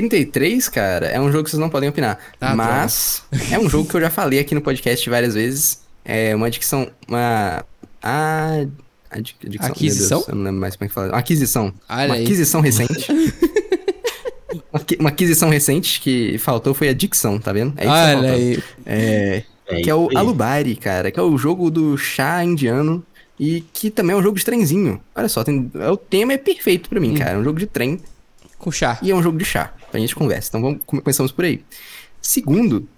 33, 0.08 0.68
cara, 0.68 1.06
é 1.06 1.20
um 1.20 1.30
jogo 1.30 1.44
que 1.44 1.50
vocês 1.50 1.60
não 1.60 1.68
podem 1.68 1.88
opinar. 1.88 2.18
Ah, 2.40 2.54
mas 2.56 3.22
é 3.50 3.58
um 3.58 3.68
jogo 3.68 3.88
que 3.88 3.94
eu 3.96 4.00
já 4.00 4.10
falei 4.10 4.38
aqui 4.38 4.54
no 4.54 4.60
podcast 4.62 5.08
várias 5.10 5.34
vezes. 5.34 5.80
É 6.04 6.34
uma 6.34 6.46
adicção. 6.46 6.88
Uma. 7.06 7.64
A. 8.02 8.64
adi- 9.10 9.36
adicção, 9.44 9.66
meu 9.66 9.72
Aquisição? 9.72 10.18
Deus, 10.20 10.28
eu 10.28 10.34
não 10.34 10.44
lembro 10.44 10.60
mais 10.60 10.76
como 10.76 10.86
é 10.86 10.88
que 10.88 10.94
fala. 10.94 11.08
Uma 11.08 11.18
aquisição. 11.18 11.74
Olha 11.88 12.06
uma 12.06 12.14
aí. 12.14 12.24
aquisição 12.24 12.60
recente. 12.62 13.06
uma, 14.72 14.80
aqui- 14.80 14.96
uma 14.98 15.08
aquisição 15.10 15.48
recente 15.50 16.00
que 16.00 16.38
faltou 16.38 16.72
foi 16.74 16.88
a 16.88 16.92
dicção, 16.94 17.38
tá 17.38 17.52
vendo? 17.52 17.74
É 17.76 17.84
isso 17.84 17.92
que 17.94 18.00
tá 18.00 18.06
Olha 18.06 18.14
faltando. 18.16 18.34
aí. 18.34 18.62
É, 18.86 19.42
É 19.68 19.82
que 19.82 19.90
é 19.90 19.94
o. 19.94 20.08
Alubari, 20.16 20.74
cara, 20.76 21.10
que 21.10 21.20
é 21.20 21.22
o 21.22 21.36
jogo 21.36 21.70
do 21.70 21.96
chá 21.98 22.42
indiano 22.44 23.04
e 23.38 23.62
que 23.72 23.90
também 23.90 24.14
é 24.14 24.18
um 24.18 24.22
jogo 24.22 24.38
de 24.38 24.44
trenzinho. 24.44 25.00
Olha 25.14 25.28
só, 25.28 25.44
tem- 25.44 25.70
o 25.74 25.96
tema 25.96 26.32
é 26.32 26.38
perfeito 26.38 26.88
pra 26.88 26.98
Hum. 26.98 27.02
mim, 27.02 27.14
cara. 27.14 27.32
É 27.32 27.36
um 27.38 27.44
jogo 27.44 27.58
de 27.58 27.66
trem 27.66 28.00
Com 28.58 28.70
chá. 28.72 28.98
e 29.02 29.10
é 29.10 29.14
um 29.14 29.22
jogo 29.22 29.36
de 29.38 29.44
chá. 29.44 29.72
A 29.92 29.98
gente 29.98 30.14
conversa. 30.14 30.48
Então 30.48 30.62
vamos, 30.62 30.80
come- 30.86 31.02
começamos 31.02 31.32
por 31.32 31.44
aí. 31.44 31.62
Segundo, 32.20 32.88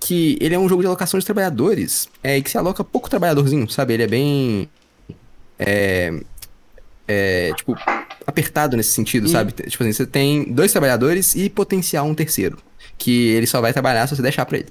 que 0.00 0.36
ele 0.40 0.54
é 0.54 0.58
um 0.58 0.68
jogo 0.68 0.82
de 0.82 0.86
alocação 0.86 1.18
de 1.18 1.24
trabalhadores, 1.26 2.08
é, 2.22 2.36
e 2.38 2.42
que 2.42 2.50
se 2.50 2.58
aloca 2.58 2.82
pouco 2.84 3.08
trabalhadorzinho, 3.08 3.68
sabe? 3.70 3.94
Ele 3.94 4.02
é 4.02 4.06
bem. 4.08 4.68
É, 5.58 6.12
é, 7.06 7.52
tipo, 7.56 7.76
apertado 8.26 8.76
nesse 8.76 8.90
sentido, 8.92 9.28
sabe? 9.28 9.52
Tipo 9.52 9.82
assim, 9.82 9.92
você 9.92 10.06
tem 10.06 10.44
dois 10.52 10.72
trabalhadores 10.72 11.34
e 11.34 11.48
potencial 11.48 12.06
um 12.06 12.14
terceiro. 12.14 12.58
Que 12.98 13.28
ele 13.30 13.46
só 13.46 13.60
vai 13.60 13.72
trabalhar 13.72 14.06
se 14.06 14.16
você 14.16 14.22
deixar 14.22 14.44
pra 14.46 14.58
ele. 14.58 14.68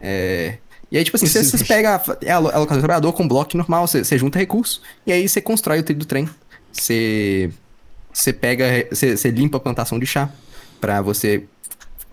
É, 0.00 0.58
E 0.90 0.98
aí, 0.98 1.04
tipo 1.04 1.16
assim, 1.16 1.26
você, 1.26 1.42
você 1.44 1.64
pega 1.64 1.96
a, 1.96 2.16
é 2.22 2.30
a 2.32 2.36
alo- 2.36 2.48
a 2.48 2.54
alocação 2.56 2.78
do 2.78 2.82
trabalhador 2.82 3.12
com 3.12 3.26
bloco 3.28 3.56
normal, 3.56 3.86
você, 3.86 4.02
você 4.04 4.18
junta 4.18 4.38
recurso, 4.38 4.82
e 5.06 5.12
aí 5.12 5.28
você 5.28 5.40
constrói 5.40 5.80
o 5.80 5.82
trilho 5.82 6.00
do 6.00 6.06
trem. 6.06 6.28
Você. 6.72 7.50
Você 8.20 8.32
pega. 8.32 8.86
Você, 8.90 9.16
você 9.16 9.30
limpa 9.30 9.56
a 9.56 9.60
plantação 9.60 9.98
de 9.98 10.06
chá 10.06 10.30
pra 10.80 11.00
você 11.00 11.44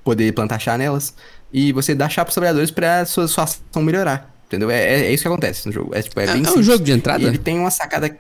poder 0.04 0.34
plantar 0.34 0.60
chá 0.60 0.78
nelas. 0.78 1.14
E 1.52 1.72
você 1.72 1.94
dá 1.94 2.08
chá 2.10 2.24
pros 2.24 2.34
trabalhadores 2.34 2.72
pra 2.72 3.06
sua, 3.06 3.28
sua 3.28 3.44
ação 3.44 3.82
melhorar. 3.82 4.34
Entendeu? 4.48 4.70
É, 4.72 4.82
é, 4.82 5.06
é 5.08 5.14
isso 5.14 5.24
que 5.24 5.28
acontece 5.28 5.66
no 5.68 5.74
jogo. 5.74 5.94
É, 5.94 6.02
tipo, 6.02 6.20
é, 6.20 6.24
É, 6.24 6.34
bem 6.34 6.46
é 6.46 6.50
um 6.50 6.64
jogo 6.64 6.84
de 6.84 6.92
entrada? 6.92 7.22
E 7.22 7.26
ele 7.26 7.38
tem 7.38 7.60
uma 7.60 7.70
sacada. 7.70 8.18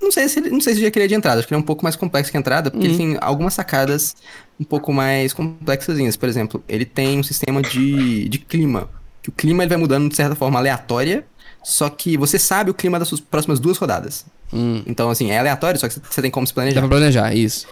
Não 0.00 0.10
sei 0.10 0.28
se 0.28 0.40
ele, 0.40 0.50
não 0.50 0.60
sei 0.60 0.72
se 0.72 0.78
eu 0.78 0.80
diria 0.80 0.90
que 0.90 0.98
ele 0.98 1.04
é 1.04 1.08
de 1.08 1.14
entrada, 1.14 1.38
acho 1.38 1.48
que 1.48 1.54
ele 1.54 1.60
é 1.60 1.62
um 1.62 1.66
pouco 1.66 1.82
mais 1.82 1.96
complexo 1.96 2.30
que 2.30 2.36
a 2.36 2.40
entrada, 2.40 2.70
porque 2.70 2.86
ele 2.86 2.96
tem 2.96 3.16
algumas 3.20 3.54
sacadas 3.54 4.14
um 4.60 4.64
pouco 4.64 4.92
mais 4.92 5.32
complexazinhas. 5.32 6.16
Por 6.16 6.28
exemplo, 6.28 6.62
ele 6.68 6.84
tem 6.84 7.18
um 7.18 7.22
sistema 7.22 7.62
de, 7.62 8.28
de 8.28 8.38
clima. 8.38 8.90
Que 9.22 9.30
o 9.30 9.32
clima 9.32 9.62
ele 9.62 9.70
vai 9.70 9.78
mudando 9.78 10.10
de 10.10 10.14
certa 10.14 10.34
forma 10.34 10.58
aleatória, 10.58 11.24
só 11.62 11.88
que 11.88 12.18
você 12.18 12.38
sabe 12.38 12.70
o 12.70 12.74
clima 12.74 12.98
das 12.98 13.08
suas 13.08 13.20
próximas 13.20 13.58
duas 13.58 13.78
rodadas. 13.78 14.26
Hum. 14.52 14.82
Então, 14.86 15.10
assim, 15.10 15.30
é 15.30 15.38
aleatório, 15.38 15.78
só 15.78 15.88
que 15.88 15.94
você 15.94 16.22
tem 16.22 16.30
como 16.30 16.46
se 16.46 16.52
Dá 16.52 16.62
planejar. 16.62 16.80
pra 16.80 16.88
planejar, 16.88 17.34
isso. 17.34 17.66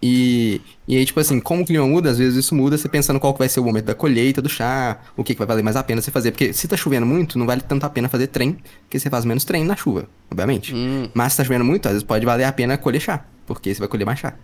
E, 0.00 0.60
e 0.86 0.96
aí, 0.96 1.04
tipo 1.04 1.18
assim, 1.18 1.40
como 1.40 1.62
o 1.62 1.66
clima 1.66 1.84
muda, 1.86 2.10
às 2.10 2.18
vezes 2.18 2.36
isso 2.44 2.54
muda 2.54 2.78
você 2.78 2.88
pensando 2.88 3.18
qual 3.18 3.32
que 3.32 3.40
vai 3.40 3.48
ser 3.48 3.58
o 3.58 3.64
momento 3.64 3.86
da 3.86 3.94
colheita 3.94 4.40
do 4.40 4.48
chá, 4.48 4.98
o 5.16 5.24
que, 5.24 5.34
que 5.34 5.38
vai 5.38 5.46
valer 5.46 5.62
mais 5.62 5.76
a 5.76 5.82
pena 5.82 6.00
você 6.00 6.10
fazer. 6.10 6.30
Porque 6.30 6.52
se 6.52 6.68
tá 6.68 6.76
chovendo 6.76 7.04
muito, 7.04 7.36
não 7.38 7.46
vale 7.46 7.60
tanto 7.62 7.84
a 7.84 7.90
pena 7.90 8.08
fazer 8.08 8.28
trem, 8.28 8.56
porque 8.82 8.98
você 8.98 9.10
faz 9.10 9.24
menos 9.24 9.44
trem 9.44 9.64
na 9.64 9.74
chuva, 9.74 10.08
obviamente. 10.30 10.74
Hum. 10.74 11.08
Mas 11.12 11.32
se 11.32 11.38
tá 11.38 11.44
chovendo 11.44 11.64
muito, 11.64 11.86
às 11.86 11.92
vezes 11.92 12.06
pode 12.06 12.24
valer 12.24 12.44
a 12.44 12.52
pena 12.52 12.78
colher 12.78 13.00
chá, 13.00 13.24
porque 13.46 13.74
você 13.74 13.80
vai 13.80 13.88
colher 13.88 14.04
mais 14.04 14.20
chá. 14.20 14.34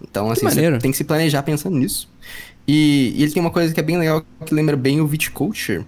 Então, 0.00 0.30
assim, 0.30 0.48
você 0.48 0.78
tem 0.78 0.90
que 0.90 0.96
se 0.96 1.04
planejar 1.04 1.42
pensando 1.42 1.76
nisso. 1.76 2.08
E, 2.66 3.12
e 3.16 3.22
ele 3.22 3.32
tem 3.32 3.40
uma 3.40 3.50
coisa 3.50 3.74
que 3.74 3.80
é 3.80 3.82
bem 3.82 3.98
legal, 3.98 4.24
que 4.46 4.54
lembra 4.54 4.76
bem 4.76 5.00
o 5.00 5.06
Viticulture, 5.06 5.84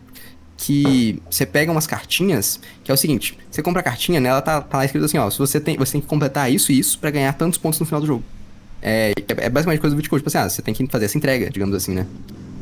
que 0.56 1.20
você 1.30 1.44
pega 1.44 1.70
umas 1.70 1.86
cartinhas, 1.86 2.58
que 2.82 2.90
é 2.90 2.94
o 2.94 2.96
seguinte, 2.96 3.36
você 3.50 3.62
compra 3.62 3.80
a 3.80 3.82
cartinha, 3.84 4.18
nela 4.20 4.40
tá, 4.40 4.60
tá 4.60 4.78
lá 4.78 4.84
escrito 4.84 5.04
assim, 5.04 5.18
ó, 5.18 5.28
se 5.30 5.38
você 5.38 5.60
tem, 5.60 5.76
você 5.76 5.92
tem 5.92 6.00
que 6.00 6.06
completar 6.06 6.50
isso 6.50 6.72
e 6.72 6.78
isso 6.78 6.98
pra 6.98 7.10
ganhar 7.10 7.32
tantos 7.34 7.58
pontos 7.58 7.78
no 7.78 7.86
final 7.86 8.00
do 8.00 8.06
jogo. 8.06 8.24
É, 8.80 9.12
é 9.38 9.50
basicamente 9.50 9.80
coisa 9.80 9.94
do 9.94 9.98
Viticulture, 9.98 10.22
tipo 10.22 10.28
assim, 10.36 10.46
ah, 10.46 10.48
você 10.48 10.62
tem 10.62 10.72
que 10.74 10.86
fazer 10.86 11.06
essa 11.06 11.18
entrega, 11.18 11.50
digamos 11.50 11.74
assim, 11.74 11.92
né? 11.94 12.06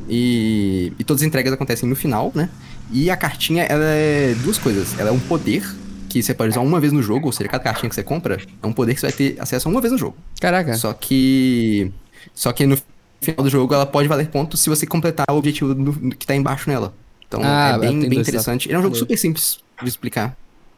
E, 0.08 0.92
e 0.98 1.04
todas 1.04 1.22
as 1.22 1.26
entregas 1.26 1.52
acontecem 1.52 1.88
no 1.88 1.96
final, 1.96 2.30
né? 2.34 2.48
E 2.92 3.10
a 3.10 3.16
cartinha, 3.16 3.64
ela 3.64 3.84
é 3.84 4.34
duas 4.42 4.58
coisas. 4.58 4.98
Ela 4.98 5.08
é 5.10 5.12
um 5.12 5.18
poder 5.18 5.64
que 6.08 6.22
você 6.22 6.34
pode 6.34 6.50
usar 6.50 6.60
uma 6.60 6.78
vez 6.80 6.92
no 6.92 7.02
jogo, 7.02 7.26
ou 7.26 7.32
seja, 7.32 7.48
cada 7.48 7.62
cartinha 7.64 7.88
que 7.88 7.94
você 7.94 8.02
compra 8.02 8.38
é 8.62 8.66
um 8.66 8.72
poder 8.72 8.94
que 8.94 9.00
você 9.00 9.06
vai 9.06 9.16
ter 9.16 9.36
acesso 9.40 9.68
a 9.68 9.70
uma 9.70 9.80
vez 9.80 9.92
no 9.92 9.98
jogo. 9.98 10.16
Caraca. 10.40 10.74
Só 10.74 10.92
que. 10.92 11.90
Só 12.34 12.52
que 12.52 12.66
no 12.66 12.78
final 13.20 13.42
do 13.42 13.50
jogo 13.50 13.74
ela 13.74 13.86
pode 13.86 14.06
valer 14.06 14.28
pontos 14.28 14.60
se 14.60 14.68
você 14.68 14.86
completar 14.86 15.26
o 15.30 15.36
objetivo 15.36 15.74
do- 15.74 16.14
que 16.16 16.26
tá 16.26 16.34
embaixo 16.36 16.68
nela. 16.68 16.94
Então 17.38 17.50
Ah, 17.50 17.72
é 17.74 17.78
bem, 17.78 18.08
bem 18.08 18.18
interessante. 18.20 18.68
Ele 18.68 18.76
é 18.76 18.78
um 18.78 18.82
jogo 18.82 18.94
super 18.94 19.16
simples 19.18 19.58
de 19.82 19.88
explicar. 19.88 20.36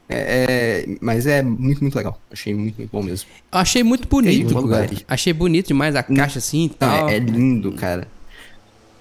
É, 0.08 0.84
é- 0.88 0.96
mas 1.00 1.26
é 1.26 1.42
muito, 1.42 1.80
muito 1.82 1.96
legal. 1.96 2.20
Achei 2.30 2.54
muito, 2.54 2.76
muito 2.78 2.90
bom 2.90 3.02
mesmo. 3.02 3.28
Eu 3.52 3.58
achei 3.58 3.82
muito 3.82 4.06
bonito. 4.06 4.52
Vulgari? 4.52 5.04
Achei 5.08 5.32
bonito 5.32 5.68
demais 5.68 5.96
a 5.96 6.02
caixa 6.02 6.38
assim 6.38 6.66
e 6.66 6.68
Não, 6.68 6.74
tal. 6.78 7.08
é, 7.08 7.16
é 7.16 7.18
lindo, 7.18 7.72
cara. 7.72 8.06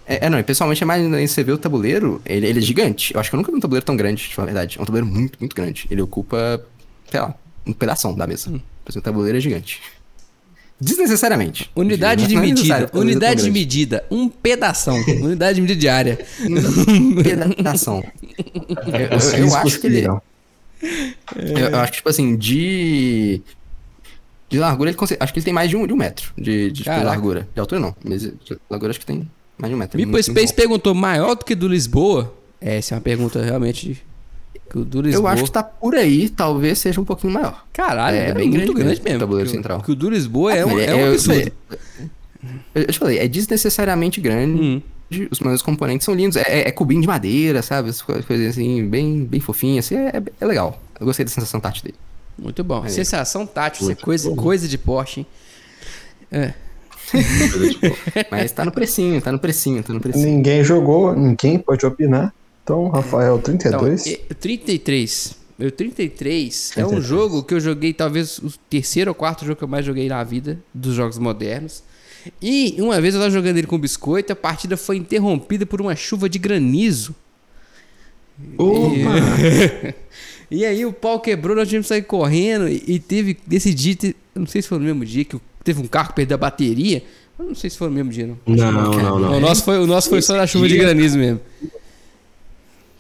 É, 0.08 0.26
é, 0.26 0.30
não, 0.30 0.38
e 0.40 0.44
pessoalmente 0.44 0.82
é 0.84 0.86
mais. 0.86 1.32
Você 1.32 1.44
vê 1.44 1.52
o 1.52 1.58
tabuleiro, 1.58 2.22
ele, 2.26 2.48
ele 2.48 2.60
é 2.60 2.62
gigante. 2.62 3.14
Eu 3.14 3.20
acho 3.20 3.30
que 3.30 3.36
eu 3.36 3.38
nunca 3.38 3.52
vi 3.52 3.58
um 3.58 3.62
tabuleiro 3.62 3.86
tão 3.86 3.96
grande, 3.96 4.28
de 4.28 4.36
falar 4.36 4.46
a 4.46 4.52
verdade. 4.52 4.78
É 4.78 4.82
um 4.82 4.86
tabuleiro 4.86 5.08
muito, 5.08 5.38
muito 5.40 5.56
grande. 5.56 5.88
Ele 5.90 6.02
ocupa, 6.02 6.64
sei 7.10 7.20
lá, 7.20 7.34
um 7.66 7.74
pedaço 7.74 8.12
da 8.14 8.28
mesa. 8.28 8.50
Hum. 8.50 8.60
O 8.88 9.02
tabuleiro 9.02 9.38
é 9.38 9.42
gigante. 9.42 9.82
Desnecessariamente. 10.80 11.72
Unidade 11.76 12.24
Mas 12.24 12.30
de 12.30 12.36
é 12.38 12.40
medida. 12.40 12.90
é 12.94 12.98
Unidade 12.98 13.44
de 13.44 13.52
medida. 13.52 14.06
Um 14.12 14.28
pedação. 14.28 14.96
Unidade 15.22 15.56
de 15.56 15.62
medida 15.62 15.80
diária. 15.80 16.20
Pedação. 17.24 18.04
Eu, 18.38 19.18
Os 19.18 19.32
eu- 19.34 19.40
eu 19.40 19.44
riscos 19.46 19.56
acho 19.74 19.80
que 19.80 19.88
ele. 19.88 20.02
Eu, 20.06 20.22
eu 21.58 21.76
acho 21.80 21.92
que, 21.94 21.98
tipo 22.00 22.10
assim, 22.10 22.36
de. 22.36 23.42
De 24.50 24.60
largura, 24.60 24.90
ele 24.90 24.98
consegue. 24.98 25.22
Acho 25.24 25.34
que 25.34 25.40
ele 25.40 25.46
tem 25.46 25.54
mais 25.54 25.70
de 25.70 25.78
um, 25.78 25.88
de 25.88 25.94
um 25.94 25.98
metro 25.98 26.32
de, 26.38 26.70
de 26.72 26.84
Caraca. 26.84 27.06
largura. 27.06 27.48
De 27.54 27.60
altura 27.60 27.82
não. 27.82 27.96
Mas 28.04 28.22
de 28.22 28.34
largura 28.70 28.92
acho 28.92 29.00
que 29.00 29.06
tem 29.06 29.28
mais 29.58 29.70
de 29.72 29.76
um 29.76 29.80
metro. 29.80 30.00
É 30.00 30.06
Meeple 30.06 30.22
Space 30.24 30.54
perguntou, 30.54 30.94
maior 30.94 31.36
do 31.36 31.44
que 31.46 31.56
do 31.56 31.68
Lisboa? 31.68 32.34
Essa 32.62 32.94
é 32.94 32.98
uma 32.98 33.02
pergunta 33.02 33.42
realmente... 33.44 34.04
Eu 35.14 35.28
acho 35.28 35.44
que 35.44 35.52
tá 35.52 35.64
por 35.64 35.96
aí, 35.96 36.28
talvez 36.30 36.80
seja 36.80 37.00
um 37.00 37.06
pouquinho 37.06 37.32
maior. 37.34 37.66
Caralho, 37.72 38.18
É 38.18 38.30
é, 38.30 38.34
bem 38.34 38.50
muito 38.50 38.74
grande 38.74 38.86
grande, 38.86 39.02
mesmo, 39.04 39.20
tabuleiro 39.20 39.50
central. 39.50 39.78
Porque 39.80 39.92
o 39.92 39.96
do 39.96 40.10
Lisboa 40.10 40.54
é 40.54 40.66
um, 40.66 40.80
Ele- 40.80 40.92
é 40.92 40.96
um 40.96 41.00
eu- 41.00 41.12
absurdo. 41.14 41.52
Eu, 42.74 42.82
eu 42.84 42.88
te 42.88 43.00
falei, 43.00 43.20
é 43.20 43.28
desnecessariamente 43.28 44.20
grande. 44.20 44.62
Hum. 44.62 44.82
Os 45.32 45.40
meus 45.40 45.62
componentes 45.62 46.04
são 46.06 46.14
lindos. 46.14 46.36
É, 46.36 46.42
é- 46.48 46.68
é 46.68 46.72
cubinho 46.72 47.02
de 47.02 47.08
madeira, 47.08 47.62
sabe? 47.62 47.90
As 47.90 48.02
co- 48.02 48.22
coisas 48.24 48.48
assim, 48.50 48.86
bem, 48.88 49.24
bem 49.24 49.40
fofinhas. 49.40 49.86
Assim, 49.86 49.96
é, 49.96 50.22
é 50.42 50.46
legal. 50.46 50.82
Eu 51.00 51.06
gostei 51.06 51.24
da 51.24 51.32
sensação 51.32 51.60
tátil 51.60 51.84
dele. 51.84 51.96
Muito 52.38 52.64
bom. 52.64 52.84
Aí. 52.84 52.90
Sensação 52.90 53.46
tátil, 53.46 53.84
isso 53.84 53.92
é 53.92 53.96
coisa, 53.96 54.30
bom. 54.30 54.36
coisa 54.36 54.68
de 54.68 54.78
Porsche, 54.78 55.22
hein? 55.22 55.28
É. 56.32 56.54
Mas 58.32 58.52
tá 58.52 58.66
no 58.66 58.72
precinho, 58.72 59.22
tá 59.22 59.32
no 59.32 59.40
precinho, 59.40 59.84
tá 59.84 59.94
no 59.94 60.02
precinho. 60.02 60.26
Ninguém 60.26 60.64
jogou, 60.64 61.16
ninguém 61.16 61.60
pode 61.60 61.86
opinar. 61.86 62.34
Então, 62.66 62.88
Rafael, 62.90 63.38
Então, 63.38 63.56
32. 63.56 64.08
e- 64.08 64.18
33. 64.40 65.36
Meu 65.58 65.70
33 65.72 66.72
é 66.76 66.84
um 66.84 66.90
33. 66.90 67.06
jogo 67.08 67.44
que 67.44 67.54
eu 67.54 67.60
joguei, 67.60 67.94
talvez 67.94 68.40
o 68.40 68.52
terceiro 68.70 69.12
ou 69.12 69.16
quarto 69.16 69.46
jogo 69.46 69.56
que 69.56 69.64
eu 69.64 69.68
mais 69.68 69.86
joguei 69.86 70.10
na 70.10 70.22
vida 70.24 70.60
dos 70.74 70.96
jogos 70.96 71.20
modernos. 71.20 71.84
E 72.42 72.76
uma 72.80 73.00
vez 73.00 73.14
eu 73.14 73.22
tava 73.22 73.32
jogando 73.32 73.58
ele 73.58 73.68
com 73.68 73.78
biscoito, 73.78 74.34
a 74.34 74.36
partida 74.36 74.76
foi 74.76 74.98
interrompida 74.98 75.64
por 75.66 75.80
uma 75.80 75.96
chuva 75.96 76.28
de 76.28 76.40
granizo. 76.40 77.16
Opa! 78.58 79.94
E 80.50 80.66
aí 80.66 80.86
o 80.86 80.92
pau 80.92 81.20
quebrou, 81.20 81.56
nós 81.56 81.68
tivemos 81.68 81.86
que 81.86 81.90
sair 81.90 82.02
correndo 82.02 82.68
e, 82.68 82.84
e 82.88 83.00
teve 83.00 83.38
desse 83.46 83.74
dia, 83.74 83.96
não 84.34 84.48
sei 84.48 84.62
se 84.64 84.68
foi 84.68 84.80
no 84.80 84.84
mesmo 84.86 85.06
dia 85.06 85.24
que 85.24 85.38
teve 85.64 85.80
um 85.82 85.88
carro 85.88 86.10
que 86.10 86.16
perdeu 86.16 86.36
a 86.36 86.40
bateria. 86.40 87.04
Eu 87.38 87.46
não 87.46 87.56
sei 87.56 87.70
se 87.70 87.78
foi 87.78 87.88
no 87.90 87.94
mesmo 87.94 88.12
dia, 88.12 88.28
não. 88.28 88.38
Não, 88.46 88.72
não, 88.72 89.20
não. 89.20 89.38
O 89.38 89.40
nosso 89.40 89.64
foi, 89.64 89.78
o 89.78 89.86
nosso 89.88 90.10
foi 90.10 90.22
só 90.22 90.36
na 90.36 90.48
chuva 90.48 90.68
de 90.68 90.78
granizo 90.78 91.18
mesmo. 91.18 91.40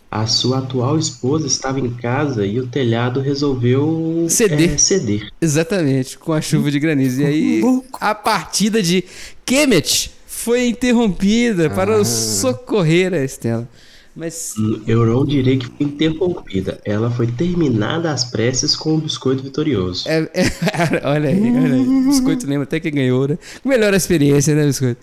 A 0.10 0.28
sua 0.28 0.60
atual 0.60 0.98
esposa 0.98 1.46
estava 1.48 1.80
em 1.80 1.90
casa 1.90 2.46
e 2.46 2.60
o 2.60 2.68
telhado 2.68 3.20
resolveu 3.20 4.26
Ceder. 4.30 4.74
é, 4.74 4.78
ceder. 4.78 5.28
Exatamente, 5.42 6.18
com 6.18 6.32
a 6.32 6.40
chuva 6.40 6.72
de 6.72 6.80
granizo. 6.80 7.22
E 7.22 7.26
aí 7.26 7.62
a 8.00 8.16
partida 8.16 8.82
de 8.82 9.04
Kemet 9.46 10.12
foi 10.26 10.68
interrompida 10.70 11.70
para 11.70 12.04
socorrer 12.06 13.14
a 13.14 13.24
Estela. 13.24 13.68
Mas 14.16 14.54
Eu 14.88 15.06
não 15.06 15.26
direi 15.26 15.58
que 15.58 15.66
foi 15.66 15.86
interrompida. 15.88 16.80
Ela 16.86 17.12
foi 17.12 17.28
terminada 17.28 18.10
às 18.12 18.24
pressas 18.24 18.74
com 18.74 18.96
o 18.96 18.98
biscoito 18.98 19.44
vitorioso. 19.44 20.08
é, 20.08 20.20
é- 20.34 21.02
olha 21.04 21.30
aí, 21.30 21.42
olha 21.42 21.76
aí. 21.76 22.06
Biscoito 22.08 22.48
lembra 22.48 22.64
até 22.64 22.80
que 22.80 22.90
ganhou, 22.90 23.28
né? 23.28 23.38
Melhor 23.66 23.94
a 23.94 23.98
experiência, 23.98 24.56
né, 24.56 24.66
Biscoito? 24.66 25.02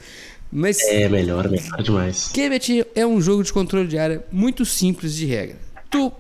Mas 0.53 0.79
É 0.83 1.09
melhor, 1.09 1.49
melhor 1.49 1.83
demais. 1.83 2.29
Kemet 2.29 2.87
é 2.95 3.07
um 3.07 3.21
jogo 3.23 3.43
de 3.43 3.53
controle 3.53 3.89
de 3.89 3.97
área 3.99 4.23
muito 4.31 4.65
simples 4.67 5.15
de 5.15 5.25
regra. 5.25 5.57
Tu 5.91 6.13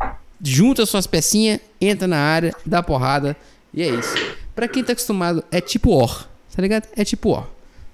junta 0.42 0.87
suas 0.87 1.07
pecinhas, 1.07 1.61
entra 1.81 2.09
na 2.09 2.16
área, 2.16 2.55
dá 2.64 2.83
porrada 2.83 3.37
e 3.75 3.83
é 3.83 3.88
isso. 3.90 4.14
Pra 4.55 4.66
quem 4.68 4.83
tá 4.83 4.92
acostumado, 4.92 5.45
é 5.51 5.61
tipo 5.61 5.95
War, 5.95 6.29
tá 6.55 6.62
ligado? 6.62 6.88
É 6.97 7.05
tipo 7.05 7.31
War. 7.31 7.47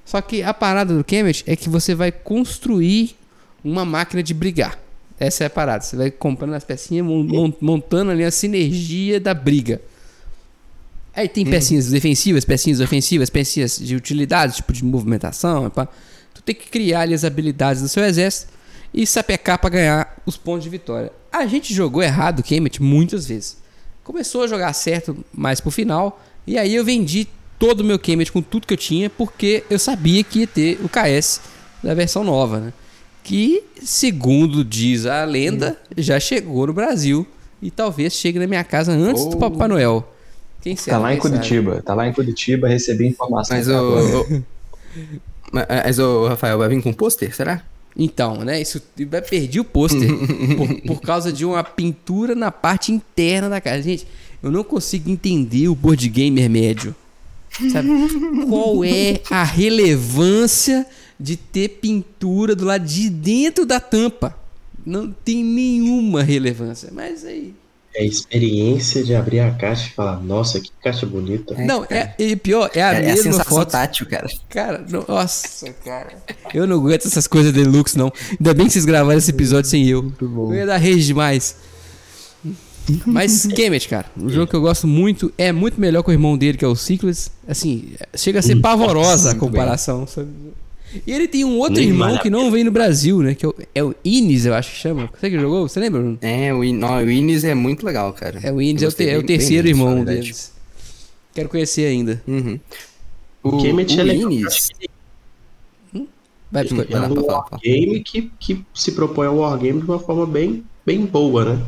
Só 0.05 0.21
que 0.21 0.43
a 0.43 0.55
parada 0.55 0.95
do 0.97 1.03
Kemet 1.05 1.43
é 1.47 1.55
que 1.57 1.69
você 1.69 1.95
vai 1.95 2.11
construir 2.13 3.17
uma 3.65 3.85
máquina 3.85 4.23
de 4.23 4.33
brigar. 4.33 4.79
Essa 5.21 5.43
é 5.45 5.47
a 5.49 5.51
parada. 5.51 5.83
Você 5.83 5.97
vai 5.97 6.11
comprando 6.11 6.55
as 6.55 6.63
pecinhas, 6.65 7.05
mon- 7.05 7.25
mon- 7.25 7.53
montando 7.61 8.13
ali 8.13 8.23
a 8.25 8.31
sinergia 8.31 9.19
da 9.21 9.35
briga. 9.35 9.81
Aí 11.15 11.29
tem 11.29 11.45
pecinhas 11.45 11.89
defensivas, 11.91 12.45
pecinhas 12.45 12.79
ofensivas, 12.81 13.29
pecinhas 13.29 13.77
de 13.79 13.97
utilidade, 13.97 14.57
tipo 14.57 14.73
de 14.73 14.85
movimentação. 14.85 15.69
pá. 15.69 15.89
Tu 16.39 16.43
tem 16.43 16.55
que 16.55 16.69
criar 16.69 17.01
ali 17.01 17.15
as 17.15 17.25
habilidades 17.25 17.83
do 17.83 17.89
seu 17.89 18.05
exército 18.05 18.53
e 18.95 19.05
sapecar 19.05 19.59
pra 19.59 19.69
ganhar 19.69 20.17
os 20.25 20.37
pontos 20.37 20.63
de 20.63 20.71
vitória. 20.71 21.11
A 21.33 21.45
gente 21.47 21.75
jogou 21.75 22.01
errado 22.01 22.39
o 22.39 22.43
Kemet 22.45 22.81
muitas 22.81 23.27
vezes. 23.27 23.59
Começou 24.05 24.45
a 24.45 24.47
jogar 24.47 24.73
certo 24.73 25.17
mais 25.35 25.61
pro 25.61 25.71
final, 25.73 26.23
e 26.47 26.57
aí 26.57 26.75
eu 26.75 26.85
vendi 26.85 27.27
todo 27.59 27.81
o 27.81 27.85
meu 27.85 27.99
Kemet 27.99 28.31
com 28.31 28.41
tudo 28.41 28.67
que 28.69 28.73
eu 28.73 28.79
tinha, 28.79 29.11
porque 29.11 29.65
eu 29.69 29.81
sabia 29.81 30.23
que 30.23 30.41
ia 30.41 30.47
ter 30.47 30.79
o 30.83 30.89
KS 30.89 31.41
da 31.83 31.93
versão 31.93 32.23
nova, 32.23 32.61
né? 32.61 32.73
Que, 33.25 33.65
segundo 33.83 34.65
diz 34.65 35.05
a 35.07 35.25
lenda, 35.25 35.77
já 35.97 36.21
chegou 36.21 36.69
no 36.69 36.73
Brasil 36.73 37.27
e 37.61 37.71
talvez 37.71 38.13
chegue 38.15 38.39
na 38.39 38.47
minha 38.47 38.63
casa 38.63 38.93
antes 38.93 39.25
do 39.27 39.37
Oh. 39.37 39.39
Papai 39.39 39.67
Noel. 39.69 40.15
Quem 40.63 40.77
sabe? 40.77 40.91
Tá 40.91 40.99
lá 40.99 41.13
em 41.13 41.17
quem 41.19 41.23
sabe? 41.23 41.35
Curitiba. 41.35 41.83
Tá 41.83 41.95
lá 41.95 42.09
em 42.09 42.13
Curitiba, 42.13 42.69
recebi 42.69 43.07
informação. 43.07 43.57
Mas 43.57 43.69
o. 43.69 44.43
o- 45.53 45.57
Mas, 45.85 45.99
ô, 45.99 46.29
Rafael, 46.29 46.59
vai 46.59 46.69
vir 46.69 46.83
com 46.83 46.93
pôster, 46.93 47.35
será? 47.35 47.63
Então, 47.97 48.45
né? 48.45 48.61
Isso 48.61 48.81
perdi 49.29 49.59
o 49.59 49.65
pôster 49.65 50.09
por, 50.57 50.81
por 50.83 51.01
causa 51.01 51.33
de 51.33 51.45
uma 51.45 51.65
pintura 51.65 52.35
na 52.35 52.51
parte 52.53 52.93
interna 52.93 53.49
da 53.49 53.61
casa. 53.61 53.83
Gente, 53.83 54.07
eu 54.43 54.51
não 54.53 54.63
consigo 54.63 55.11
entender 55.11 55.69
o 55.69 55.75
board 55.75 56.09
gamer 56.09 56.49
médio. 56.49 56.95
Sabe? 57.73 57.89
Qual 58.49 58.85
é 58.85 59.21
a 59.31 59.43
relevância 59.43 60.87
de 61.19 61.37
ter 61.37 61.69
pintura 61.81 62.55
do 62.55 62.65
lado 62.65 62.85
de 62.87 63.11
dentro 63.11 63.67
da 63.67 63.81
tampa? 63.81 64.37
Não 64.87 65.11
tem 65.11 65.43
nenhuma 65.43 66.23
relevância. 66.23 66.91
Mas 66.93 67.25
aí. 67.25 67.53
É 67.99 68.03
a 68.03 68.05
experiência 68.05 69.03
de 69.03 69.13
abrir 69.13 69.41
a 69.41 69.51
caixa 69.51 69.89
e 69.89 69.91
falar, 69.91 70.21
nossa, 70.23 70.61
que 70.61 70.71
caixa 70.81 71.05
bonita. 71.05 71.53
não, 71.59 71.85
é, 71.91 72.15
e 72.17 72.37
pior, 72.37 72.71
é 72.73 72.81
a 72.81 72.93
É, 72.93 72.97
é 72.97 72.99
a 72.99 73.03
mesma 73.03 73.23
sensação 73.25 73.57
foto. 73.57 73.71
tátil, 73.73 74.07
cara. 74.07 74.29
Cara, 74.49 74.85
nossa, 75.09 75.73
cara. 75.85 76.17
Eu 76.55 76.65
não 76.65 76.77
aguento 76.77 77.07
essas 77.07 77.27
coisas 77.27 77.53
deluxe, 77.53 77.99
não. 77.99 78.13
Ainda 78.31 78.55
bem 78.55 78.67
que 78.67 78.73
vocês 78.73 78.85
gravaram 78.85 79.19
esse 79.19 79.31
episódio 79.33 79.69
sem 79.69 79.85
eu. 79.85 80.13
Eu 80.21 80.55
ia 80.55 80.67
dar 80.67 80.77
rage 80.77 81.07
demais. 81.07 81.57
Mas 83.05 83.47
Kemet, 83.47 83.89
cara, 83.89 84.07
um 84.17 84.29
jogo 84.29 84.47
que 84.47 84.55
eu 84.57 84.61
gosto 84.63 84.87
muito, 84.87 85.33
é 85.37 85.51
muito 85.53 85.81
melhor 85.81 86.03
que 86.05 86.11
o 86.11 86.13
irmão 86.13 86.39
dele, 86.39 86.57
que 86.57 86.65
é 86.65 86.69
o 86.69 86.77
Ciclus. 86.77 87.31
Assim, 87.47 87.93
chega 88.17 88.39
a 88.39 88.43
ser 88.43 88.57
pavorosa 88.61 89.31
a 89.31 89.33
muito 89.35 89.41
comparação. 89.41 90.07
sabe? 90.07 90.29
E 91.07 91.13
ele 91.13 91.29
tem 91.29 91.45
um 91.45 91.59
outro 91.59 91.75
Nem 91.77 91.89
irmão 91.89 92.17
que 92.19 92.31
não 92.31 92.51
vem 92.51 92.65
no 92.65 92.71
Brasil, 92.71 93.21
né? 93.23 93.35
Que 93.35 93.45
é 93.45 93.49
o, 93.49 93.55
é 93.75 93.85
o 93.85 93.95
Inis, 94.05 94.47
eu 94.47 94.55
acho 94.55 94.71
que 94.71 94.77
chama. 94.79 95.11
Você 95.19 95.29
que 95.31 95.39
jogou? 95.39 95.69
Você 95.69 95.79
lembra? 95.81 96.01
Bruno? 96.01 96.19
É, 96.23 96.53
o, 96.55 96.65
In- 96.65 96.77
não, 96.79 96.97
o 96.99 97.11
Inis 97.11 97.45
é 97.45 97.55
muito 97.55 97.85
legal, 97.85 98.13
cara. 98.13 98.41
É 98.43 98.51
o 98.53 98.61
Inis, 98.63 98.83
é 98.83 98.87
o, 98.87 98.91
te- 98.91 98.95
gostei 99.05 99.09
é 99.11 99.11
o 99.11 99.19
bem- 99.19 99.27
bem 99.27 99.37
terceiro 99.39 99.65
na 99.65 99.69
irmão 99.71 99.95
verdade. 99.97 100.21
deles. 100.21 100.53
Quero 101.35 101.49
conhecer 101.49 101.87
ainda. 101.87 102.23
Uhum. 102.27 102.59
O 103.43 103.49
O, 103.51 103.63
Kemet 103.63 103.99
é 103.99 104.03
o 104.03 104.07
legal. 104.07 104.33
Inis, 104.33 104.69
Vai. 106.51 106.65
Vai 106.65 106.87
É 106.91 106.99
lá, 106.99 107.09
um 107.09 107.15
falar, 107.15 107.45
wargame 107.53 108.01
que, 108.03 108.31
que 108.41 108.65
se 108.73 108.93
propõe 108.93 109.27
ao 109.27 109.37
wargame 109.37 109.83
de 109.83 109.87
uma 109.87 109.99
forma 109.99 110.27
bem, 110.27 110.65
bem 110.87 111.05
boa, 111.05 111.45
né? 111.45 111.63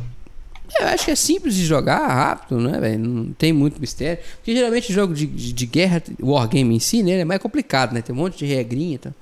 Eu 0.79 0.87
acho 0.87 1.05
que 1.05 1.11
é 1.11 1.15
simples 1.15 1.53
de 1.55 1.65
jogar, 1.65 2.05
rápido, 2.07 2.59
né, 2.59 2.79
velho? 2.79 2.99
Não 2.99 3.33
tem 3.33 3.51
muito 3.53 3.79
mistério. 3.79 4.21
Porque 4.37 4.55
geralmente 4.55 4.91
jogo 4.91 5.13
de, 5.13 5.25
de, 5.27 5.53
de 5.53 5.65
guerra, 5.65 6.01
o 6.21 6.31
wargame 6.31 6.75
em 6.75 6.79
si, 6.79 7.03
né, 7.03 7.11
ele 7.11 7.21
é 7.21 7.25
mais 7.25 7.41
complicado, 7.41 7.93
né? 7.93 8.01
Tem 8.01 8.13
um 8.15 8.17
monte 8.17 8.37
de 8.37 8.45
regrinha 8.45 8.95
e 8.95 8.97
tal. 8.97 9.13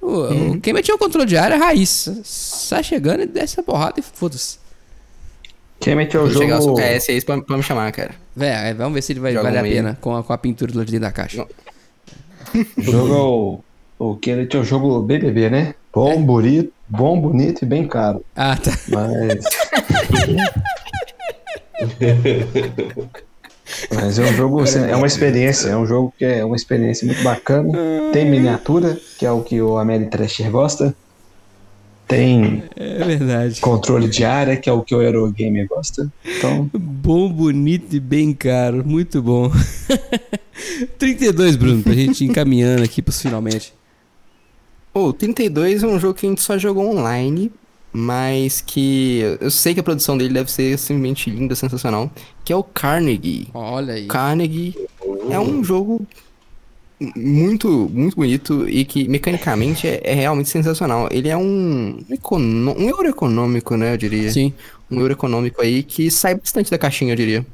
O, 0.00 0.06
Uhum. 0.06 0.50
o- 0.52 0.60
quem 0.60 0.72
metia 0.72 0.94
o 0.94 0.98
controle 0.98 1.26
de 1.26 1.36
área 1.36 1.54
é 1.54 1.58
raiz. 1.58 2.08
Sai 2.24 2.84
chegando 2.84 3.22
e 3.22 3.26
desce 3.26 3.58
a 3.58 3.62
porrada 3.62 3.98
e 3.98 4.02
foda-se. 4.02 4.58
Kemet 5.80 6.16
é 6.16 6.20
o 6.20 6.26
Vou 6.28 6.42
chegar 6.42 6.58
o 6.58 6.62
jogo. 6.62 6.76
PS 6.80 7.08
aí 7.08 7.24
pra, 7.24 7.40
pra 7.40 7.56
me 7.56 7.62
chamar, 7.62 7.90
cara. 7.92 8.14
Véi, 8.34 8.74
vamos 8.74 8.94
ver 8.94 9.02
se 9.02 9.12
ele 9.12 9.20
vai 9.20 9.32
Joga 9.32 9.44
valer 9.44 9.58
a 9.58 9.62
pena 9.62 9.98
com 10.00 10.16
a, 10.16 10.22
com 10.24 10.32
a 10.32 10.38
pintura 10.38 10.70
do 10.72 10.78
lado 10.78 10.86
de 10.86 10.92
dentro 10.92 11.06
da 11.06 11.12
caixa. 11.12 11.46
jogo 12.78 13.14
é 13.14 13.16
o, 13.18 13.60
o 14.12 14.16
Kemet 14.16 14.56
é 14.56 14.60
o 14.60 14.64
jogo 14.64 15.00
BBB, 15.02 15.50
né? 15.50 15.74
Bom, 15.98 16.22
bonito, 16.22 16.72
bom, 16.88 17.20
bonito 17.20 17.62
e 17.62 17.66
bem 17.66 17.84
caro. 17.84 18.24
Ah, 18.36 18.54
tá. 18.56 18.70
Mas. 18.86 19.44
Mas 23.92 24.16
é 24.16 24.22
um 24.22 24.32
jogo, 24.32 24.60
assim, 24.60 24.78
é 24.78 24.94
uma 24.94 25.08
experiência, 25.08 25.70
é 25.70 25.76
um 25.76 25.84
jogo 25.84 26.14
que 26.16 26.24
é 26.24 26.44
uma 26.44 26.54
experiência 26.54 27.04
muito 27.04 27.20
bacana. 27.24 27.76
Tem 28.12 28.24
miniatura, 28.30 28.96
que 29.18 29.26
é 29.26 29.32
o 29.32 29.42
que 29.42 29.60
o 29.60 29.76
Ameritrasher 29.76 30.48
gosta. 30.52 30.94
Tem 32.06 32.62
É 32.76 33.04
verdade. 33.04 33.60
controle 33.60 34.08
de 34.08 34.24
área, 34.24 34.56
que 34.56 34.70
é 34.70 34.72
o 34.72 34.82
que 34.82 34.94
o 34.94 35.02
Eurogamer 35.02 35.66
gosta. 35.66 36.08
Então, 36.24 36.70
Bom, 36.72 37.28
bonito 37.28 37.96
e 37.96 37.98
bem 37.98 38.32
caro. 38.32 38.84
Muito 38.86 39.20
bom. 39.20 39.50
32, 40.96 41.56
Bruno, 41.56 41.82
pra 41.82 41.92
gente 41.92 42.24
ir 42.24 42.28
encaminhando 42.28 42.84
aqui 42.84 43.02
pros 43.02 43.20
finalmente. 43.20 43.76
O 44.94 45.12
32 45.12 45.82
é 45.82 45.86
um 45.86 45.98
jogo 46.00 46.14
que 46.14 46.26
a 46.26 46.28
gente 46.28 46.40
só 46.42 46.58
jogou 46.58 46.90
online, 46.96 47.52
mas 47.92 48.60
que 48.60 49.20
eu 49.40 49.50
sei 49.50 49.74
que 49.74 49.80
a 49.80 49.82
produção 49.82 50.16
dele 50.18 50.34
deve 50.34 50.50
ser 50.50 50.76
simplesmente 50.78 51.30
linda, 51.30 51.54
sensacional, 51.54 52.10
que 52.44 52.52
é 52.52 52.56
o 52.56 52.62
Carnegie. 52.62 53.48
Olha 53.54 53.94
aí. 53.94 54.06
Carnegie 54.06 54.74
é 55.30 55.38
um 55.38 55.62
jogo 55.62 56.04
muito, 57.16 57.88
muito 57.92 58.16
bonito 58.16 58.68
e 58.68 58.84
que 58.84 59.06
mecanicamente 59.06 59.86
é, 59.86 60.00
é 60.02 60.14
realmente 60.14 60.48
sensacional. 60.48 61.08
Ele 61.12 61.28
é 61.28 61.36
um, 61.36 61.98
econo 62.10 62.74
um 62.76 62.88
euro 62.88 63.08
econômico, 63.08 63.76
né, 63.76 63.92
eu 63.94 63.96
diria. 63.96 64.30
Sim. 64.32 64.52
Um 64.90 65.00
euro 65.00 65.12
econômico 65.12 65.62
aí 65.62 65.82
que 65.82 66.10
sai 66.10 66.34
bastante 66.34 66.70
da 66.70 66.78
caixinha, 66.78 67.12
eu 67.12 67.16
diria. 67.16 67.46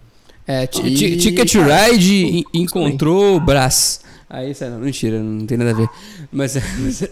É, 0.47 0.65
E, 0.65 0.67
Ti- 0.95 1.17
Ticket 1.17 1.55
Ride 1.55 2.45
encontrou 2.55 3.37
o 3.37 3.41
Brás. 3.41 4.01
Aí, 4.35 4.51
isso 4.51 4.65
aí 4.65 4.71
não, 4.71 4.79
mentira, 4.81 5.21
não 5.23 5.47
tem 5.47 5.57
nada 5.57 5.71
a 5.71 5.75
ver. 5.75 5.89
Mas, 6.33 6.55
mas- 6.81 7.03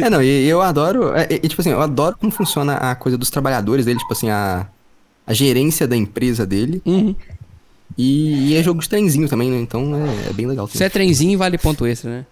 É, 0.00 0.08
não, 0.08 0.22
e 0.22 0.46
eu 0.46 0.62
adoro, 0.62 1.12
é, 1.16 1.26
e, 1.42 1.48
tipo 1.48 1.60
assim, 1.60 1.70
eu 1.70 1.80
adoro 1.82 2.16
como 2.16 2.30
funciona 2.30 2.76
a 2.76 2.94
coisa 2.94 3.18
dos 3.18 3.28
trabalhadores 3.28 3.84
dele, 3.84 3.98
tipo 3.98 4.12
assim, 4.12 4.30
a, 4.30 4.68
a 5.26 5.34
gerência 5.34 5.86
da 5.86 5.96
empresa 5.96 6.46
dele. 6.46 6.80
Uhum. 6.86 7.14
E, 7.98 8.50
e 8.52 8.56
é 8.56 8.62
jogo 8.62 8.80
de 8.80 8.88
trenzinho 8.88 9.28
também, 9.28 9.50
né? 9.50 9.58
Então 9.58 9.94
é, 9.96 10.30
é 10.30 10.32
bem 10.32 10.46
legal. 10.46 10.68
se 10.68 10.82
é 10.82 10.88
trenzinho, 10.88 11.36
vale 11.38 11.58
ponto 11.58 11.84
extra, 11.86 12.10
né? 12.10 12.26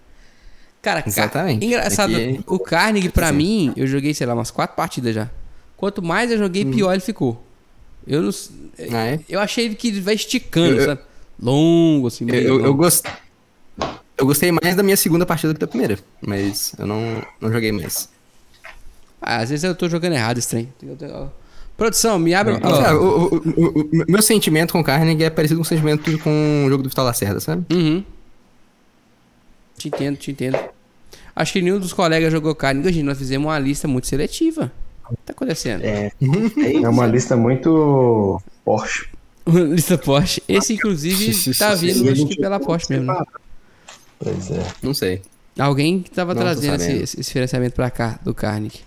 Cara, 0.81 1.03
ca- 1.03 1.09
Exatamente. 1.09 1.65
engraçado, 1.67 2.15
é- 2.17 2.39
o 2.47 2.59
Carnegie, 2.61 3.09
pra 3.09 3.29
Assim. 3.29 3.37
mim, 3.37 3.73
eu 3.77 3.87
joguei, 3.87 4.15
sei 4.15 4.27
lá, 4.27 4.35
umas 4.35 4.51
quatro 4.53 4.77
partidas 4.77 5.15
já. 5.15 5.29
Quanto 5.77 6.01
mais 6.03 6.31
eu 6.31 6.39
joguei, 6.39 6.65
pior 6.65 6.93
ele 6.93 7.01
ficou. 7.01 7.45
Eu 8.07 8.23
não. 8.23 8.31
Ah, 8.93 9.07
é? 9.07 9.21
Eu 9.29 9.41
achei 9.41 9.73
que 9.75 9.89
ele 9.89 10.01
vai 10.01 10.15
esticando, 10.15 10.75
Eu- 10.75 10.77
eu- 10.77 10.85
sabe? 10.87 11.01
Longo, 11.43 12.07
assim, 12.07 12.25
Eu, 12.25 12.31
meio 12.31 12.45
eu, 12.49 12.55
eu, 12.61 12.67
longo. 12.67 12.75
gost... 12.85 13.05
eu 14.17 14.25
gostei 14.25 14.53
mais 14.53 14.77
da 14.77 14.83
minha 14.83 14.97
segunda 14.97 15.27
partida 15.27 15.53
do 15.53 15.57
que 15.57 15.61
da 15.61 15.67
primeira, 15.67 15.99
mas 16.21 16.73
eu 16.79 16.87
não, 16.87 17.21
não 17.41 17.53
joguei 17.53 17.73
mais. 17.73 18.09
Ah, 19.21 19.39
às 19.39 19.51
vezes 19.51 19.65
eu 19.65 19.75
tô 19.75 19.89
jogando 19.89 20.13
errado 20.15 20.39
esse 20.39 20.49
trem. 20.49 20.73
Produção, 21.77 22.19
me 22.19 22.33
abre. 22.35 22.55
Sabe, 22.61 22.95
o, 22.97 23.03
o- 23.03 23.37
o- 23.37 23.81
o- 23.81 24.03
o 24.03 24.05
meu 24.11 24.23
sentimento 24.23 24.73
com 24.73 24.81
o 24.81 24.85
Carnegie 24.85 25.25
é 25.25 25.31
parecido 25.31 25.59
com 25.59 25.65
o 25.65 25.67
sentimento 25.69 26.19
com 26.21 26.65
o 26.67 26.69
jogo 26.71 26.83
do 26.83 26.89
Vital 26.89 27.05
Lacerda, 27.05 27.41
sabe? 27.41 27.65
Uhum. 27.75 28.05
Te 29.77 29.89
entendo, 29.89 30.17
te 30.17 30.31
entendo. 30.31 30.59
Acho 31.35 31.53
que 31.55 31.63
nenhum 31.63 31.79
dos 31.81 31.93
colegas 31.93 32.31
jogou 32.31 32.55
Carnegie. 32.55 32.93
Gente, 32.93 33.05
nós 33.05 33.19
fizemos 33.19 33.47
uma 33.49 33.59
lista 33.59 33.89
muito 33.89 34.07
seletiva. 34.07 34.71
O 35.11 35.17
que 35.17 35.23
tá 35.27 35.33
acontecendo? 35.33 35.83
É, 35.85 36.13
é 36.83 36.89
uma 36.89 37.07
lista 37.07 37.37
muito 37.37 38.41
Porsche. 38.65 39.09
lista 39.75 39.99
Porsche. 39.99 40.43
Esse, 40.49 40.75
inclusive, 40.75 41.55
tá 41.55 41.75
vindo 41.75 42.11
acho 42.11 42.27
que 42.27 42.37
pela 42.37 42.59
Porsche 42.61 42.87
mesmo. 42.91 43.07
né? 43.07 43.23
Pois 44.19 44.51
é. 44.51 44.65
Não 44.83 44.95
sei. 44.95 45.23
Alguém 45.59 46.01
que 46.01 46.11
tava 46.11 46.35
Não 46.35 46.43
trazendo 46.43 46.81
esse, 46.83 47.21
esse, 47.21 47.31
financiamento 47.33 47.75
pra 47.75 47.91
cá, 47.91 48.19
do 48.25 48.33
Carnegie. 48.35 48.81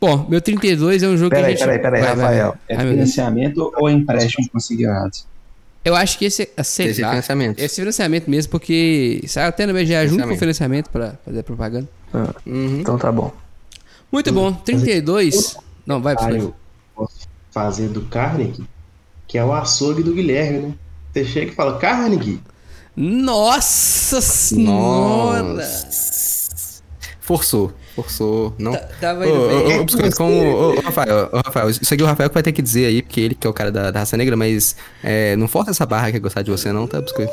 Bom, 0.00 0.26
meu 0.28 0.40
32 0.40 1.02
é 1.02 1.08
um 1.08 1.16
jogo 1.16 1.30
Peraí, 1.30 1.56
que 1.56 1.62
a 1.62 1.66
gente... 1.66 1.80
peraí, 1.80 1.82
peraí, 1.82 2.00
Vai, 2.02 2.16
vai, 2.16 2.16
vai. 2.16 2.38
Rafael. 2.38 2.56
É 2.68 2.78
financiamento 2.78 3.72
ou 3.76 3.88
é 3.88 3.92
empréstimo 3.92 4.48
consignado? 4.50 5.12
Eu 5.84 5.94
acho 5.94 6.18
que 6.18 6.24
esse 6.24 6.48
é, 6.56 6.62
sei 6.62 6.88
Esse 6.88 7.00
lá, 7.02 7.10
financiamento. 7.10 7.58
esse 7.60 7.76
financiamento 7.76 8.28
mesmo, 8.30 8.50
porque 8.50 9.22
saiu 9.26 9.48
até 9.48 9.66
no 9.66 9.72
BGA 9.72 10.06
junto 10.08 10.26
com 10.26 10.34
o 10.34 10.38
Financiamento. 10.38 10.90
pra 10.90 11.14
fazer 11.24 11.42
propaganda. 11.44 11.88
Uhum. 12.44 12.80
Então 12.80 12.98
tá 12.98 13.12
bom. 13.12 13.32
Muito 14.10 14.32
bom, 14.32 14.52
32... 14.52 15.56
Não, 15.86 16.00
vai, 16.02 16.14
Ah, 16.18 16.22
vai. 16.22 16.40
eu 16.40 16.54
posso 16.94 17.28
fazer 17.52 17.88
do 17.88 18.00
Carnegie, 18.02 18.64
que 19.26 19.36
é 19.38 19.44
o 19.44 19.52
açougue 19.52 20.02
do 20.02 20.12
Guilherme, 20.14 20.58
né? 20.58 20.74
Você 21.12 21.24
chega 21.24 21.52
e 21.52 21.54
fala, 21.54 21.78
Carnegie, 21.78 22.40
Nossa 22.94 24.20
senhora! 24.20 25.42
Nossa. 25.42 26.82
Forçou, 27.20 27.72
forçou. 27.96 28.54
Não. 28.56 28.72
Tá- 28.72 28.88
Tava 29.00 29.26
Ô, 29.26 29.28
indo 29.28 29.40
ô, 29.42 29.48
bem. 29.68 29.80
ô, 29.80 29.84
Biscoito, 29.84 30.16
como. 30.16 30.32
Ô, 30.32 30.76
ô, 30.76 30.80
Rafael, 30.80 31.28
ô, 31.32 31.36
Rafael, 31.44 31.70
isso 31.70 31.92
aqui 31.92 32.02
o 32.02 32.06
Rafael 32.06 32.30
que 32.30 32.34
vai 32.34 32.42
ter 32.42 32.52
que 32.52 32.62
dizer 32.62 32.86
aí, 32.86 33.02
porque 33.02 33.20
ele 33.20 33.34
que 33.34 33.44
é 33.46 33.50
o 33.50 33.52
cara 33.52 33.72
da, 33.72 33.90
da 33.90 33.98
raça 34.00 34.16
negra, 34.16 34.36
mas 34.36 34.76
é, 35.02 35.34
não 35.36 35.48
força 35.48 35.72
essa 35.72 35.84
barra 35.84 36.10
que 36.12 36.18
é 36.18 36.20
gostar 36.20 36.42
de 36.42 36.50
você, 36.52 36.70
não, 36.70 36.86
tá, 36.86 37.00
Biscoito? 37.00 37.32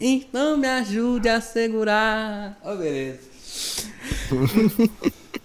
Então 0.00 0.56
me 0.56 0.68
ajude 0.68 1.28
a 1.28 1.40
segurar. 1.40 2.58
Ó, 2.64 2.76
beleza. 2.76 3.18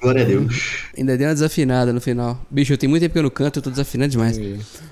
Glória 0.02 0.24
a 0.24 0.26
Deus. 0.26 0.84
Ainda 0.97 1.18
deu 1.18 1.28
uma 1.28 1.34
desafinada 1.34 1.91
no 1.93 2.00
final. 2.02 2.39
Bicho, 2.50 2.74
eu 2.74 2.78
tenho 2.78 2.89
muito 2.89 3.02
tempo 3.04 3.14
que 3.14 3.20
eu 3.20 3.24
não 3.24 3.30
canto, 3.30 3.60
eu 3.60 3.64
tô 3.64 3.70
desafinando 3.70 4.12
demais. 4.12 4.38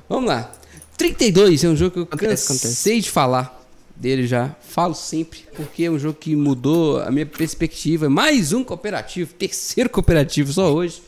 Vamos 0.09 0.27
lá. 0.29 0.51
32 0.97 1.63
é 1.63 1.69
um 1.69 1.75
jogo 1.75 1.91
que 1.91 1.99
eu 1.99 2.03
Acontece, 2.03 2.47
cansei 2.47 2.99
de 3.01 3.09
falar 3.09 3.55
dele 3.95 4.25
já. 4.27 4.55
Falo 4.67 4.93
sempre, 4.93 5.39
porque 5.55 5.83
é 5.83 5.91
um 5.91 5.99
jogo 5.99 6.17
que 6.19 6.35
mudou 6.35 6.99
a 7.01 7.11
minha 7.11 7.25
perspectiva. 7.25 8.09
Mais 8.09 8.51
um 8.53 8.63
cooperativo, 8.63 9.33
terceiro 9.33 9.89
cooperativo 9.89 10.51
só 10.51 10.73
hoje. 10.73 11.01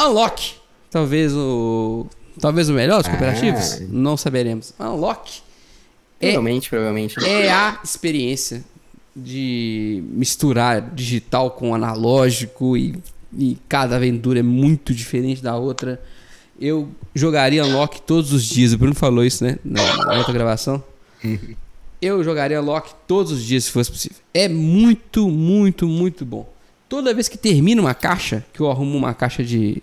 Unlock. 0.00 0.54
Talvez 0.90 1.32
o. 1.34 2.06
Talvez 2.40 2.68
o 2.68 2.72
melhor 2.72 2.98
dos 2.98 3.06
Ah. 3.06 3.10
cooperativos? 3.10 3.80
Não 3.90 4.16
saberemos. 4.16 4.72
Unlock 4.78 5.40
É- 6.20 6.32
Provavelmente, 6.32 6.68
provavelmente. 6.70 7.24
é 7.24 7.50
a 7.50 7.80
experiência 7.82 8.64
de 9.14 10.02
misturar 10.10 10.80
digital 10.94 11.50
com 11.50 11.74
analógico 11.74 12.76
e, 12.76 12.94
e 13.36 13.58
cada 13.68 13.96
aventura 13.96 14.40
é 14.40 14.42
muito 14.42 14.94
diferente 14.94 15.42
da 15.42 15.56
outra. 15.56 16.00
Eu 16.58 16.88
jogaria 17.14 17.64
Unlock 17.64 18.00
todos 18.02 18.32
os 18.32 18.44
dias. 18.44 18.72
O 18.72 18.78
Bruno 18.78 18.94
falou 18.94 19.24
isso, 19.24 19.44
né? 19.44 19.58
Na, 19.64 19.82
outra 20.16 20.32
gravação. 20.32 20.82
eu 22.00 22.22
jogaria 22.22 22.60
Loki 22.60 22.94
todos 23.06 23.32
os 23.32 23.44
dias 23.44 23.64
se 23.64 23.70
fosse 23.70 23.90
possível. 23.90 24.18
É 24.32 24.48
muito, 24.48 25.28
muito, 25.28 25.86
muito 25.86 26.24
bom. 26.24 26.50
Toda 26.88 27.12
vez 27.12 27.28
que 27.28 27.36
termina 27.36 27.80
uma 27.80 27.94
caixa, 27.94 28.44
que 28.52 28.60
eu 28.60 28.70
arrumo 28.70 28.96
uma 28.96 29.12
caixa 29.12 29.44
de 29.44 29.82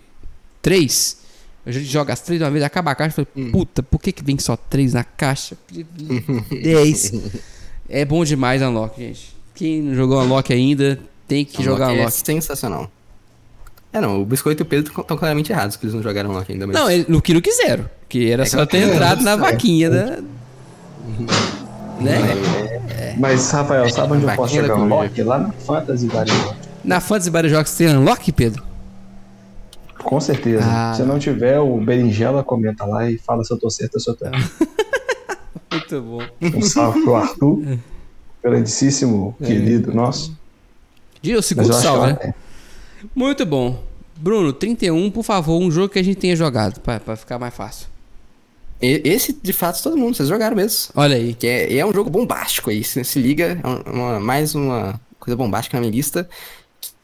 três, 0.62 1.18
a 1.66 1.70
gente 1.70 1.84
joga 1.84 2.12
as 2.12 2.20
três 2.20 2.38
de 2.38 2.44
uma 2.44 2.50
vez, 2.50 2.64
acaba 2.64 2.90
a 2.90 2.94
caixa, 2.94 3.20
eu 3.20 3.26
falo, 3.26 3.50
puta, 3.50 3.82
por 3.82 4.00
que, 4.00 4.10
que 4.10 4.24
vem 4.24 4.38
só 4.38 4.56
três 4.56 4.94
na 4.94 5.04
caixa? 5.04 5.56
Dez. 6.50 7.12
é 7.88 8.04
bom 8.04 8.24
demais 8.24 8.62
Unlock, 8.62 8.98
gente. 8.98 9.34
Quem 9.54 9.82
não 9.82 9.94
jogou 9.94 10.22
Unlock 10.22 10.52
ainda, 10.52 10.98
tem 11.28 11.44
que 11.44 11.62
jogar 11.62 11.86
Unlock 11.86 11.98
é 11.98 12.02
Unlock. 12.02 12.26
sensacional. 12.26 12.90
É, 13.94 14.00
não, 14.00 14.20
o 14.20 14.24
Biscoito 14.24 14.60
e 14.62 14.64
o 14.64 14.66
Pedro 14.66 14.92
estão 15.00 15.16
claramente 15.16 15.52
errados, 15.52 15.76
que 15.76 15.84
eles 15.86 15.94
não 15.94 16.02
jogaram 16.02 16.28
Unlock 16.30 16.50
ainda, 16.52 16.66
mas... 16.66 16.74
Não, 16.74 16.90
ele- 16.90 17.06
no 17.08 17.22
que 17.22 17.32
não 17.32 17.40
quiseram. 17.40 17.88
Que 18.08 18.28
era 18.30 18.42
É 18.42 18.46
só 18.46 18.66
que- 18.66 18.72
ter 18.72 18.88
entrado 18.88 19.22
na 19.22 19.32
é. 19.32 19.36
vaquinha 19.36 19.88
da. 19.88 20.18
Né? 22.00 23.14
Mas, 23.18 23.50
Rafael, 23.50 23.88
sabe 23.90 24.14
onde 24.14 24.24
eu 24.24 24.34
posso 24.34 24.54
jogar 24.54 24.74
coruja. 24.74 24.84
Unlock? 24.94 25.22
Lá 25.22 25.38
na 25.38 25.52
Fantasy 25.52 26.06
Variante. 26.08 26.56
Na 26.84 27.00
Fantasy 27.00 27.30
Battle 27.30 27.50
Jogos 27.50 27.72
tem 27.74 27.88
Unlock, 27.88 28.32
Pedro? 28.32 28.62
Com 30.02 30.20
certeza. 30.20 30.64
Ah. 30.64 30.92
Se 30.94 31.02
não 31.02 31.18
tiver, 31.18 31.58
o 31.60 31.78
Berinjela 31.80 32.42
comenta 32.42 32.84
lá 32.84 33.08
e 33.08 33.16
fala 33.16 33.42
se 33.44 33.52
eu 33.52 33.58
tô 33.58 33.70
certo 33.70 33.94
ou 33.94 34.00
se 34.00 34.10
eu 34.10 34.14
tô 34.16 34.26
errado. 34.26 34.50
Muito 35.72 36.02
bom. 36.02 36.22
Um 36.58 36.62
salve 36.62 37.00
pro 37.02 37.14
Arthur, 37.14 37.78
grandíssimo 38.42 39.36
querido 39.42 39.94
nosso. 39.94 40.36
Dia 41.22 41.38
o 41.38 41.42
segundo 41.42 41.72
salve, 41.72 42.08
né? 42.12 42.18
lá- 42.20 42.28
é. 42.28 42.34
Muito 43.14 43.44
bom. 43.44 43.82
Bruno, 44.16 44.52
31, 44.52 45.10
por 45.10 45.24
favor, 45.24 45.60
um 45.60 45.70
jogo 45.70 45.88
que 45.88 45.98
a 45.98 46.02
gente 46.04 46.16
tenha 46.16 46.36
jogado, 46.36 46.80
pra, 46.80 47.00
pra 47.00 47.16
ficar 47.16 47.38
mais 47.38 47.52
fácil. 47.54 47.88
Esse, 48.80 49.32
de 49.42 49.52
fato, 49.52 49.82
todo 49.82 49.96
mundo, 49.96 50.14
vocês 50.14 50.28
jogaram 50.28 50.54
mesmo. 50.56 50.90
Olha 50.94 51.16
aí. 51.16 51.34
Que 51.34 51.46
é, 51.46 51.76
é 51.78 51.86
um 51.86 51.92
jogo 51.92 52.10
bombástico 52.10 52.70
aí, 52.70 52.84
se, 52.84 53.02
se 53.04 53.18
liga, 53.18 53.58
é 53.62 53.66
um- 53.66 53.92
uma- 53.94 54.20
mais 54.20 54.54
uma 54.54 55.00
coisa 55.18 55.36
bombástica 55.36 55.76
na 55.76 55.80
minha 55.80 55.92
lista. 55.92 56.28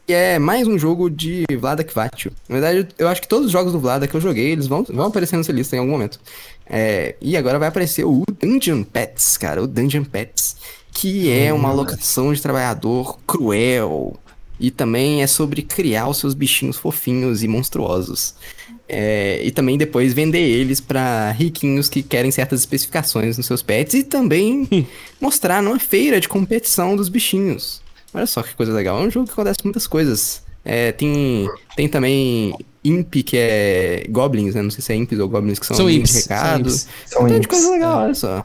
Que 0.07 0.13
é 0.13 0.39
mais 0.39 0.67
um 0.67 0.79
jogo 0.79 1.09
de 1.09 1.45
Vlada 1.59 1.83
Kvatio. 1.85 2.33
Na 2.49 2.61
verdade, 2.61 2.89
eu 2.99 3.09
acho 3.09 3.23
que 3.23 3.29
todos 3.29 3.47
os 3.47 3.53
jogos 3.53 3.73
do 3.73 3.79
Vlada 3.81 4.07
que 4.07 4.15
eu 4.15 4.21
joguei, 4.21 4.51
eles 4.51 4.67
vão, 4.67 4.83
vão 4.85 5.07
aparecer 5.07 5.37
nessa 5.37 5.53
lista 5.53 5.75
em 5.77 5.79
algum 5.79 5.93
momento. 5.93 6.21
É, 6.67 7.15
e 7.21 7.37
agora 7.37 7.59
vai 7.59 7.69
aparecer 7.69 8.05
o 8.05 8.25
Dungeon 8.41 8.83
Pets, 8.83 9.37
cara, 9.37 9.63
o 9.63 9.67
Dungeon 9.67 10.05
Pets. 10.05 10.57
Que 10.93 11.31
é 11.31 11.53
uma 11.53 11.71
alocação 11.71 12.33
de 12.33 12.43
trabalhador 12.43 13.19
cruel. 13.27 14.17
E 14.61 14.71
também 14.71 15.23
é 15.23 15.27
sobre 15.27 15.63
criar 15.63 16.07
os 16.09 16.19
seus 16.19 16.35
bichinhos 16.35 16.77
fofinhos 16.77 17.43
e 17.43 17.49
monstruosos. 17.49 18.35
É, 18.87 19.41
e 19.43 19.51
também 19.51 19.79
depois 19.79 20.13
vender 20.13 20.41
eles 20.41 20.81
pra 20.81 21.31
riquinhos 21.31 21.89
que 21.89 22.03
querem 22.03 22.31
certas 22.31 22.61
especificações 22.61 23.37
nos 23.39 23.47
seus 23.47 23.63
pets 23.63 23.95
e 23.95 24.03
também 24.03 24.69
mostrar 25.21 25.63
numa 25.63 25.79
feira 25.79 26.21
de 26.21 26.29
competição 26.29 26.95
dos 26.95 27.09
bichinhos. 27.09 27.81
Olha 28.13 28.27
só 28.27 28.43
que 28.43 28.55
coisa 28.55 28.73
legal. 28.73 29.01
É 29.03 29.07
um 29.07 29.11
jogo 29.11 29.27
que 29.27 29.33
acontece 29.33 29.61
muitas 29.65 29.87
coisas. 29.87 30.43
É, 30.65 30.93
tem, 30.93 31.49
tem 31.75 31.89
também 31.89 32.55
Imp, 32.85 33.15
que 33.25 33.37
é 33.37 34.05
Goblins, 34.11 34.55
né? 34.55 34.63
Não 34.63 34.71
sei 34.71 34.83
se 34.83 34.93
é 34.93 34.97
Imps 34.97 35.19
ou 35.19 35.29
Goblins, 35.29 35.59
que 35.59 35.67
são, 35.67 35.77
São 35.77 35.89
imps, 35.89 36.13
de 36.13 36.21
são 36.23 36.37
recado. 36.37 36.61
imps. 36.69 36.89
São 37.07 37.25
Um 37.25 37.41
de 37.41 37.49
coisa 37.49 37.71
legal, 37.71 38.03
olha 38.03 38.15
só. 38.15 38.45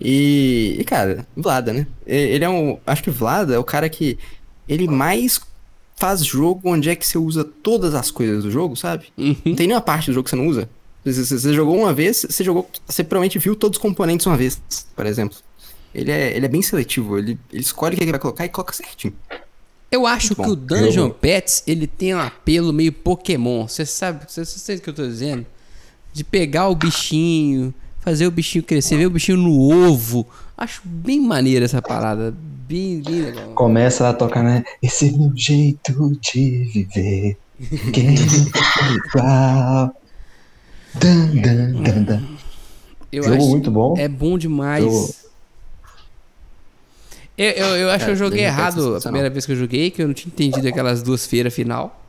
E, 0.00 0.76
e, 0.78 0.84
cara, 0.84 1.26
Vlada, 1.36 1.72
né? 1.72 1.86
Ele 2.06 2.44
é 2.44 2.48
um. 2.48 2.78
Acho 2.86 3.02
que 3.02 3.10
Vlada 3.10 3.54
é 3.54 3.58
o 3.58 3.64
cara 3.64 3.88
que. 3.88 4.18
Ele 4.68 4.86
mais 4.86 5.40
faz 5.96 6.24
jogo 6.24 6.60
onde 6.70 6.88
é 6.90 6.94
que 6.94 7.06
você 7.06 7.18
usa 7.18 7.42
todas 7.44 7.94
as 7.94 8.10
coisas 8.10 8.44
do 8.44 8.50
jogo, 8.50 8.76
sabe? 8.76 9.06
Uhum. 9.16 9.36
Não 9.44 9.54
tem 9.56 9.66
nenhuma 9.66 9.80
parte 9.80 10.06
do 10.10 10.12
jogo 10.14 10.24
que 10.24 10.30
você 10.30 10.36
não 10.36 10.46
usa. 10.46 10.68
Você, 11.04 11.24
você- 11.24 11.38
você 11.38 11.54
jogou 11.54 11.76
uma 11.78 11.92
vez, 11.92 12.24
você 12.28 12.44
jogou. 12.44 12.68
Você 12.86 13.02
provavelmente 13.02 13.38
viu 13.38 13.56
todos 13.56 13.78
os 13.78 13.82
componentes 13.82 14.26
uma 14.26 14.36
vez, 14.36 14.60
por 14.94 15.06
exemplo. 15.06 15.38
Ele 15.94 16.12
é, 16.12 16.36
ele 16.36 16.44
é 16.44 16.48
bem 16.48 16.60
seletivo, 16.62 17.18
ele, 17.18 17.38
ele 17.52 17.62
escolhe 17.62 17.94
o 17.94 17.96
que 17.98 18.04
ele 18.04 18.10
vai 18.10 18.20
colocar 18.20 18.44
e 18.44 18.48
coloca 18.48 18.72
certinho. 18.74 19.14
Eu 19.90 20.06
acho 20.06 20.34
que 20.34 20.42
o 20.42 20.54
Dungeon 20.54 21.06
Eu- 21.06 21.10
Pets, 21.14 21.62
ele 21.66 21.86
tem 21.86 22.14
um 22.14 22.18
apelo 22.20 22.72
meio 22.74 22.92
Pokémon. 22.92 23.66
Você 23.66 23.86
sabe, 23.86 24.26
você 24.28 24.44
sabe 24.44 24.78
o 24.80 24.82
que 24.82 24.90
eu 24.90 24.94
tô 24.94 25.06
dizendo? 25.06 25.46
De 26.12 26.22
pegar 26.22 26.68
o 26.68 26.74
bichinho, 26.74 27.72
fazer 28.08 28.26
o 28.26 28.30
bichinho 28.30 28.64
crescer, 28.64 28.96
ver 28.96 29.06
o 29.06 29.10
bichinho 29.10 29.36
no 29.36 29.60
ovo. 29.60 30.26
Acho 30.56 30.80
bem 30.84 31.20
maneira 31.20 31.66
essa 31.66 31.82
parada. 31.82 32.34
Bem, 32.66 33.02
bem 33.02 33.20
legal. 33.20 33.48
Começa 33.54 34.08
a 34.08 34.14
tocar, 34.14 34.42
né? 34.42 34.64
Esse 34.82 35.08
é 35.08 35.12
meu 35.12 35.30
jeito 35.36 36.18
de 36.20 36.64
viver. 36.72 37.36
Quem 37.92 38.08
é 38.16 38.92
igual? 38.94 39.94
Dan, 40.94 41.26
dan, 41.42 41.82
dan, 41.82 42.02
dan. 42.02 42.22
Eu 43.12 43.24
Jogo 43.24 43.36
acho 43.36 43.46
muito 43.48 43.70
bom. 43.70 43.94
é 43.98 44.08
bom 44.08 44.38
demais. 44.38 44.84
Eu- 44.84 45.14
Eu, 47.36 47.50
eu, 47.52 47.66
eu 47.76 47.90
acho 47.90 48.04
que 48.04 48.10
eu 48.10 48.14
É, 48.14 48.16
joguei 48.16 48.40
é 48.40 48.44
errado 48.46 48.96
a 48.96 49.00
primeira 49.00 49.30
vez 49.30 49.46
que 49.46 49.52
eu 49.52 49.56
joguei, 49.56 49.90
que 49.92 50.02
eu 50.02 50.06
não 50.08 50.14
tinha 50.14 50.32
entendido 50.32 50.66
aquelas 50.66 51.02
duas 51.02 51.24
feiras 51.26 51.54
final. 51.54 52.02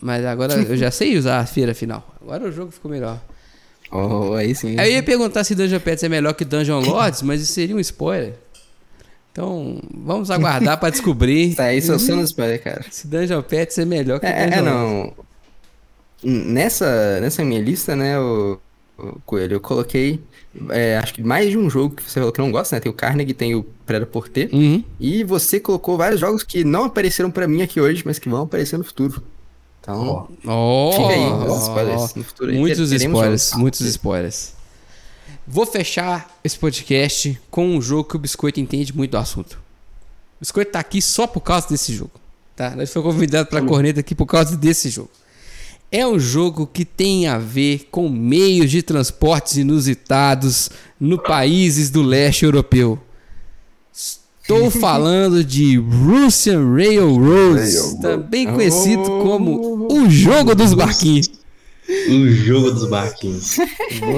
Mas 0.00 0.24
agora 0.24 0.54
eu 0.62 0.76
já 0.76 0.90
sei 0.92 1.16
usar 1.18 1.40
a 1.40 1.46
feira 1.46 1.74
final. 1.74 2.06
Agora 2.20 2.48
o 2.48 2.52
jogo 2.52 2.70
ficou 2.70 2.88
melhor. 2.90 3.18
Oh, 3.92 4.32
aí 4.34 4.54
sim. 4.54 4.78
Aí 4.78 4.90
eu 4.90 4.94
ia 4.96 5.02
perguntar 5.02 5.44
se 5.44 5.54
Dungeon 5.54 5.78
Pets 5.80 6.02
é 6.02 6.08
melhor 6.08 6.32
que 6.32 6.44
Dungeon 6.44 6.80
Lords, 6.88 7.20
mas 7.22 7.42
isso 7.42 7.52
seria 7.52 7.76
um 7.76 7.80
spoiler. 7.80 8.34
Então, 9.32 9.80
vamos 9.94 10.30
aguardar 10.30 10.78
pra 10.78 10.90
descobrir 10.90 11.54
Tá, 11.56 11.72
isso 11.74 11.92
é 11.92 11.98
só 11.98 12.14
no 12.16 12.22
spoiler, 12.22 12.62
cara. 12.62 12.84
se 12.90 13.06
Dungeon 13.06 13.42
Pets 13.42 13.78
é 13.78 13.84
melhor 13.84 14.18
que 14.20 14.26
É, 14.26 14.46
Dungeon 14.46 14.58
é, 14.58 14.60
Lords. 14.72 15.12
não. 15.14 15.24
Nessa, 16.24 17.20
nessa 17.20 17.42
minha 17.44 17.60
lista, 17.60 17.96
né, 17.96 18.18
o, 18.18 18.58
o 18.96 19.20
Coelho, 19.26 19.54
eu 19.56 19.60
coloquei, 19.60 20.20
é, 20.70 20.96
acho 20.98 21.14
que 21.14 21.22
mais 21.22 21.50
de 21.50 21.58
um 21.58 21.68
jogo 21.68 21.96
que 21.96 22.02
você 22.02 22.20
falou 22.20 22.30
que 22.32 22.38
não 22.40 22.52
gosta, 22.52 22.76
né? 22.76 22.80
Tem 22.80 22.90
o 22.92 22.94
Carnegie, 22.94 23.34
tem 23.34 23.54
o 23.56 23.64
Preda-Por 23.84 24.28
T. 24.28 24.48
Uhum. 24.52 24.84
E 25.00 25.24
você 25.24 25.58
colocou 25.58 25.96
vários 25.96 26.20
jogos 26.20 26.44
que 26.44 26.62
não 26.62 26.84
apareceram 26.84 27.30
pra 27.30 27.48
mim 27.48 27.60
aqui 27.62 27.80
hoje, 27.80 28.02
mas 28.06 28.18
que 28.20 28.28
vão 28.28 28.42
aparecer 28.42 28.76
no 28.78 28.84
futuro. 28.84 29.20
Então, 29.82 30.28
Oh, 30.46 30.92
fica 30.92 31.08
aí, 31.08 31.32
os 31.50 31.62
spoilers. 31.62 32.14
No 32.14 32.22
futuro 32.24 32.50
aí 32.52 32.58
muitos 32.58 32.88
teremos 32.90 33.02
spoilers, 33.18 33.44
jogos. 33.48 33.60
muitos 33.60 33.80
spoilers. 33.80 34.52
Vou 35.44 35.66
fechar 35.66 36.30
esse 36.44 36.56
podcast 36.56 37.40
com 37.50 37.66
um 37.76 37.82
jogo 37.82 38.04
que 38.08 38.14
o 38.14 38.18
Biscoito 38.18 38.60
entende 38.60 38.94
muito 38.96 39.10
do 39.10 39.18
assunto. 39.18 39.54
O 40.36 40.40
Biscoito 40.40 40.70
tá 40.70 40.78
aqui 40.78 41.02
só 41.02 41.26
por 41.26 41.40
causa 41.40 41.68
desse 41.68 41.92
jogo. 41.92 42.12
Tá? 42.54 42.76
Nós 42.76 42.92
foi 42.92 43.02
convidado 43.02 43.48
pra 43.48 43.60
corneta 43.60 43.98
aqui 44.00 44.14
por 44.14 44.26
causa 44.26 44.56
desse 44.56 44.88
jogo. 44.88 45.10
É 45.90 46.06
um 46.06 46.18
jogo 46.18 46.64
que 46.66 46.84
tem 46.84 47.26
a 47.26 47.38
ver 47.38 47.88
com 47.90 48.08
meios 48.08 48.70
de 48.70 48.82
transportes 48.82 49.56
inusitados 49.56 50.70
no 50.98 51.18
países 51.18 51.90
do 51.90 52.02
leste 52.02 52.44
europeu. 52.44 52.98
Estou 54.42 54.70
falando 54.72 55.44
de 55.44 55.76
Russian 55.78 56.74
Railroads, 56.74 57.74
Railroad. 57.74 58.02
também 58.02 58.46
conhecido 58.46 59.02
como 59.02 59.88
o 59.90 60.10
jogo 60.10 60.54
dos 60.54 60.74
barquinhos. 60.74 61.30
O 62.08 62.26
jogo 62.28 62.70
dos 62.70 62.88
barquinhos. 62.88 63.58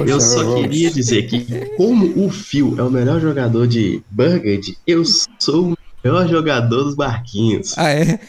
Eu 0.07 0.19
só 0.21 0.55
queria 0.55 0.89
dizer 0.91 1.23
que, 1.27 1.45
como 1.77 2.25
o 2.25 2.29
Phil 2.29 2.75
é 2.77 2.83
o 2.83 2.89
melhor 2.89 3.19
jogador 3.19 3.67
de 3.67 4.01
Burgundy, 4.09 4.77
eu 4.85 5.03
sou 5.39 5.71
o 5.71 5.77
melhor 6.03 6.27
jogador 6.27 6.83
dos 6.83 6.95
barquinhos. 6.95 7.73
Ah, 7.77 7.89
é? 7.89 8.19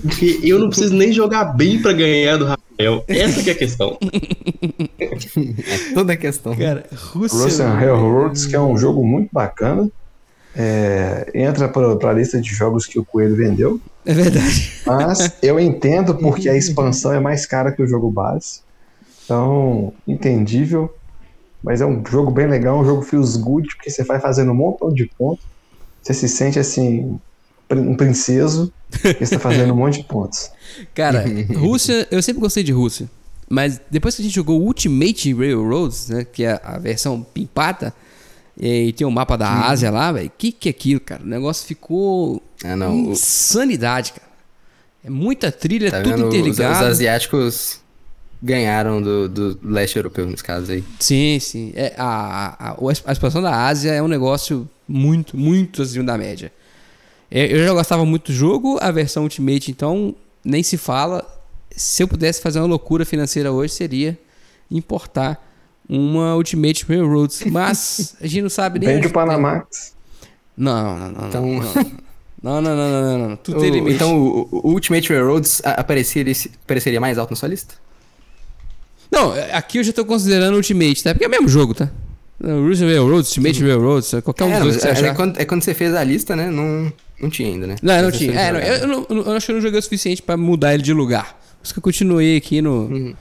Porque 0.00 0.40
eu 0.42 0.58
não 0.58 0.68
preciso 0.68 0.94
nem 0.94 1.12
jogar 1.12 1.44
bem 1.44 1.80
pra 1.80 1.92
ganhar 1.92 2.36
do 2.36 2.46
Rafael. 2.46 3.04
Essa 3.06 3.42
que 3.42 3.50
é 3.50 3.52
a 3.52 3.56
questão. 3.56 3.98
É 4.98 5.94
toda 5.94 6.12
a 6.12 6.16
questão. 6.16 6.56
Cara, 6.56 6.86
Russian 6.92 7.44
Russian 7.44 7.68
Railroads, 7.74 8.46
que 8.46 8.56
é 8.56 8.60
um 8.60 8.76
jogo 8.76 9.04
muito 9.04 9.28
bacana. 9.32 9.88
É, 10.56 11.30
entra 11.34 11.68
para 11.68 12.10
a 12.10 12.12
lista 12.12 12.40
de 12.40 12.50
jogos 12.50 12.86
que 12.86 12.98
o 12.98 13.04
Coelho 13.04 13.34
vendeu. 13.34 13.80
É 14.06 14.14
verdade. 14.14 14.72
Mas 14.86 15.32
eu 15.42 15.58
entendo 15.58 16.14
porque 16.14 16.48
a 16.48 16.56
expansão 16.56 17.12
é 17.12 17.20
mais 17.20 17.44
cara 17.44 17.72
que 17.72 17.82
o 17.82 17.86
jogo 17.86 18.10
base. 18.10 18.60
Então, 19.24 19.92
entendível. 20.06 20.94
Mas 21.62 21.80
é 21.80 21.86
um 21.86 22.02
jogo 22.06 22.30
bem 22.30 22.46
legal, 22.46 22.78
um 22.78 22.84
jogo 22.84 23.02
feels 23.02 23.36
good, 23.36 23.66
porque 23.74 23.90
você 23.90 24.04
vai 24.04 24.20
fazendo 24.20 24.52
um 24.52 24.54
montão 24.54 24.92
de 24.92 25.06
pontos. 25.18 25.44
Você 26.02 26.12
se 26.12 26.28
sente 26.28 26.58
assim, 26.58 27.18
um 27.70 27.96
princeso, 27.96 28.70
porque 28.90 29.24
você 29.24 29.36
tá 29.36 29.40
fazendo 29.40 29.72
um 29.72 29.76
monte 29.76 30.02
de 30.02 30.04
pontos. 30.04 30.50
Cara, 30.94 31.24
Rússia, 31.56 32.06
eu 32.10 32.22
sempre 32.22 32.40
gostei 32.40 32.62
de 32.62 32.72
Rússia. 32.72 33.08
Mas 33.48 33.80
depois 33.90 34.14
que 34.14 34.22
a 34.22 34.24
gente 34.24 34.34
jogou 34.34 34.60
Ultimate 34.60 35.32
Railroads, 35.32 36.08
né? 36.08 36.24
Que 36.24 36.44
é 36.44 36.60
a 36.62 36.78
versão 36.78 37.22
pimpata, 37.22 37.94
e 38.58 38.92
tem 38.92 39.06
o 39.06 39.10
mapa 39.10 39.36
da 39.36 39.66
Ásia 39.66 39.90
lá, 39.90 40.12
velho. 40.12 40.30
Que 40.38 40.52
que 40.52 40.68
é 40.68 40.70
aquilo, 40.70 41.00
cara? 41.00 41.22
O 41.22 41.26
negócio 41.26 41.66
ficou 41.66 42.42
Ah, 42.64 42.76
não. 42.76 42.94
insanidade, 43.12 44.12
cara. 44.12 44.28
É 45.04 45.10
muita 45.10 45.50
trilha, 45.52 45.90
Tá 45.90 46.00
tudo 46.02 46.10
vendo? 46.16 46.28
Os, 46.28 46.34
os 46.34 46.34
interligado. 46.40 46.86
asiáticos 46.86 47.80
ganharam 48.42 49.00
do, 49.02 49.28
do 49.28 49.58
leste 49.62 49.96
europeu, 49.96 50.26
nesse 50.26 50.44
caso 50.44 50.70
aí. 50.72 50.84
Sim, 51.00 51.38
sim. 51.40 51.72
É, 51.74 51.94
a, 51.96 52.54
a, 52.58 52.70
a, 52.72 52.76
a 53.06 53.12
expansão 53.12 53.42
da 53.42 53.66
Ásia 53.66 53.90
é 53.92 54.02
um 54.02 54.08
negócio 54.08 54.68
muito, 54.88 55.36
muito 55.36 55.82
acima 55.82 56.04
da 56.04 56.16
média. 56.18 56.52
É, 57.30 57.52
Eu 57.52 57.64
já 57.66 57.72
gostava 57.72 58.04
muito 58.04 58.32
do 58.32 58.34
jogo, 58.36 58.78
a 58.80 58.90
versão 58.90 59.24
Ultimate, 59.24 59.70
então, 59.70 60.14
nem 60.44 60.62
se 60.62 60.76
fala. 60.76 61.26
Se 61.74 62.02
eu 62.02 62.08
pudesse 62.08 62.40
fazer 62.40 62.60
uma 62.60 62.68
loucura 62.68 63.04
financeira 63.04 63.50
hoje, 63.50 63.72
seria 63.74 64.16
importar 64.70 65.42
uma 65.88 66.34
Ultimate 66.36 66.84
Railroads. 66.86 67.44
Mas 67.44 68.16
a 68.20 68.26
gente 68.26 68.42
não 68.42 68.50
sabe 68.50 68.78
nem. 68.78 68.88
Vende 68.88 69.06
o 69.06 69.10
Panamax. 69.10 69.94
Não, 70.56 70.98
não, 70.98 71.10
não. 71.12 71.28
Então- 71.28 71.46
Não, 72.42 72.60
não, 72.60 72.76
não, 72.76 72.76
não, 72.76 73.02
não, 73.02 73.18
não, 73.18 73.28
não. 73.30 73.36
Tudo 73.36 73.56
O- 73.56 73.60
tem 73.62 73.70
limite. 73.70 73.94
então 73.96 74.18
o, 74.18 74.48
o 74.50 74.70
Ultimate 74.72 75.08
Railroads 75.10 75.62
apareceria, 75.64 76.34
apareceria 76.64 77.00
mais 77.00 77.16
alto 77.16 77.30
na 77.30 77.36
sua 77.36 77.48
lista? 77.48 77.74
Não, 79.10 79.32
aqui 79.52 79.78
eu 79.78 79.84
já 79.84 79.92
tô 79.92 80.04
considerando 80.04 80.54
Ultimate, 80.56 81.02
tá? 81.02 81.12
Porque 81.14 81.24
é 81.24 81.28
o 81.28 81.30
mesmo 81.30 81.48
jogo, 81.48 81.72
tá? 81.74 81.88
Russian 82.42 82.86
Railroads, 82.86 83.28
Ultimate 83.30 83.62
Railroads, 83.62 84.10
qualquer 84.22 84.44
um 84.44 84.52
É, 84.52 84.60
dos 84.60 84.76
dois 84.76 84.84
é, 85.02 85.06
é 85.06 85.14
quando, 85.14 85.40
é 85.40 85.44
quando 85.46 85.62
você 85.62 85.72
fez 85.72 85.94
a 85.94 86.02
lista, 86.04 86.34
né? 86.36 86.50
Não, 86.50 86.92
não 87.18 87.30
tinha 87.30 87.48
ainda, 87.48 87.66
né? 87.66 87.76
Não, 87.80 88.02
não 88.02 88.10
tinha. 88.10 88.32
É, 88.38 88.52
não, 88.52 88.60
eu, 88.60 88.86
não- 88.88 89.06
eu 89.08 89.24
não- 89.24 89.32
acho 89.36 89.46
que 89.46 89.52
eu 89.52 89.56
não 89.56 89.62
joguei 89.62 89.78
o 89.78 89.82
suficiente 89.82 90.20
pra 90.20 90.36
mudar 90.36 90.74
ele 90.74 90.82
de 90.82 90.92
lugar. 90.92 91.38
Por 91.58 91.64
isso 91.64 91.72
que 91.72 91.78
eu 91.78 91.82
continuei 91.82 92.36
aqui 92.36 92.60
no, 92.60 92.72
Uhum. 92.88 93.14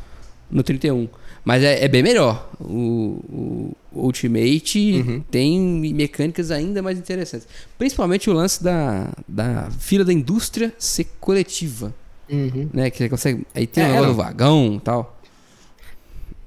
no 0.51 0.63
31. 0.63 1.07
Mas 1.45 1.61
é, 1.63 1.83
é 1.83 1.87
bem 1.87 2.01
melhor. 2.01 2.49
O, 2.59 3.73
o 3.91 4.01
Ultimate 4.05 4.93
Uhum. 5.05 5.21
tem 5.29 5.59
mecânicas 5.93 6.51
ainda 6.51 6.81
mais 6.81 6.97
interessantes. 6.97 7.47
Principalmente 7.77 8.29
o 8.29 8.33
lance 8.33 8.63
da, 8.63 9.09
da 9.27 9.69
fila 9.77 10.05
da 10.05 10.13
indústria 10.13 10.73
ser 10.77 11.05
coletiva. 11.19 11.93
Uhum. 12.29 12.69
Né? 12.73 12.89
Que 12.89 12.97
você 12.99 13.09
consegue. 13.09 13.45
Aí 13.53 13.67
tem 13.67 13.83
É, 13.83 13.87
o 13.87 13.89
negócio 13.89 14.07
não. 14.07 14.13
do 14.15 14.17
vagão 14.23 14.75
e 14.77 14.79
tal. 14.79 15.19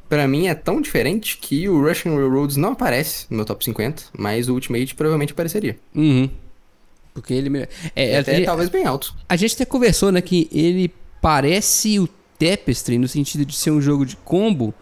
Pra 0.08 0.26
mim 0.28 0.46
é 0.46 0.54
tão 0.54 0.80
diferente 0.80 1.36
que 1.38 1.68
o 1.68 1.82
Russian 1.82 2.12
Railroads 2.14 2.56
não 2.56 2.72
aparece 2.72 3.26
no 3.28 3.36
meu 3.38 3.44
top 3.44 3.64
50, 3.64 4.04
mas 4.16 4.48
o 4.48 4.54
Ultimate 4.54 4.94
provavelmente 4.94 5.32
apareceria. 5.32 5.76
Uhum. 5.94 6.30
Porque 7.12 7.34
ele. 7.34 7.58
É, 7.94 8.12
é, 8.12 8.18
Até 8.18 8.40
talvez 8.42 8.68
bem 8.70 8.86
alto. 8.86 9.14
A 9.28 9.34
gente 9.36 9.54
até 9.54 9.64
conversou, 9.64 10.12
né, 10.12 10.20
que 10.20 10.48
ele 10.52 10.92
parece 11.20 11.98
o 11.98 12.08
Tapestry 12.38 12.98
no 12.98 13.08
sentido 13.08 13.44
de 13.44 13.56
ser 13.56 13.70
um 13.72 13.80
jogo 13.80 14.06
de 14.06 14.14
combo, 14.16 14.72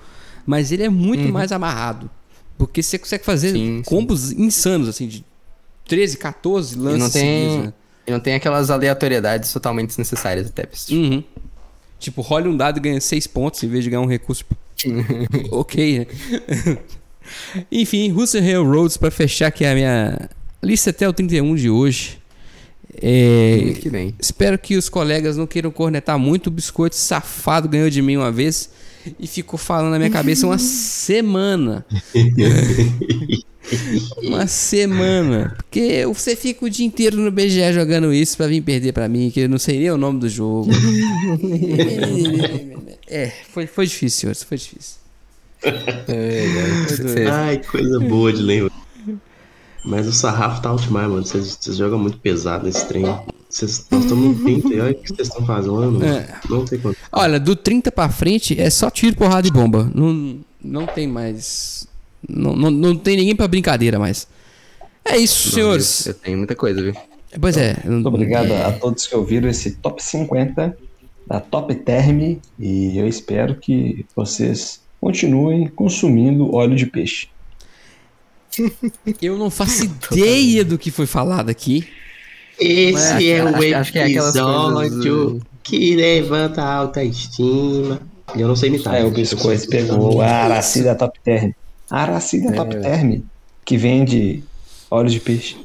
mas 0.46 0.72
ele 0.72 0.82
é 0.82 0.88
muito 0.88 1.32
mais 1.32 1.52
amarrado. 1.52 2.10
Porque 2.56 2.82
você 2.82 2.98
consegue 2.98 3.24
fazer 3.24 3.48
Uhum. 3.48 3.54
Sim, 3.54 3.76
sim. 3.78 3.82
combos 3.84 4.32
insanos, 4.32 4.88
assim, 4.88 5.08
de 5.08 5.24
13, 5.88 6.16
14 6.18 6.76
lances. 6.78 6.96
E 6.96 6.98
não 6.98 7.10
tem, 7.10 7.44
seguidos, 7.44 7.66
né? 7.66 7.72
e 8.06 8.10
não 8.10 8.20
tem 8.20 8.34
aquelas 8.34 8.70
aleatoriedades 8.70 9.52
totalmente 9.52 9.88
desnecessárias 9.88 10.46
do 10.46 10.52
Tapestry. 10.52 10.96
Uhum. 10.96 11.24
Tipo, 11.98 12.22
role 12.22 12.48
um 12.48 12.56
dado 12.56 12.78
e 12.78 12.80
ganha 12.80 13.00
6 13.00 13.26
pontos 13.26 13.62
em 13.62 13.68
vez 13.68 13.84
de 13.84 13.90
ganhar 13.90 14.02
um 14.02 14.06
recurso. 14.06 14.44
ok, 15.50 16.00
né? 16.00 16.06
Enfim, 17.72 18.10
Russian 18.10 18.42
Railroads, 18.42 18.96
pra 18.96 19.10
fechar 19.10 19.46
aqui 19.46 19.64
a 19.64 19.74
minha 19.74 20.28
lista 20.62 20.90
até 20.90 21.08
o 21.08 21.12
31 21.12 21.54
de 21.54 21.70
hoje. 21.70 22.18
É, 23.00 23.74
que 23.80 23.90
bem. 23.90 24.14
Espero 24.20 24.58
que 24.58 24.76
os 24.76 24.88
colegas 24.88 25.36
não 25.36 25.46
queiram 25.46 25.70
cornetar 25.70 26.18
muito. 26.18 26.46
O 26.46 26.50
biscoito 26.50 26.94
safado 26.94 27.68
ganhou 27.68 27.90
de 27.90 28.00
mim 28.00 28.16
uma 28.16 28.30
vez 28.30 28.70
e 29.18 29.26
ficou 29.26 29.58
falando 29.58 29.92
na 29.92 29.98
minha 29.98 30.10
cabeça 30.10 30.46
uma 30.46 30.58
semana. 30.58 31.84
uma 34.22 34.46
semana. 34.46 35.54
Porque 35.56 36.04
você 36.06 36.36
fica 36.36 36.64
o 36.64 36.70
dia 36.70 36.86
inteiro 36.86 37.16
no 37.18 37.30
BGE 37.30 37.72
jogando 37.72 38.12
isso 38.12 38.36
pra 38.36 38.46
vir 38.46 38.60
perder 38.62 38.92
pra 38.92 39.08
mim, 39.08 39.30
que 39.30 39.40
eu 39.40 39.48
não 39.48 39.58
sei 39.58 39.78
nem 39.78 39.90
o 39.90 39.96
nome 39.96 40.20
do 40.20 40.28
jogo. 40.28 40.70
é, 43.08 43.32
foi, 43.52 43.66
foi 43.66 43.86
difícil, 43.86 44.20
senhores, 44.20 44.42
foi 44.42 44.58
difícil. 44.58 44.96
Você- 46.88 47.26
Ai, 47.30 47.58
coisa 47.62 48.00
boa 48.00 48.32
de 48.32 48.42
lembrar. 48.42 48.74
Mas 49.84 50.06
o 50.06 50.12
sarrafo 50.12 50.62
tá 50.62 50.70
alto 50.70 50.84
demais, 50.84 51.08
mano. 51.10 51.24
Vocês 51.24 51.58
vocês 51.60 51.76
jogam 51.76 51.98
muito 51.98 52.16
pesado 52.18 52.64
nesse 52.64 52.86
trem. 52.88 53.04
Vocês, 53.54 53.86
nós 53.88 54.02
estamos 54.02 54.24
no 54.36 54.44
30 54.44 54.68
e 54.68 54.80
olha 54.80 54.90
o 54.90 54.94
que 54.96 55.08
vocês 55.08 55.28
estão 55.28 55.46
fazendo. 55.46 56.04
É. 56.04 56.40
Não 56.50 56.64
tem 56.64 56.78
quanto. 56.80 56.98
Olha, 57.12 57.38
do 57.38 57.54
30 57.54 57.92
pra 57.92 58.08
frente 58.08 58.60
é 58.60 58.68
só 58.68 58.90
tiro, 58.90 59.14
porrada 59.14 59.46
e 59.46 59.50
bomba. 59.50 59.88
Não, 59.94 60.40
não 60.62 60.86
tem 60.86 61.06
mais. 61.06 61.86
Não, 62.28 62.56
não, 62.56 62.70
não 62.70 62.96
tem 62.96 63.16
ninguém 63.16 63.36
pra 63.36 63.46
brincadeira 63.46 63.96
mais. 63.96 64.26
É 65.04 65.16
isso, 65.16 65.52
senhores. 65.52 66.06
Eu 66.06 66.14
tenho 66.14 66.38
muita 66.38 66.56
coisa, 66.56 66.82
viu? 66.82 66.94
Pois 67.40 67.56
é. 67.56 67.76
Muito 67.84 68.08
obrigado 68.08 68.50
a 68.52 68.72
todos 68.72 69.06
que 69.06 69.14
ouviram 69.14 69.48
esse 69.48 69.72
top 69.76 70.02
50 70.02 70.76
da 71.26 71.38
Top 71.38 71.72
Term 71.74 72.38
e 72.58 72.98
eu 72.98 73.06
espero 73.06 73.54
que 73.56 74.04
vocês 74.16 74.80
continuem 75.00 75.68
consumindo 75.68 76.54
óleo 76.54 76.74
de 76.74 76.86
peixe. 76.86 77.28
Eu 79.22 79.36
não 79.36 79.50
faço 79.50 79.84
ideia 79.84 80.64
do 80.64 80.78
que 80.78 80.90
foi 80.90 81.06
falado 81.06 81.50
aqui. 81.50 81.86
Esse 82.58 83.30
é 83.30 83.40
acho- 83.40 83.48
o 83.72 83.76
acho 83.76 83.92
que 83.92 83.98
é 83.98 84.10
episódio 84.10 85.40
que 85.62 85.96
levanta 85.96 86.62
a 86.62 86.74
autoestima. 86.74 88.00
Eu 88.36 88.48
não 88.48 88.56
sei 88.56 88.68
imitar. 88.70 88.94
É, 88.94 89.04
o 89.04 89.10
biscoito 89.10 89.68
pegou 89.68 90.20
a 90.20 90.26
Araci 90.26 90.82
da 90.82 90.94
Top 90.94 91.18
Term. 91.22 91.52
A 91.90 92.02
Araci 92.02 92.40
da 92.42 92.52
Top 92.52 92.70
Term, 92.80 93.20
que 93.64 93.76
vende 93.76 94.42
óleo 94.90 95.10
de 95.10 95.20
peixe 95.20 95.56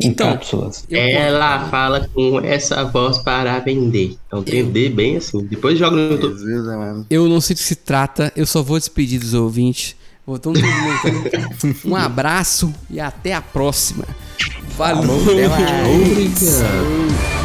em 0.00 0.08
Então, 0.08 0.32
cápsulas. 0.32 0.84
Eu 0.88 0.98
Ela 1.00 1.68
fala 1.68 2.08
com 2.14 2.38
essa 2.40 2.84
voz 2.84 3.18
para 3.18 3.58
vender. 3.60 4.16
Então 4.26 4.42
ver 4.64 4.90
bem 4.90 5.16
assim. 5.16 5.44
Depois 5.44 5.78
joga 5.78 5.96
no 5.96 6.12
YouTube. 6.12 7.06
Eu 7.10 7.28
não 7.28 7.40
sei 7.40 7.54
do 7.54 7.58
que 7.58 7.64
se 7.64 7.74
trata, 7.74 8.32
eu 8.36 8.46
só 8.46 8.62
vou 8.62 8.78
despedir 8.78 9.18
dos 9.18 9.34
ouvintes. 9.34 9.96
Vou 10.28 10.38
todo 10.38 10.60
mundo. 10.60 11.80
Um 11.86 11.96
abraço 11.96 12.70
e 12.90 13.00
até 13.00 13.32
a 13.32 13.40
próxima. 13.40 14.04
Valeu! 14.76 15.18
Falou, 15.24 15.48
mais. 15.48 15.88
Obrigado. 15.88 17.37